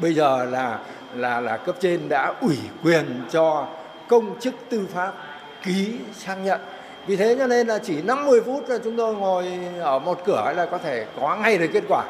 [0.01, 0.79] Bây giờ là
[1.15, 3.67] là là cấp trên đã ủy quyền cho
[4.09, 5.13] công chức tư pháp
[5.65, 5.87] ký
[6.17, 6.61] xác nhận.
[7.09, 9.45] Vì thế cho nên là chỉ 50 phút là chúng tôi ngồi
[9.79, 12.03] ở một cửa là có thể có ngay được kết quả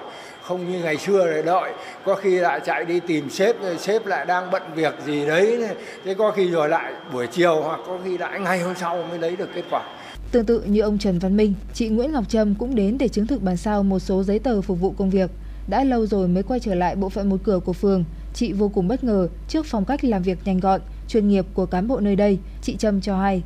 [0.44, 1.72] không như ngày xưa để đợi
[2.06, 5.68] có khi lại chạy đi tìm sếp rồi sếp lại đang bận việc gì đấy
[6.06, 9.20] thế có khi rồi lại buổi chiều hoặc có khi lại ngày hôm sau mới
[9.20, 9.84] lấy được kết quả
[10.32, 13.28] Tương tự như ông Trần Văn Minh, chị Nguyễn Ngọc Trâm cũng đến để chứng
[13.28, 15.30] thực bản sao một số giấy tờ phục vụ công việc.
[15.68, 18.04] Đã lâu rồi mới quay trở lại bộ phận một cửa của phường,
[18.34, 21.66] chị vô cùng bất ngờ trước phong cách làm việc nhanh gọn, chuyên nghiệp của
[21.66, 22.38] cán bộ nơi đây.
[22.62, 23.44] Chị Trâm cho hay.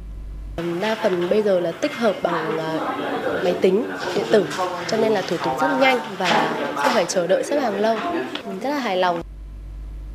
[0.58, 2.96] Đa phần bây giờ là tích hợp bằng à,
[3.44, 3.86] máy tính
[4.16, 4.46] điện tử
[4.88, 7.98] cho nên là thủ tục rất nhanh và không phải chờ đợi xếp hàng lâu.
[8.48, 9.22] Mình rất là hài lòng.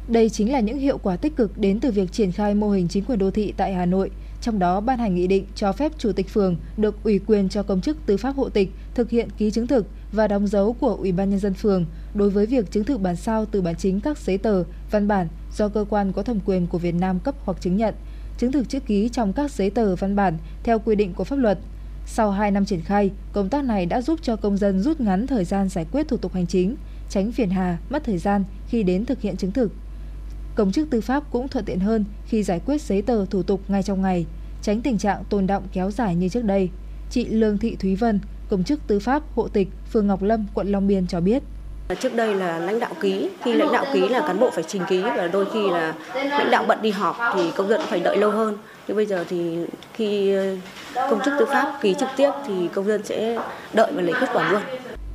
[0.09, 2.89] Đây chính là những hiệu quả tích cực đến từ việc triển khai mô hình
[2.89, 4.11] chính quyền đô thị tại Hà Nội.
[4.41, 7.63] Trong đó ban hành nghị định cho phép chủ tịch phường được ủy quyền cho
[7.63, 10.95] công chức tư pháp hộ tịch thực hiện ký chứng thực và đóng dấu của
[10.95, 11.85] Ủy ban nhân dân phường
[12.15, 15.29] đối với việc chứng thực bản sao từ bản chính các giấy tờ, văn bản
[15.57, 17.95] do cơ quan có thẩm quyền của Việt Nam cấp hoặc chứng nhận
[18.39, 21.37] chứng thực chữ ký trong các giấy tờ văn bản theo quy định của pháp
[21.37, 21.59] luật.
[22.07, 25.27] Sau 2 năm triển khai, công tác này đã giúp cho công dân rút ngắn
[25.27, 26.77] thời gian giải quyết thủ tục hành chính,
[27.11, 29.73] tránh phiền hà, mất thời gian khi đến thực hiện chứng thực.
[30.55, 33.61] Công chức tư pháp cũng thuận tiện hơn khi giải quyết giấy tờ thủ tục
[33.69, 34.27] ngay trong ngày,
[34.63, 36.71] tránh tình trạng tồn động kéo dài như trước đây.
[37.11, 40.69] Chị Lương Thị Thúy Vân, công chức tư pháp hộ tịch phường Ngọc Lâm, quận
[40.69, 41.43] Long Biên cho biết.
[41.95, 44.83] Trước đây là lãnh đạo ký, khi lãnh đạo ký là cán bộ phải trình
[44.89, 48.17] ký và đôi khi là lãnh đạo bận đi họp thì công dân phải đợi
[48.17, 48.57] lâu hơn.
[48.89, 49.57] Nhưng bây giờ thì
[49.95, 50.57] khi ờ,
[50.95, 53.39] công chức tư pháp ký trực tiếp thì công dân sẽ
[53.73, 54.63] đợi và lấy kết quả luôn.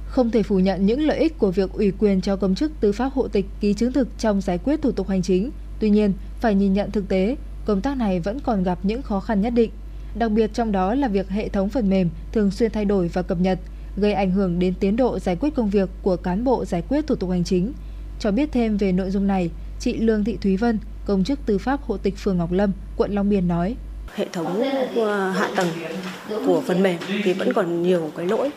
[0.07, 2.91] Không thể phủ nhận những lợi ích của việc ủy quyền cho công chức tư
[2.91, 5.51] pháp hộ tịch ký chứng thực trong giải quyết thủ tục hành chính.
[5.79, 7.35] Tuy nhiên, phải nhìn nhận thực tế,
[7.65, 9.71] công tác này vẫn còn gặp những khó khăn nhất định.
[10.15, 13.21] Đặc biệt trong đó là việc hệ thống phần mềm thường xuyên thay đổi và
[13.21, 13.59] cập nhật,
[13.98, 17.07] gây ảnh hưởng đến tiến độ giải quyết công việc của cán bộ giải quyết
[17.07, 17.74] thủ tục hành chính.
[18.20, 19.49] Cho biết thêm về nội dung này,
[19.80, 23.15] chị Lương Thị Thúy Vân, công chức tư pháp hộ tịch phường Ngọc Lâm, quận
[23.15, 23.76] Long Biên nói.
[24.15, 24.64] Hệ thống
[24.95, 25.68] ờ, hạ tầng
[26.45, 28.52] của phần mềm thì vẫn còn nhiều cái lỗi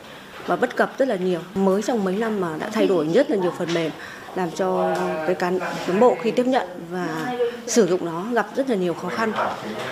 [0.47, 1.41] và bất cập rất là nhiều.
[1.55, 3.91] Mới trong mấy năm mà đã thay đổi rất là nhiều phần mềm
[4.37, 4.95] làm cho
[5.27, 5.59] cái cán
[6.01, 7.37] bộ khi tiếp nhận và
[7.67, 9.33] sử dụng nó gặp rất là nhiều khó khăn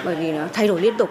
[0.04, 1.10] bởi vì nó thay đổi liên tục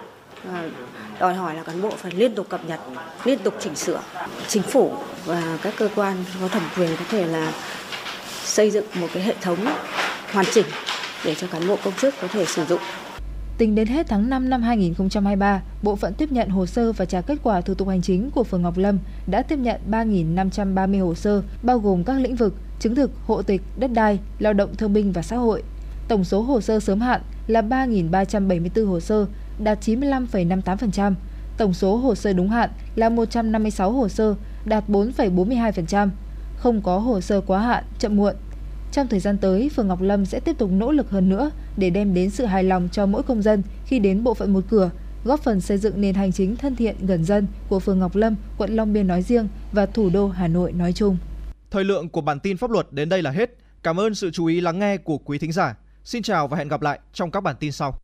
[1.18, 2.80] đòi hỏi là cán bộ phải liên tục cập nhật,
[3.24, 4.00] liên tục chỉnh sửa.
[4.48, 4.92] Chính phủ
[5.24, 7.52] và các cơ quan có thẩm quyền có thể là
[8.44, 9.58] xây dựng một cái hệ thống
[10.32, 10.66] hoàn chỉnh
[11.24, 12.80] để cho cán bộ công chức có thể sử dụng
[13.58, 17.20] Tính đến hết tháng 5 năm 2023, bộ phận tiếp nhận hồ sơ và trả
[17.20, 21.14] kết quả thủ tục hành chính của phường Ngọc Lâm đã tiếp nhận 3.530 hồ
[21.14, 24.92] sơ, bao gồm các lĩnh vực chứng thực, hộ tịch, đất đai, lao động thương
[24.92, 25.62] binh và xã hội.
[26.08, 29.26] Tổng số hồ sơ sớm hạn là 3.374 hồ sơ,
[29.58, 31.14] đạt 95,58%.
[31.56, 36.08] Tổng số hồ sơ đúng hạn là 156 hồ sơ, đạt 4,42%.
[36.56, 38.34] Không có hồ sơ quá hạn, chậm muộn.
[38.92, 41.90] Trong thời gian tới, phường Ngọc Lâm sẽ tiếp tục nỗ lực hơn nữa để
[41.90, 44.90] đem đến sự hài lòng cho mỗi công dân khi đến bộ phận một cửa,
[45.24, 48.36] góp phần xây dựng nền hành chính thân thiện gần dân của phường Ngọc Lâm,
[48.58, 51.16] quận Long Biên nói riêng và thủ đô Hà Nội nói chung.
[51.70, 53.50] Thời lượng của bản tin pháp luật đến đây là hết.
[53.82, 55.76] Cảm ơn sự chú ý lắng nghe của quý thính giả.
[56.04, 57.98] Xin chào và hẹn gặp lại trong các bản tin sau.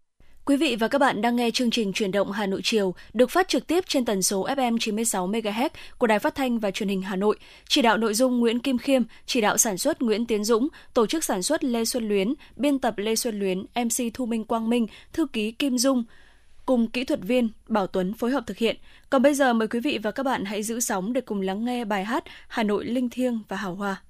[0.50, 3.30] Quý vị và các bạn đang nghe chương trình chuyển động Hà Nội chiều được
[3.30, 5.68] phát trực tiếp trên tần số FM 96 MHz
[5.98, 7.36] của Đài Phát thanh và Truyền hình Hà Nội.
[7.68, 11.06] Chỉ đạo nội dung Nguyễn Kim Khiêm, chỉ đạo sản xuất Nguyễn Tiến Dũng, tổ
[11.06, 14.70] chức sản xuất Lê Xuân Luyến, biên tập Lê Xuân Luyến, MC Thu Minh Quang
[14.70, 16.04] Minh, thư ký Kim Dung
[16.66, 18.76] cùng kỹ thuật viên Bảo Tuấn phối hợp thực hiện.
[19.10, 21.64] Còn bây giờ mời quý vị và các bạn hãy giữ sóng để cùng lắng
[21.64, 24.02] nghe bài hát Hà Nội linh thiêng và hào hoa.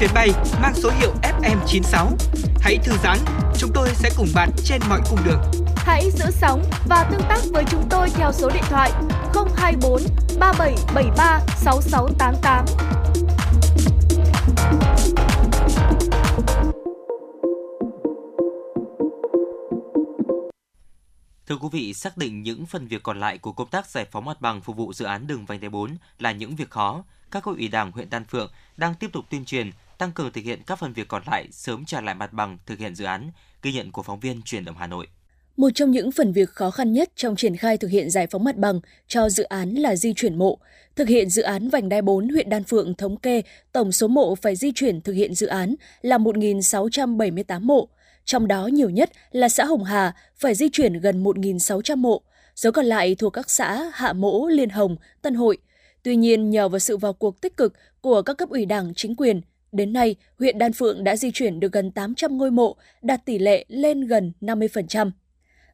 [0.00, 0.30] Chuyến bay
[0.62, 2.06] mang số hiệu FM96.
[2.60, 3.18] Hãy thư giãn,
[3.58, 5.40] chúng tôi sẽ cùng bạn trên mọi cung đường.
[5.76, 8.92] Hãy giữ sóng và tương tác với chúng tôi theo số điện thoại
[9.56, 10.02] 024
[10.40, 12.64] 3773 6688.
[21.46, 24.24] Thưa quý vị, xác định những phần việc còn lại của công tác giải phóng
[24.24, 27.04] mặt bằng phục vụ dự án đường vành đai 4 là những việc khó.
[27.30, 29.70] Các cấp ủy Đảng huyện Đan Phượng đang tiếp tục tuyên truyền,
[30.00, 32.78] tăng cường thực hiện các phần việc còn lại sớm trả lại mặt bằng thực
[32.78, 33.30] hiện dự án.
[33.62, 35.06] Ghi nhận của phóng viên truyền động Hà Nội.
[35.56, 38.44] Một trong những phần việc khó khăn nhất trong triển khai thực hiện giải phóng
[38.44, 40.58] mặt bằng cho dự án là di chuyển mộ.
[40.96, 44.34] Thực hiện dự án vành đai 4 huyện Đan Phượng thống kê tổng số mộ
[44.34, 47.88] phải di chuyển thực hiện dự án là 1.678 mộ.
[48.24, 52.22] Trong đó nhiều nhất là xã Hồng Hà phải di chuyển gần 1.600 mộ,
[52.56, 55.58] số còn lại thuộc các xã Hạ Mỗ, Liên Hồng, Tân Hội.
[56.02, 59.16] Tuy nhiên, nhờ vào sự vào cuộc tích cực của các cấp ủy đảng, chính
[59.16, 59.40] quyền,
[59.72, 63.38] đến nay huyện Đan Phượng đã di chuyển được gần 800 ngôi mộ, đạt tỷ
[63.38, 65.10] lệ lên gần 50%.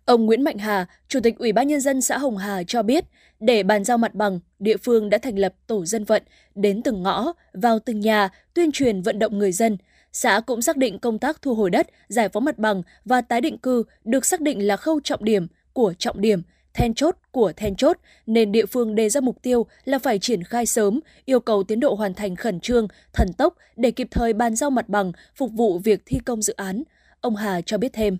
[0.04, 3.04] Ông Nguyễn Mạnh Hà, Chủ tịch Ủy ban Nhân dân xã Hồng Hà cho biết,
[3.40, 6.22] để bàn giao mặt bằng, địa phương đã thành lập tổ dân vận,
[6.54, 9.76] đến từng ngõ, vào từng nhà, tuyên truyền vận động người dân.
[10.12, 13.40] Xã cũng xác định công tác thu hồi đất, giải phóng mặt bằng và tái
[13.40, 16.42] định cư được xác định là khâu trọng điểm của trọng điểm,
[16.76, 17.96] then chốt của then chốt,
[18.26, 21.80] nên địa phương đề ra mục tiêu là phải triển khai sớm, yêu cầu tiến
[21.80, 25.52] độ hoàn thành khẩn trương, thần tốc để kịp thời bàn giao mặt bằng, phục
[25.52, 26.82] vụ việc thi công dự án.
[27.20, 28.16] Ông Hà cho biết thêm.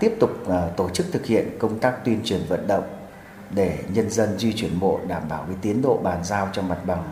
[0.00, 2.84] tiếp tục à, tổ chức thực hiện công tác tuyên truyền vận động
[3.54, 6.78] để nhân dân di chuyển bộ đảm bảo cái tiến độ bàn giao cho mặt
[6.86, 7.04] bằng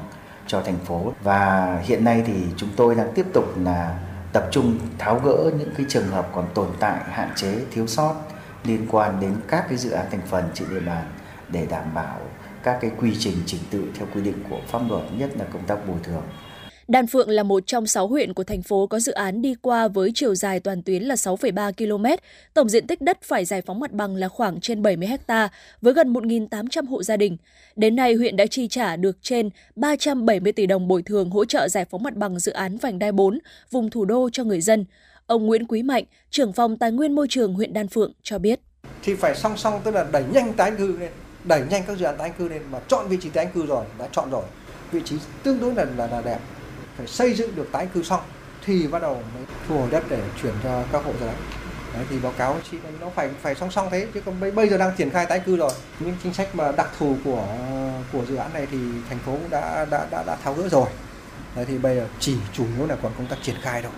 [0.46, 3.98] cho thành phố và hiện nay thì chúng tôi đang tiếp tục là
[4.32, 8.14] tập trung tháo gỡ những cái trường hợp còn tồn tại hạn chế thiếu sót
[8.64, 11.04] liên quan đến các cái dự án thành phần trên địa bàn
[11.48, 12.20] để đảm bảo
[12.62, 15.62] các cái quy trình trình tự theo quy định của pháp luật nhất là công
[15.66, 16.22] tác bồi thường
[16.90, 19.88] Đan Phượng là một trong 6 huyện của thành phố có dự án đi qua
[19.88, 22.22] với chiều dài toàn tuyến là 6,3 km.
[22.54, 25.48] Tổng diện tích đất phải giải phóng mặt bằng là khoảng trên 70 ha
[25.80, 27.36] với gần 1.800 hộ gia đình.
[27.76, 31.68] Đến nay, huyện đã chi trả được trên 370 tỷ đồng bồi thường hỗ trợ
[31.68, 33.38] giải phóng mặt bằng dự án vành đai 4
[33.70, 34.84] vùng thủ đô cho người dân.
[35.30, 38.60] Ông Nguyễn Quý Mạnh, trưởng phòng Tài nguyên Môi trường huyện Đan Phượng cho biết.
[39.02, 41.10] thì phải song song tức là đẩy nhanh tái cư lên
[41.44, 43.84] đẩy nhanh các dự án tái cư lên và chọn vị trí tái cư rồi
[43.98, 44.44] đã chọn rồi.
[44.92, 46.38] Vị trí tương đối là là, là đẹp.
[46.96, 48.20] Phải xây dựng được tái cư xong
[48.64, 51.36] thì bắt đầu mới thu hồi đất để chuyển cho các hộ gia đình.
[51.94, 54.68] Đấy, thì báo cáo chị nó phải phải song song thế chứ còn bây, bây
[54.68, 55.72] giờ đang triển khai tái cư rồi.
[56.00, 57.46] Những chính sách mà đặc thù của
[58.12, 58.78] của dự án này thì
[59.08, 60.86] thành phố cũng đã đã đã, đã tháo gỡ rồi.
[61.56, 63.92] Đấy, thì bây giờ chỉ chủ yếu là còn công tác triển khai thôi.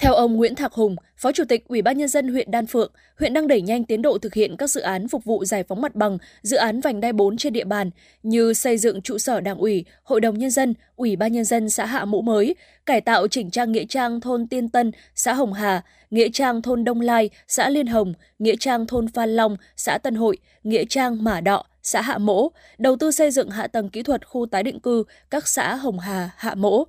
[0.00, 2.92] Theo ông Nguyễn Thạc Hùng, Phó Chủ tịch Ủy ban nhân dân huyện Đan Phượng,
[3.18, 5.80] huyện đang đẩy nhanh tiến độ thực hiện các dự án phục vụ giải phóng
[5.80, 7.90] mặt bằng, dự án vành đai 4 trên địa bàn
[8.22, 11.70] như xây dựng trụ sở Đảng ủy, Hội đồng nhân dân, Ủy ban nhân dân
[11.70, 12.54] xã Hạ Mũ mới,
[12.86, 16.84] cải tạo chỉnh trang nghĩa trang thôn Tiên Tân, xã Hồng Hà, nghĩa trang thôn
[16.84, 21.24] Đông Lai, xã Liên Hồng, nghĩa trang thôn Phan Long, xã Tân Hội, nghĩa trang
[21.24, 22.48] Mả Đọ, xã Hạ Mỗ,
[22.78, 25.98] đầu tư xây dựng hạ tầng kỹ thuật khu tái định cư các xã Hồng
[25.98, 26.84] Hà, Hạ Mỗ.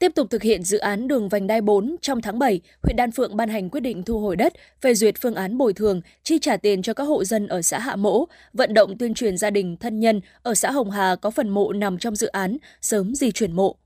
[0.00, 3.10] Tiếp tục thực hiện dự án đường vành đai 4, trong tháng 7, huyện Đan
[3.10, 6.38] Phượng ban hành quyết định thu hồi đất, phê duyệt phương án bồi thường, chi
[6.38, 9.50] trả tiền cho các hộ dân ở xã Hạ Mỗ, vận động tuyên truyền gia
[9.50, 13.14] đình, thân nhân ở xã Hồng Hà có phần mộ nằm trong dự án, sớm
[13.14, 13.76] di chuyển mộ.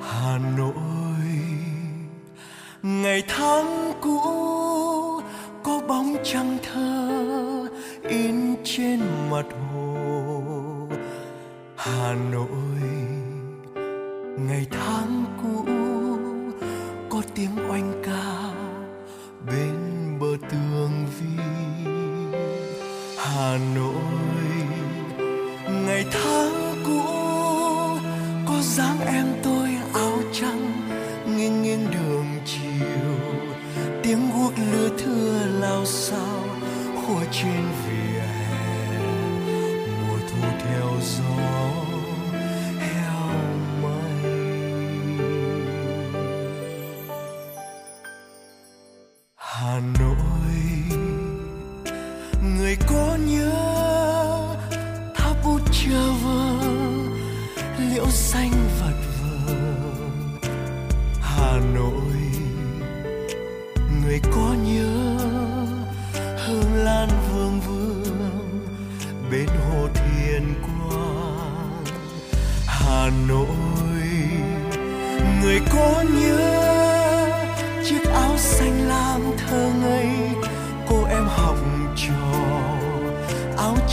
[0.00, 0.74] Hà Nội
[2.82, 4.20] ngày tháng cũ
[5.62, 7.68] có bóng trăng thơ
[8.08, 9.00] in trên
[9.30, 9.94] mặt hồ
[11.76, 12.77] Hà Nội
[14.46, 15.64] ngày tháng cũ,
[17.10, 18.52] có tiếng oanh ca
[19.46, 19.74] bên
[20.20, 21.42] bờ tường vi.
[23.18, 24.02] Hà nội,
[25.86, 27.02] ngày tháng cũ,
[28.46, 30.72] có dáng em tôi áo trắng,
[31.36, 33.14] nghiêng nghiêng đường chiều.
[34.02, 36.44] Tiếng guốc lưa thưa lao sao
[36.94, 38.98] khua trên vỉa hè.
[40.08, 41.77] Mùa thu theo gió.
[49.60, 50.16] hà nội.
[52.42, 53.52] Người có nhớ
[55.14, 56.58] tháp bút chờ vơ
[57.78, 59.07] liễu xanh vật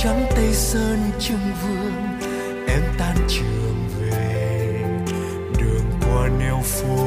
[0.06, 1.94] trắng tây sơn trưng vương
[2.68, 4.84] em tan trường về
[5.60, 7.05] đường qua neo phố.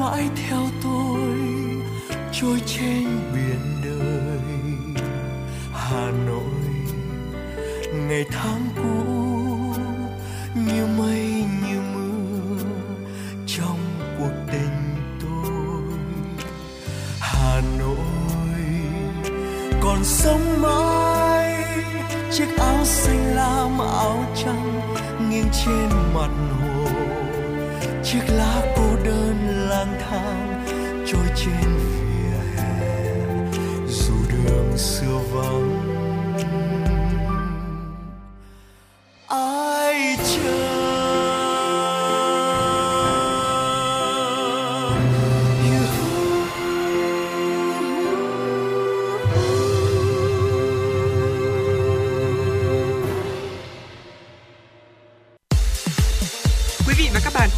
[0.00, 1.20] mãi theo tôi
[2.32, 3.04] trôi trên
[3.34, 4.38] biển đời.
[5.72, 6.64] Hà nội,
[7.94, 9.14] ngày tháng cũ,
[10.54, 12.64] như mây, như mưa
[13.46, 13.78] trong
[14.18, 15.98] cuộc tình tôi.
[17.20, 17.96] Hà nội,
[19.80, 21.64] còn sống mãi,
[22.32, 24.80] chiếc áo xanh lam, áo trắng
[25.30, 26.86] nghiêng trên mặt hồ.
[28.04, 29.29] Chiếc lá cô đơn
[29.80, 30.64] lang thang,
[31.06, 32.96] trôi trên vỉa hè
[33.88, 35.80] dù đường xưa vắng.
[39.28, 40.76] Ai chờ?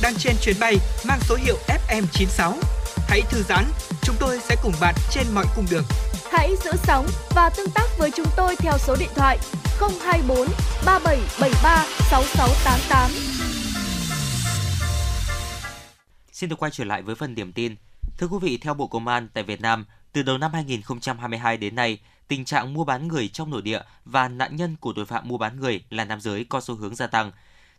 [0.03, 1.57] Đang trên chuyến bay mang số hiệu
[1.93, 2.52] FM96.
[3.09, 3.64] Hãy thư giãn,
[4.02, 5.85] chúng tôi sẽ cùng bạn trên mọi cung đường.
[6.32, 9.39] Hãy giữ sóng và tương tác với chúng tôi theo số điện thoại
[9.81, 10.47] 024
[10.86, 13.10] 3773 6688.
[16.32, 17.77] Xin được quay trở lại với phần điểm tin.
[18.19, 21.74] Thưa quý vị, theo Bộ Công an tại Việt Nam, từ đầu năm 2022 đến
[21.74, 21.98] nay,
[22.28, 25.39] tình trạng mua bán người trong nội địa và nạn nhân của tội phạm mua
[25.39, 27.32] bán người là nam giới có xu hướng gia tăng.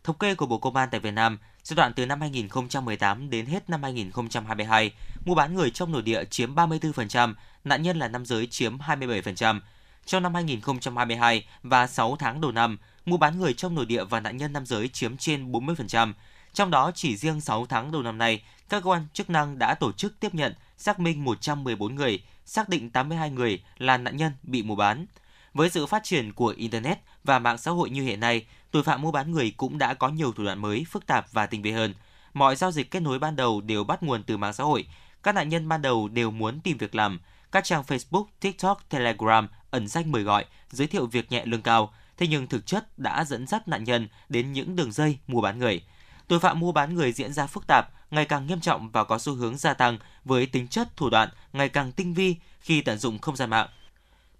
[0.04, 3.46] Thống kê của Bộ Công an tại Việt Nam, giai đoạn từ năm 2018 đến
[3.46, 4.92] hết năm 2022,
[5.24, 9.60] mua bán người trong nội địa chiếm 34%, nạn nhân là nam giới chiếm 27%.
[10.06, 14.20] Trong năm 2022 và 6 tháng đầu năm, mua bán người trong nội địa và
[14.20, 16.12] nạn nhân nam giới chiếm trên 40%.
[16.52, 19.74] Trong đó, chỉ riêng 6 tháng đầu năm nay, các cơ quan chức năng đã
[19.74, 24.32] tổ chức tiếp nhận, xác minh 114 người, xác định 82 người là nạn nhân
[24.42, 25.06] bị mua bán.
[25.54, 29.02] Với sự phát triển của Internet và mạng xã hội như hiện nay, tội phạm
[29.02, 31.70] mua bán người cũng đã có nhiều thủ đoạn mới, phức tạp và tinh vi
[31.70, 31.94] hơn.
[32.32, 34.86] Mọi giao dịch kết nối ban đầu đều bắt nguồn từ mạng xã hội.
[35.22, 37.20] Các nạn nhân ban đầu đều muốn tìm việc làm.
[37.52, 41.94] Các trang Facebook, TikTok, Telegram ẩn danh mời gọi, giới thiệu việc nhẹ lương cao,
[42.16, 45.58] thế nhưng thực chất đã dẫn dắt nạn nhân đến những đường dây mua bán
[45.58, 45.84] người.
[46.28, 49.18] Tội phạm mua bán người diễn ra phức tạp, ngày càng nghiêm trọng và có
[49.18, 52.98] xu hướng gia tăng với tính chất thủ đoạn ngày càng tinh vi khi tận
[52.98, 53.68] dụng không gian mạng.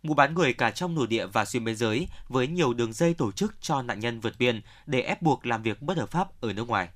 [0.04, 3.14] Mua bán người cả trong nội địa và xuyên biên giới với nhiều đường dây
[3.14, 6.40] tổ chức cho nạn nhân vượt biên để ép buộc làm việc bất hợp pháp
[6.40, 6.88] ở nước ngoài.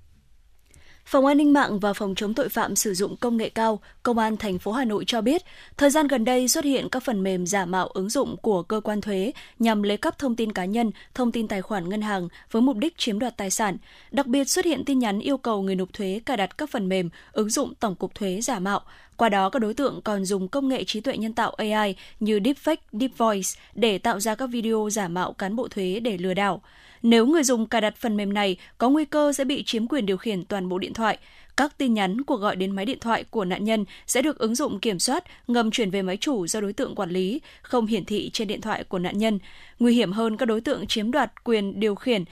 [1.11, 4.19] Phòng An ninh mạng và Phòng chống tội phạm sử dụng công nghệ cao, Công
[4.19, 5.43] an thành phố Hà Nội cho biết,
[5.77, 8.81] thời gian gần đây xuất hiện các phần mềm giả mạo ứng dụng của cơ
[8.81, 12.29] quan thuế nhằm lấy cắp thông tin cá nhân, thông tin tài khoản ngân hàng
[12.51, 13.77] với mục đích chiếm đoạt tài sản.
[14.11, 16.89] Đặc biệt xuất hiện tin nhắn yêu cầu người nộp thuế cài đặt các phần
[16.89, 18.81] mềm ứng dụng tổng cục thuế giả mạo.
[19.17, 22.39] Qua đó, các đối tượng còn dùng công nghệ trí tuệ nhân tạo AI như
[22.39, 26.35] deepfake, deep voice để tạo ra các video giả mạo cán bộ thuế để lừa
[26.35, 26.63] đảo.
[27.03, 30.07] Nếu người dùng cài đặt phần mềm này, có nguy cơ sẽ bị chiếm quyền
[30.07, 31.19] điều khiển toàn bộ điện thoại.
[31.57, 34.55] Các tin nhắn, cuộc gọi đến máy điện thoại của nạn nhân sẽ được ứng
[34.55, 38.05] dụng kiểm soát, ngầm chuyển về máy chủ do đối tượng quản lý, không hiển
[38.05, 39.39] thị trên điện thoại của nạn nhân.
[39.79, 42.25] Nguy hiểm hơn, các đối tượng chiếm đoạt quyền điều khiển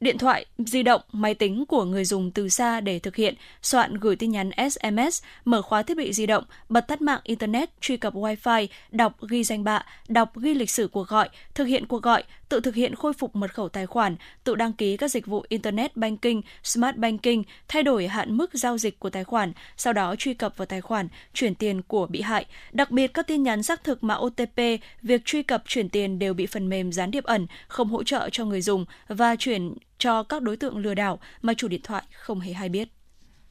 [0.00, 3.94] điện thoại, di động, máy tính của người dùng từ xa để thực hiện, soạn
[3.94, 7.96] gửi tin nhắn SMS, mở khóa thiết bị di động, bật tắt mạng Internet, truy
[7.96, 12.02] cập Wi-Fi, đọc ghi danh bạ, đọc ghi lịch sử cuộc gọi, thực hiện cuộc
[12.02, 15.26] gọi, tự thực hiện khôi phục mật khẩu tài khoản, tự đăng ký các dịch
[15.26, 19.92] vụ Internet Banking, Smart Banking, thay đổi hạn mức giao dịch của tài khoản, sau
[19.92, 22.46] đó truy cập vào tài khoản, chuyển tiền của bị hại.
[22.72, 24.60] Đặc biệt, các tin nhắn xác thực mã OTP,
[25.02, 28.28] việc truy cập chuyển tiền đều bị phần mềm gián điệp ẩn, không hỗ trợ
[28.32, 32.02] cho người dùng và chuyển cho các đối tượng lừa đảo mà chủ điện thoại
[32.12, 32.88] không hề hay biết.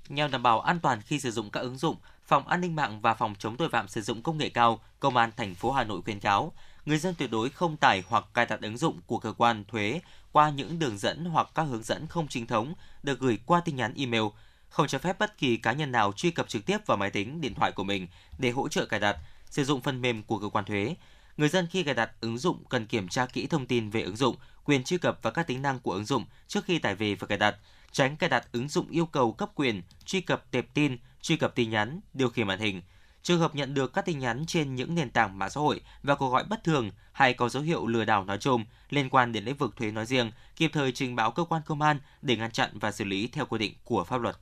[0.10, 1.96] Nhằm đảm bảo an toàn khi sử dụng các ứng dụng,
[2.28, 5.18] Phòng An ninh mạng và Phòng chống tội phạm sử dụng công nghệ cao, Công
[5.18, 6.54] an thành phố Hà Nội khuyến cáo
[6.86, 10.02] người dân tuyệt đối không tải hoặc cài đặt ứng dụng của cơ quan thuế
[10.32, 12.74] qua những đường dẫn hoặc các hướng dẫn không chính thống
[13.04, 14.24] được gửi qua tin nhắn email,
[14.70, 17.42] không cho phép bất kỳ cá nhân nào truy cập trực tiếp vào máy tính,
[17.42, 19.18] điện thoại của mình để hỗ trợ cài đặt,
[19.50, 20.96] sử dụng phần mềm của cơ quan thuế.
[21.38, 24.16] Người dân khi cài đặt ứng dụng cần kiểm tra kỹ thông tin về ứng
[24.16, 24.36] dụng,
[24.66, 27.28] quyền truy cập và các tính năng của ứng dụng trước khi tải về và
[27.28, 27.56] cài đặt,
[27.92, 31.56] tránh cài đặt ứng dụng yêu cầu cấp quyền, truy cập tệp tin, truy cập
[31.56, 32.82] tin nhắn, điều khiển màn hình.
[33.24, 36.16] Trường hợp nhận được các tin nhắn trên những nền tảng mạng xã hội và
[36.16, 39.46] cuộc gọi bất thường hay có dấu hiệu lừa đảo nói chung liên quan đến
[39.46, 42.52] lĩnh vực thuế nói riêng, kịp thời trình báo cơ quan công an để ngăn
[42.52, 44.36] chặn và xử lý theo quy định của pháp luật.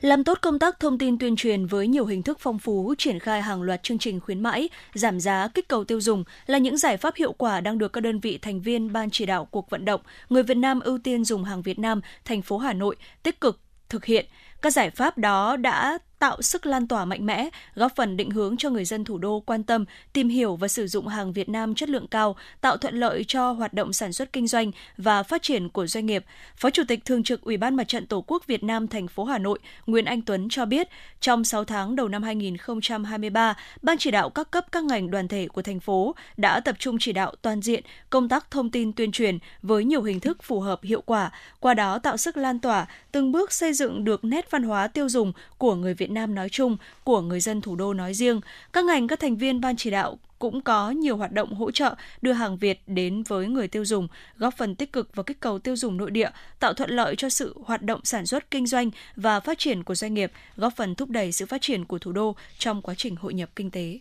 [0.00, 3.18] Làm tốt công tác thông tin tuyên truyền với nhiều hình thức phong phú, triển
[3.18, 6.76] khai hàng loạt chương trình khuyến mãi, giảm giá, kích cầu tiêu dùng là những
[6.76, 9.70] giải pháp hiệu quả đang được các đơn vị thành viên ban chỉ đạo cuộc
[9.70, 12.96] vận động người Việt Nam ưu tiên dùng hàng Việt Nam, thành phố Hà Nội
[13.22, 14.26] tích cực thực hiện.
[14.62, 18.56] Các giải pháp đó đã tạo sức lan tỏa mạnh mẽ, góp phần định hướng
[18.56, 21.74] cho người dân thủ đô quan tâm, tìm hiểu và sử dụng hàng Việt Nam
[21.74, 25.42] chất lượng cao, tạo thuận lợi cho hoạt động sản xuất kinh doanh và phát
[25.42, 26.24] triển của doanh nghiệp.
[26.56, 29.24] Phó Chủ tịch Thường trực Ủy ban Mặt trận Tổ quốc Việt Nam thành phố
[29.24, 30.88] Hà Nội Nguyễn Anh Tuấn cho biết,
[31.20, 35.48] trong 6 tháng đầu năm 2023, Ban chỉ đạo các cấp các ngành đoàn thể
[35.48, 39.12] của thành phố đã tập trung chỉ đạo toàn diện công tác thông tin tuyên
[39.12, 41.30] truyền với nhiều hình thức phù hợp hiệu quả,
[41.60, 45.08] qua đó tạo sức lan tỏa, từng bước xây dựng được nét văn hóa tiêu
[45.08, 48.40] dùng của người Việt Nam nói chung, của người dân thủ đô nói riêng.
[48.72, 51.94] Các ngành các thành viên ban chỉ đạo cũng có nhiều hoạt động hỗ trợ
[52.22, 55.58] đưa hàng Việt đến với người tiêu dùng, góp phần tích cực vào kích cầu
[55.58, 56.30] tiêu dùng nội địa,
[56.60, 59.94] tạo thuận lợi cho sự hoạt động sản xuất kinh doanh và phát triển của
[59.94, 63.16] doanh nghiệp, góp phần thúc đẩy sự phát triển của thủ đô trong quá trình
[63.16, 63.98] hội nhập kinh tế.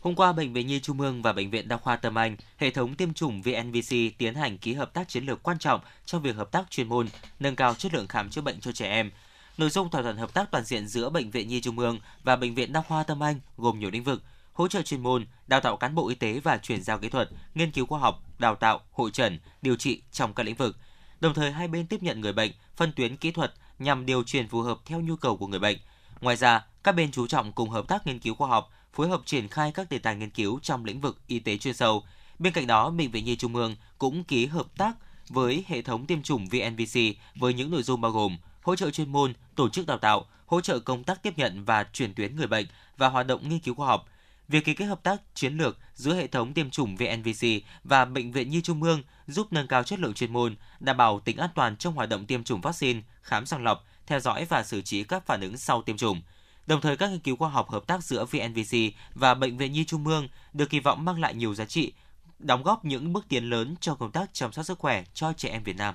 [0.00, 2.70] Hôm qua, Bệnh viện Nhi Trung ương và Bệnh viện Đa khoa Tâm Anh, hệ
[2.70, 6.36] thống tiêm chủng VNVC tiến hành ký hợp tác chiến lược quan trọng trong việc
[6.36, 7.06] hợp tác chuyên môn,
[7.40, 9.10] nâng cao chất lượng khám chữa bệnh cho trẻ em.
[9.58, 12.36] Nội dung thỏa thuận hợp tác toàn diện giữa Bệnh viện Nhi Trung ương và
[12.36, 14.22] Bệnh viện Đa khoa Tâm Anh gồm nhiều lĩnh vực,
[14.52, 17.28] hỗ trợ chuyên môn, đào tạo cán bộ y tế và chuyển giao kỹ thuật,
[17.54, 20.76] nghiên cứu khoa học, đào tạo, hội trần, điều trị trong các lĩnh vực.
[21.20, 24.48] Đồng thời hai bên tiếp nhận người bệnh, phân tuyến kỹ thuật nhằm điều chuyển
[24.48, 25.78] phù hợp theo nhu cầu của người bệnh.
[26.20, 29.20] Ngoài ra, các bên chú trọng cùng hợp tác nghiên cứu khoa học, phối hợp
[29.24, 32.04] triển khai các đề tài nghiên cứu trong lĩnh vực y tế chuyên sâu.
[32.38, 34.96] Bên cạnh đó, Bệnh viện Nhi Trung ương cũng ký hợp tác
[35.28, 37.00] với hệ thống tiêm chủng VNVC
[37.34, 40.60] với những nội dung bao gồm hỗ trợ chuyên môn, tổ chức đào tạo, hỗ
[40.60, 42.66] trợ công tác tiếp nhận và chuyển tuyến người bệnh
[42.96, 44.08] và hoạt động nghiên cứu khoa học.
[44.48, 47.46] Việc ký kết hợp tác chiến lược giữa hệ thống tiêm chủng VNVC
[47.84, 51.20] và Bệnh viện Nhi Trung ương giúp nâng cao chất lượng chuyên môn, đảm bảo
[51.20, 54.62] tính an toàn trong hoạt động tiêm chủng vaccine, khám sàng lọc, theo dõi và
[54.62, 56.22] xử trí các phản ứng sau tiêm chủng.
[56.66, 58.76] Đồng thời các nghiên cứu khoa học hợp tác giữa VNVC
[59.14, 61.92] và Bệnh viện Nhi Trung ương được kỳ vọng mang lại nhiều giá trị,
[62.38, 65.48] đóng góp những bước tiến lớn cho công tác chăm sóc sức khỏe cho trẻ
[65.48, 65.94] em Việt Nam.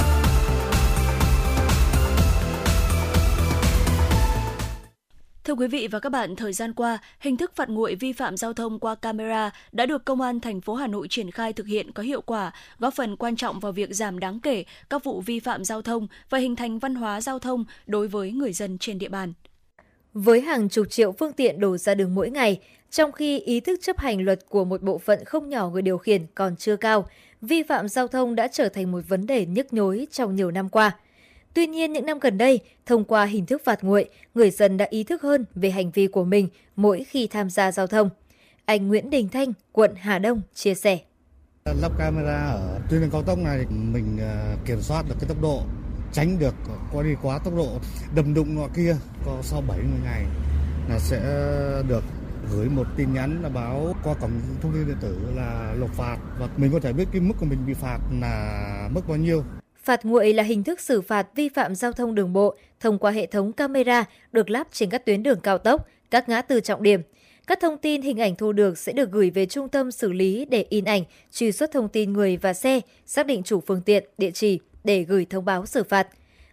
[5.43, 8.37] Thưa quý vị và các bạn, thời gian qua, hình thức phạt nguội vi phạm
[8.37, 11.67] giao thông qua camera đã được Công an thành phố Hà Nội triển khai thực
[11.67, 15.21] hiện có hiệu quả, góp phần quan trọng vào việc giảm đáng kể các vụ
[15.21, 18.77] vi phạm giao thông và hình thành văn hóa giao thông đối với người dân
[18.77, 19.33] trên địa bàn.
[20.13, 22.59] Với hàng chục triệu phương tiện đổ ra đường mỗi ngày,
[22.91, 25.97] trong khi ý thức chấp hành luật của một bộ phận không nhỏ người điều
[25.97, 27.09] khiển còn chưa cao,
[27.41, 30.69] vi phạm giao thông đã trở thành một vấn đề nhức nhối trong nhiều năm
[30.69, 30.91] qua–
[31.53, 34.87] Tuy nhiên, những năm gần đây, thông qua hình thức phạt nguội, người dân đã
[34.89, 38.09] ý thức hơn về hành vi của mình mỗi khi tham gia giao thông.
[38.65, 40.99] Anh Nguyễn Đình Thanh, quận Hà Đông chia sẻ.
[41.81, 45.41] Lắp camera ở tuyến đường cao tốc này mình à, kiểm soát được cái tốc
[45.41, 45.63] độ,
[46.13, 46.55] tránh được
[46.91, 47.79] qua đi quá tốc độ,
[48.15, 48.95] đầm đụng nọ kia
[49.25, 50.25] có sau 70 ngày
[50.89, 51.19] là sẽ
[51.87, 52.03] được
[52.51, 56.17] gửi một tin nhắn là báo qua cổng thông tin điện tử là nộp phạt
[56.39, 59.43] và mình có thể biết cái mức của mình bị phạt là mức bao nhiêu
[59.83, 63.11] Phạt nguội là hình thức xử phạt vi phạm giao thông đường bộ thông qua
[63.11, 66.83] hệ thống camera được lắp trên các tuyến đường cao tốc, các ngã tư trọng
[66.83, 67.01] điểm.
[67.47, 70.45] Các thông tin hình ảnh thu được sẽ được gửi về trung tâm xử lý
[70.45, 74.05] để in ảnh, truy xuất thông tin người và xe, xác định chủ phương tiện,
[74.17, 76.07] địa chỉ để gửi thông báo xử phạt.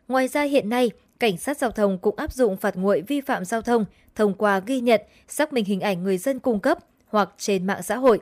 [0.09, 0.91] Ngoài ra hiện nay,
[1.21, 3.85] cảnh sát giao thông cũng áp dụng phạt nguội vi phạm giao thông
[4.15, 7.83] thông qua ghi nhận, xác minh hình ảnh người dân cung cấp hoặc trên mạng
[7.83, 8.21] xã hội.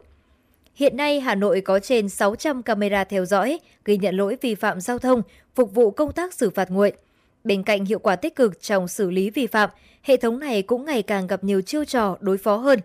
[0.76, 4.80] Hiện nay, Hà Nội có trên 600 camera theo dõi, ghi nhận lỗi vi phạm
[4.80, 5.22] giao thông,
[5.54, 6.92] phục vụ công tác xử phạt nguội.
[7.44, 9.70] Bên cạnh hiệu quả tích cực trong xử lý vi phạm,
[10.02, 12.80] hệ thống này cũng ngày càng gặp nhiều chiêu trò đối phó hơn.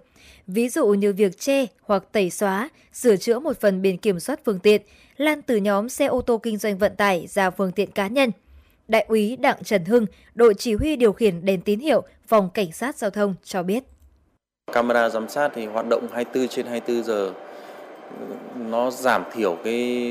[0.48, 4.40] Ví dụ như việc che hoặc tẩy xóa, sửa chữa một phần biển kiểm soát
[4.46, 4.82] phương tiện,
[5.18, 8.32] lan từ nhóm xe ô tô kinh doanh vận tải ra phương tiện cá nhân.
[8.88, 10.06] Đại úy Đặng Trần Hưng,
[10.36, 13.84] đội chỉ huy điều khiển đèn tín hiệu, phòng cảnh sát giao thông cho biết.
[14.72, 17.34] Camera giám sát thì hoạt động 24 trên 24 giờ
[18.70, 20.10] nó giảm thiểu cái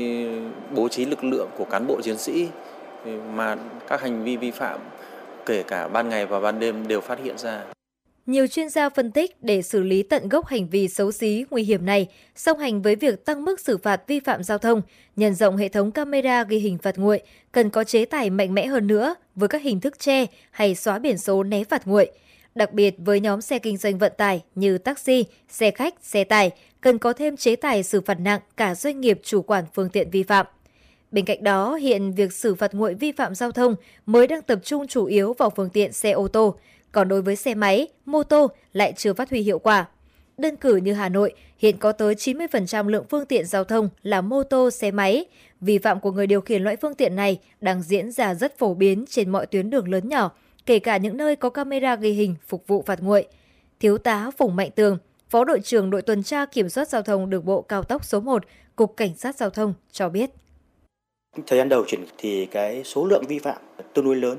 [0.75, 2.47] bố trí lực lượng của cán bộ chiến sĩ
[3.33, 3.57] mà
[3.87, 4.79] các hành vi vi phạm
[5.45, 7.63] kể cả ban ngày và ban đêm đều phát hiện ra.
[8.25, 11.63] Nhiều chuyên gia phân tích để xử lý tận gốc hành vi xấu xí, nguy
[11.63, 14.81] hiểm này, song hành với việc tăng mức xử phạt vi phạm giao thông,
[15.15, 17.21] nhân rộng hệ thống camera ghi hình phạt nguội,
[17.51, 20.99] cần có chế tài mạnh mẽ hơn nữa với các hình thức che hay xóa
[20.99, 22.11] biển số né phạt nguội.
[22.55, 26.51] Đặc biệt với nhóm xe kinh doanh vận tải như taxi, xe khách, xe tải,
[26.81, 30.09] cần có thêm chế tài xử phạt nặng cả doanh nghiệp chủ quản phương tiện
[30.09, 30.45] vi phạm.
[31.11, 33.75] Bên cạnh đó, hiện việc xử phạt nguội vi phạm giao thông
[34.05, 36.55] mới đang tập trung chủ yếu vào phương tiện xe ô tô,
[36.91, 39.85] còn đối với xe máy, mô tô lại chưa phát huy hiệu quả.
[40.37, 44.21] Đơn cử như Hà Nội, hiện có tới 90% lượng phương tiện giao thông là
[44.21, 45.25] mô tô, xe máy.
[45.61, 48.73] Vi phạm của người điều khiển loại phương tiện này đang diễn ra rất phổ
[48.73, 50.31] biến trên mọi tuyến đường lớn nhỏ,
[50.65, 53.27] kể cả những nơi có camera ghi hình phục vụ phạt nguội.
[53.79, 54.97] Thiếu tá Phùng Mạnh Tường,
[55.31, 58.19] Phó đội trưởng đội tuần tra kiểm soát giao thông đường bộ cao tốc số
[58.19, 58.43] 1,
[58.75, 60.29] Cục Cảnh sát Giao thông cho biết.
[61.47, 63.55] Thời gian đầu chuyển thì cái số lượng vi phạm
[63.93, 64.37] tương đối lớn.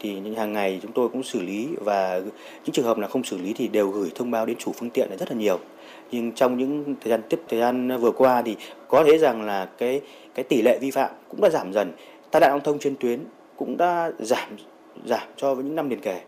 [0.00, 2.18] Thì hàng ngày chúng tôi cũng xử lý và
[2.64, 4.90] những trường hợp là không xử lý thì đều gửi thông báo đến chủ phương
[4.90, 5.58] tiện là rất là nhiều.
[6.10, 8.56] Nhưng trong những thời gian tiếp thời gian vừa qua thì
[8.88, 10.00] có thể rằng là cái
[10.34, 11.92] cái tỷ lệ vi phạm cũng đã giảm dần.
[12.30, 13.20] Tai nạn giao thông trên tuyến
[13.56, 14.56] cũng đã giảm
[15.06, 16.20] giảm so với những năm liền kề.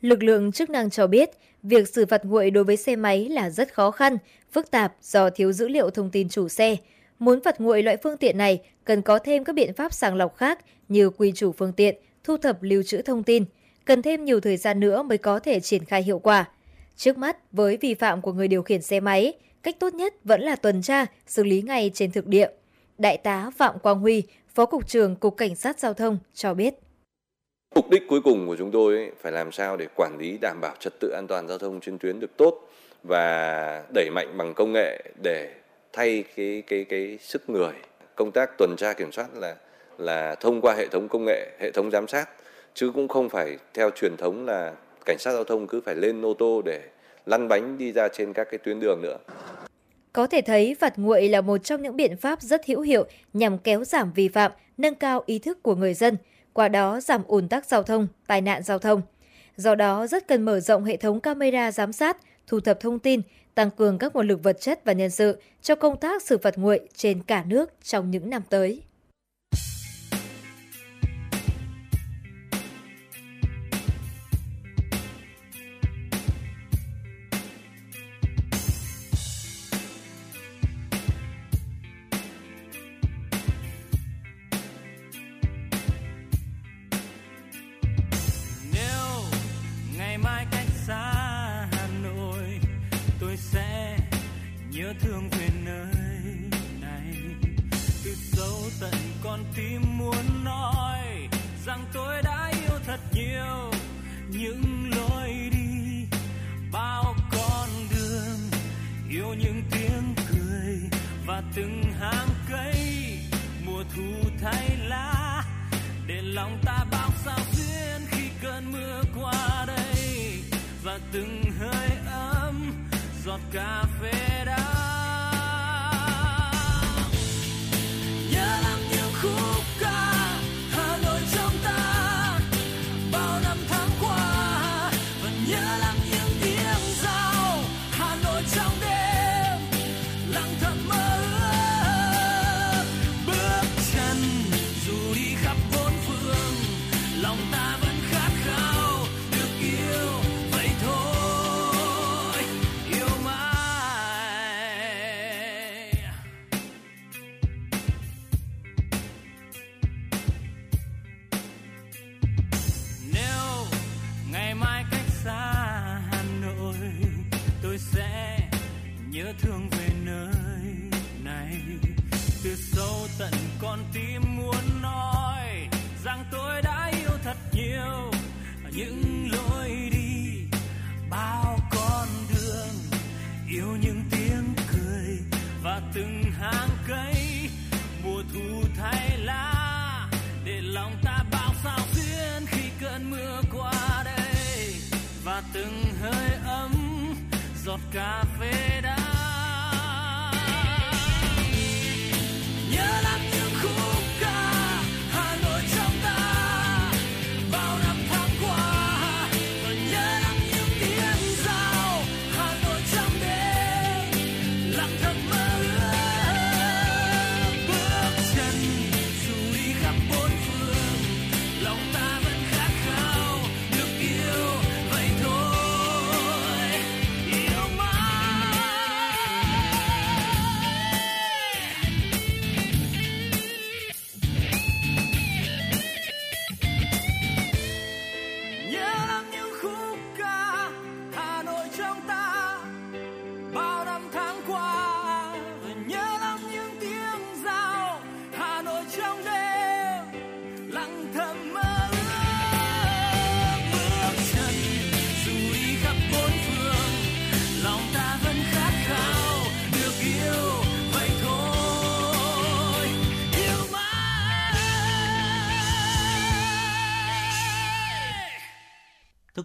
[0.00, 1.30] Lực lượng chức năng cho biết,
[1.64, 4.18] việc xử phạt nguội đối với xe máy là rất khó khăn,
[4.52, 6.76] phức tạp do thiếu dữ liệu thông tin chủ xe.
[7.18, 10.36] Muốn phạt nguội loại phương tiện này, cần có thêm các biện pháp sàng lọc
[10.36, 13.44] khác như quy chủ phương tiện, thu thập lưu trữ thông tin.
[13.84, 16.44] Cần thêm nhiều thời gian nữa mới có thể triển khai hiệu quả.
[16.96, 19.32] Trước mắt, với vi phạm của người điều khiển xe máy,
[19.62, 22.48] cách tốt nhất vẫn là tuần tra, xử lý ngay trên thực địa.
[22.98, 24.22] Đại tá Phạm Quang Huy,
[24.54, 26.74] Phó Cục trưởng Cục Cảnh sát Giao thông cho biết.
[27.74, 30.60] Mục đích cuối cùng của chúng tôi ấy, phải làm sao để quản lý đảm
[30.60, 32.68] bảo trật tự an toàn giao thông trên tuyến được tốt
[33.02, 35.54] và đẩy mạnh bằng công nghệ để
[35.92, 37.72] thay cái cái cái sức người
[38.16, 39.56] công tác tuần tra kiểm soát là
[39.98, 42.28] là thông qua hệ thống công nghệ, hệ thống giám sát
[42.74, 44.74] chứ cũng không phải theo truyền thống là
[45.06, 46.82] cảnh sát giao thông cứ phải lên ô tô để
[47.26, 49.18] lăn bánh đi ra trên các cái tuyến đường nữa.
[50.12, 53.58] Có thể thấy phạt nguội là một trong những biện pháp rất hữu hiệu nhằm
[53.58, 56.16] kéo giảm vi phạm, nâng cao ý thức của người dân,
[56.54, 59.02] qua đó giảm ùn tắc giao thông, tai nạn giao thông.
[59.56, 62.16] Do đó rất cần mở rộng hệ thống camera giám sát,
[62.46, 63.20] thu thập thông tin,
[63.54, 66.58] tăng cường các nguồn lực vật chất và nhân sự cho công tác xử phạt
[66.58, 68.82] nguội trên cả nước trong những năm tới.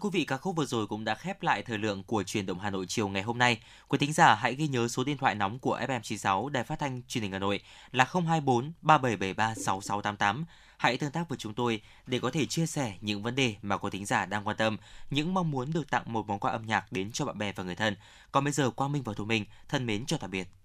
[0.00, 2.58] Quý vị, các khúc vừa rồi cũng đã khép lại thời lượng của truyền động
[2.58, 3.60] Hà Nội chiều ngày hôm nay.
[3.88, 7.02] Quý thính giả hãy ghi nhớ số điện thoại nóng của FM96 Đài Phát thanh
[7.08, 7.60] Truyền hình Hà Nội
[7.92, 10.44] là 024 3773 6688.
[10.76, 13.76] Hãy tương tác với chúng tôi để có thể chia sẻ những vấn đề mà
[13.76, 14.76] quý thính giả đang quan tâm,
[15.10, 17.64] những mong muốn được tặng một món quà âm nhạc đến cho bạn bè và
[17.64, 17.96] người thân.
[18.32, 20.59] Còn bây giờ Quang Minh và Thu Minh thân mến chào tạm biệt.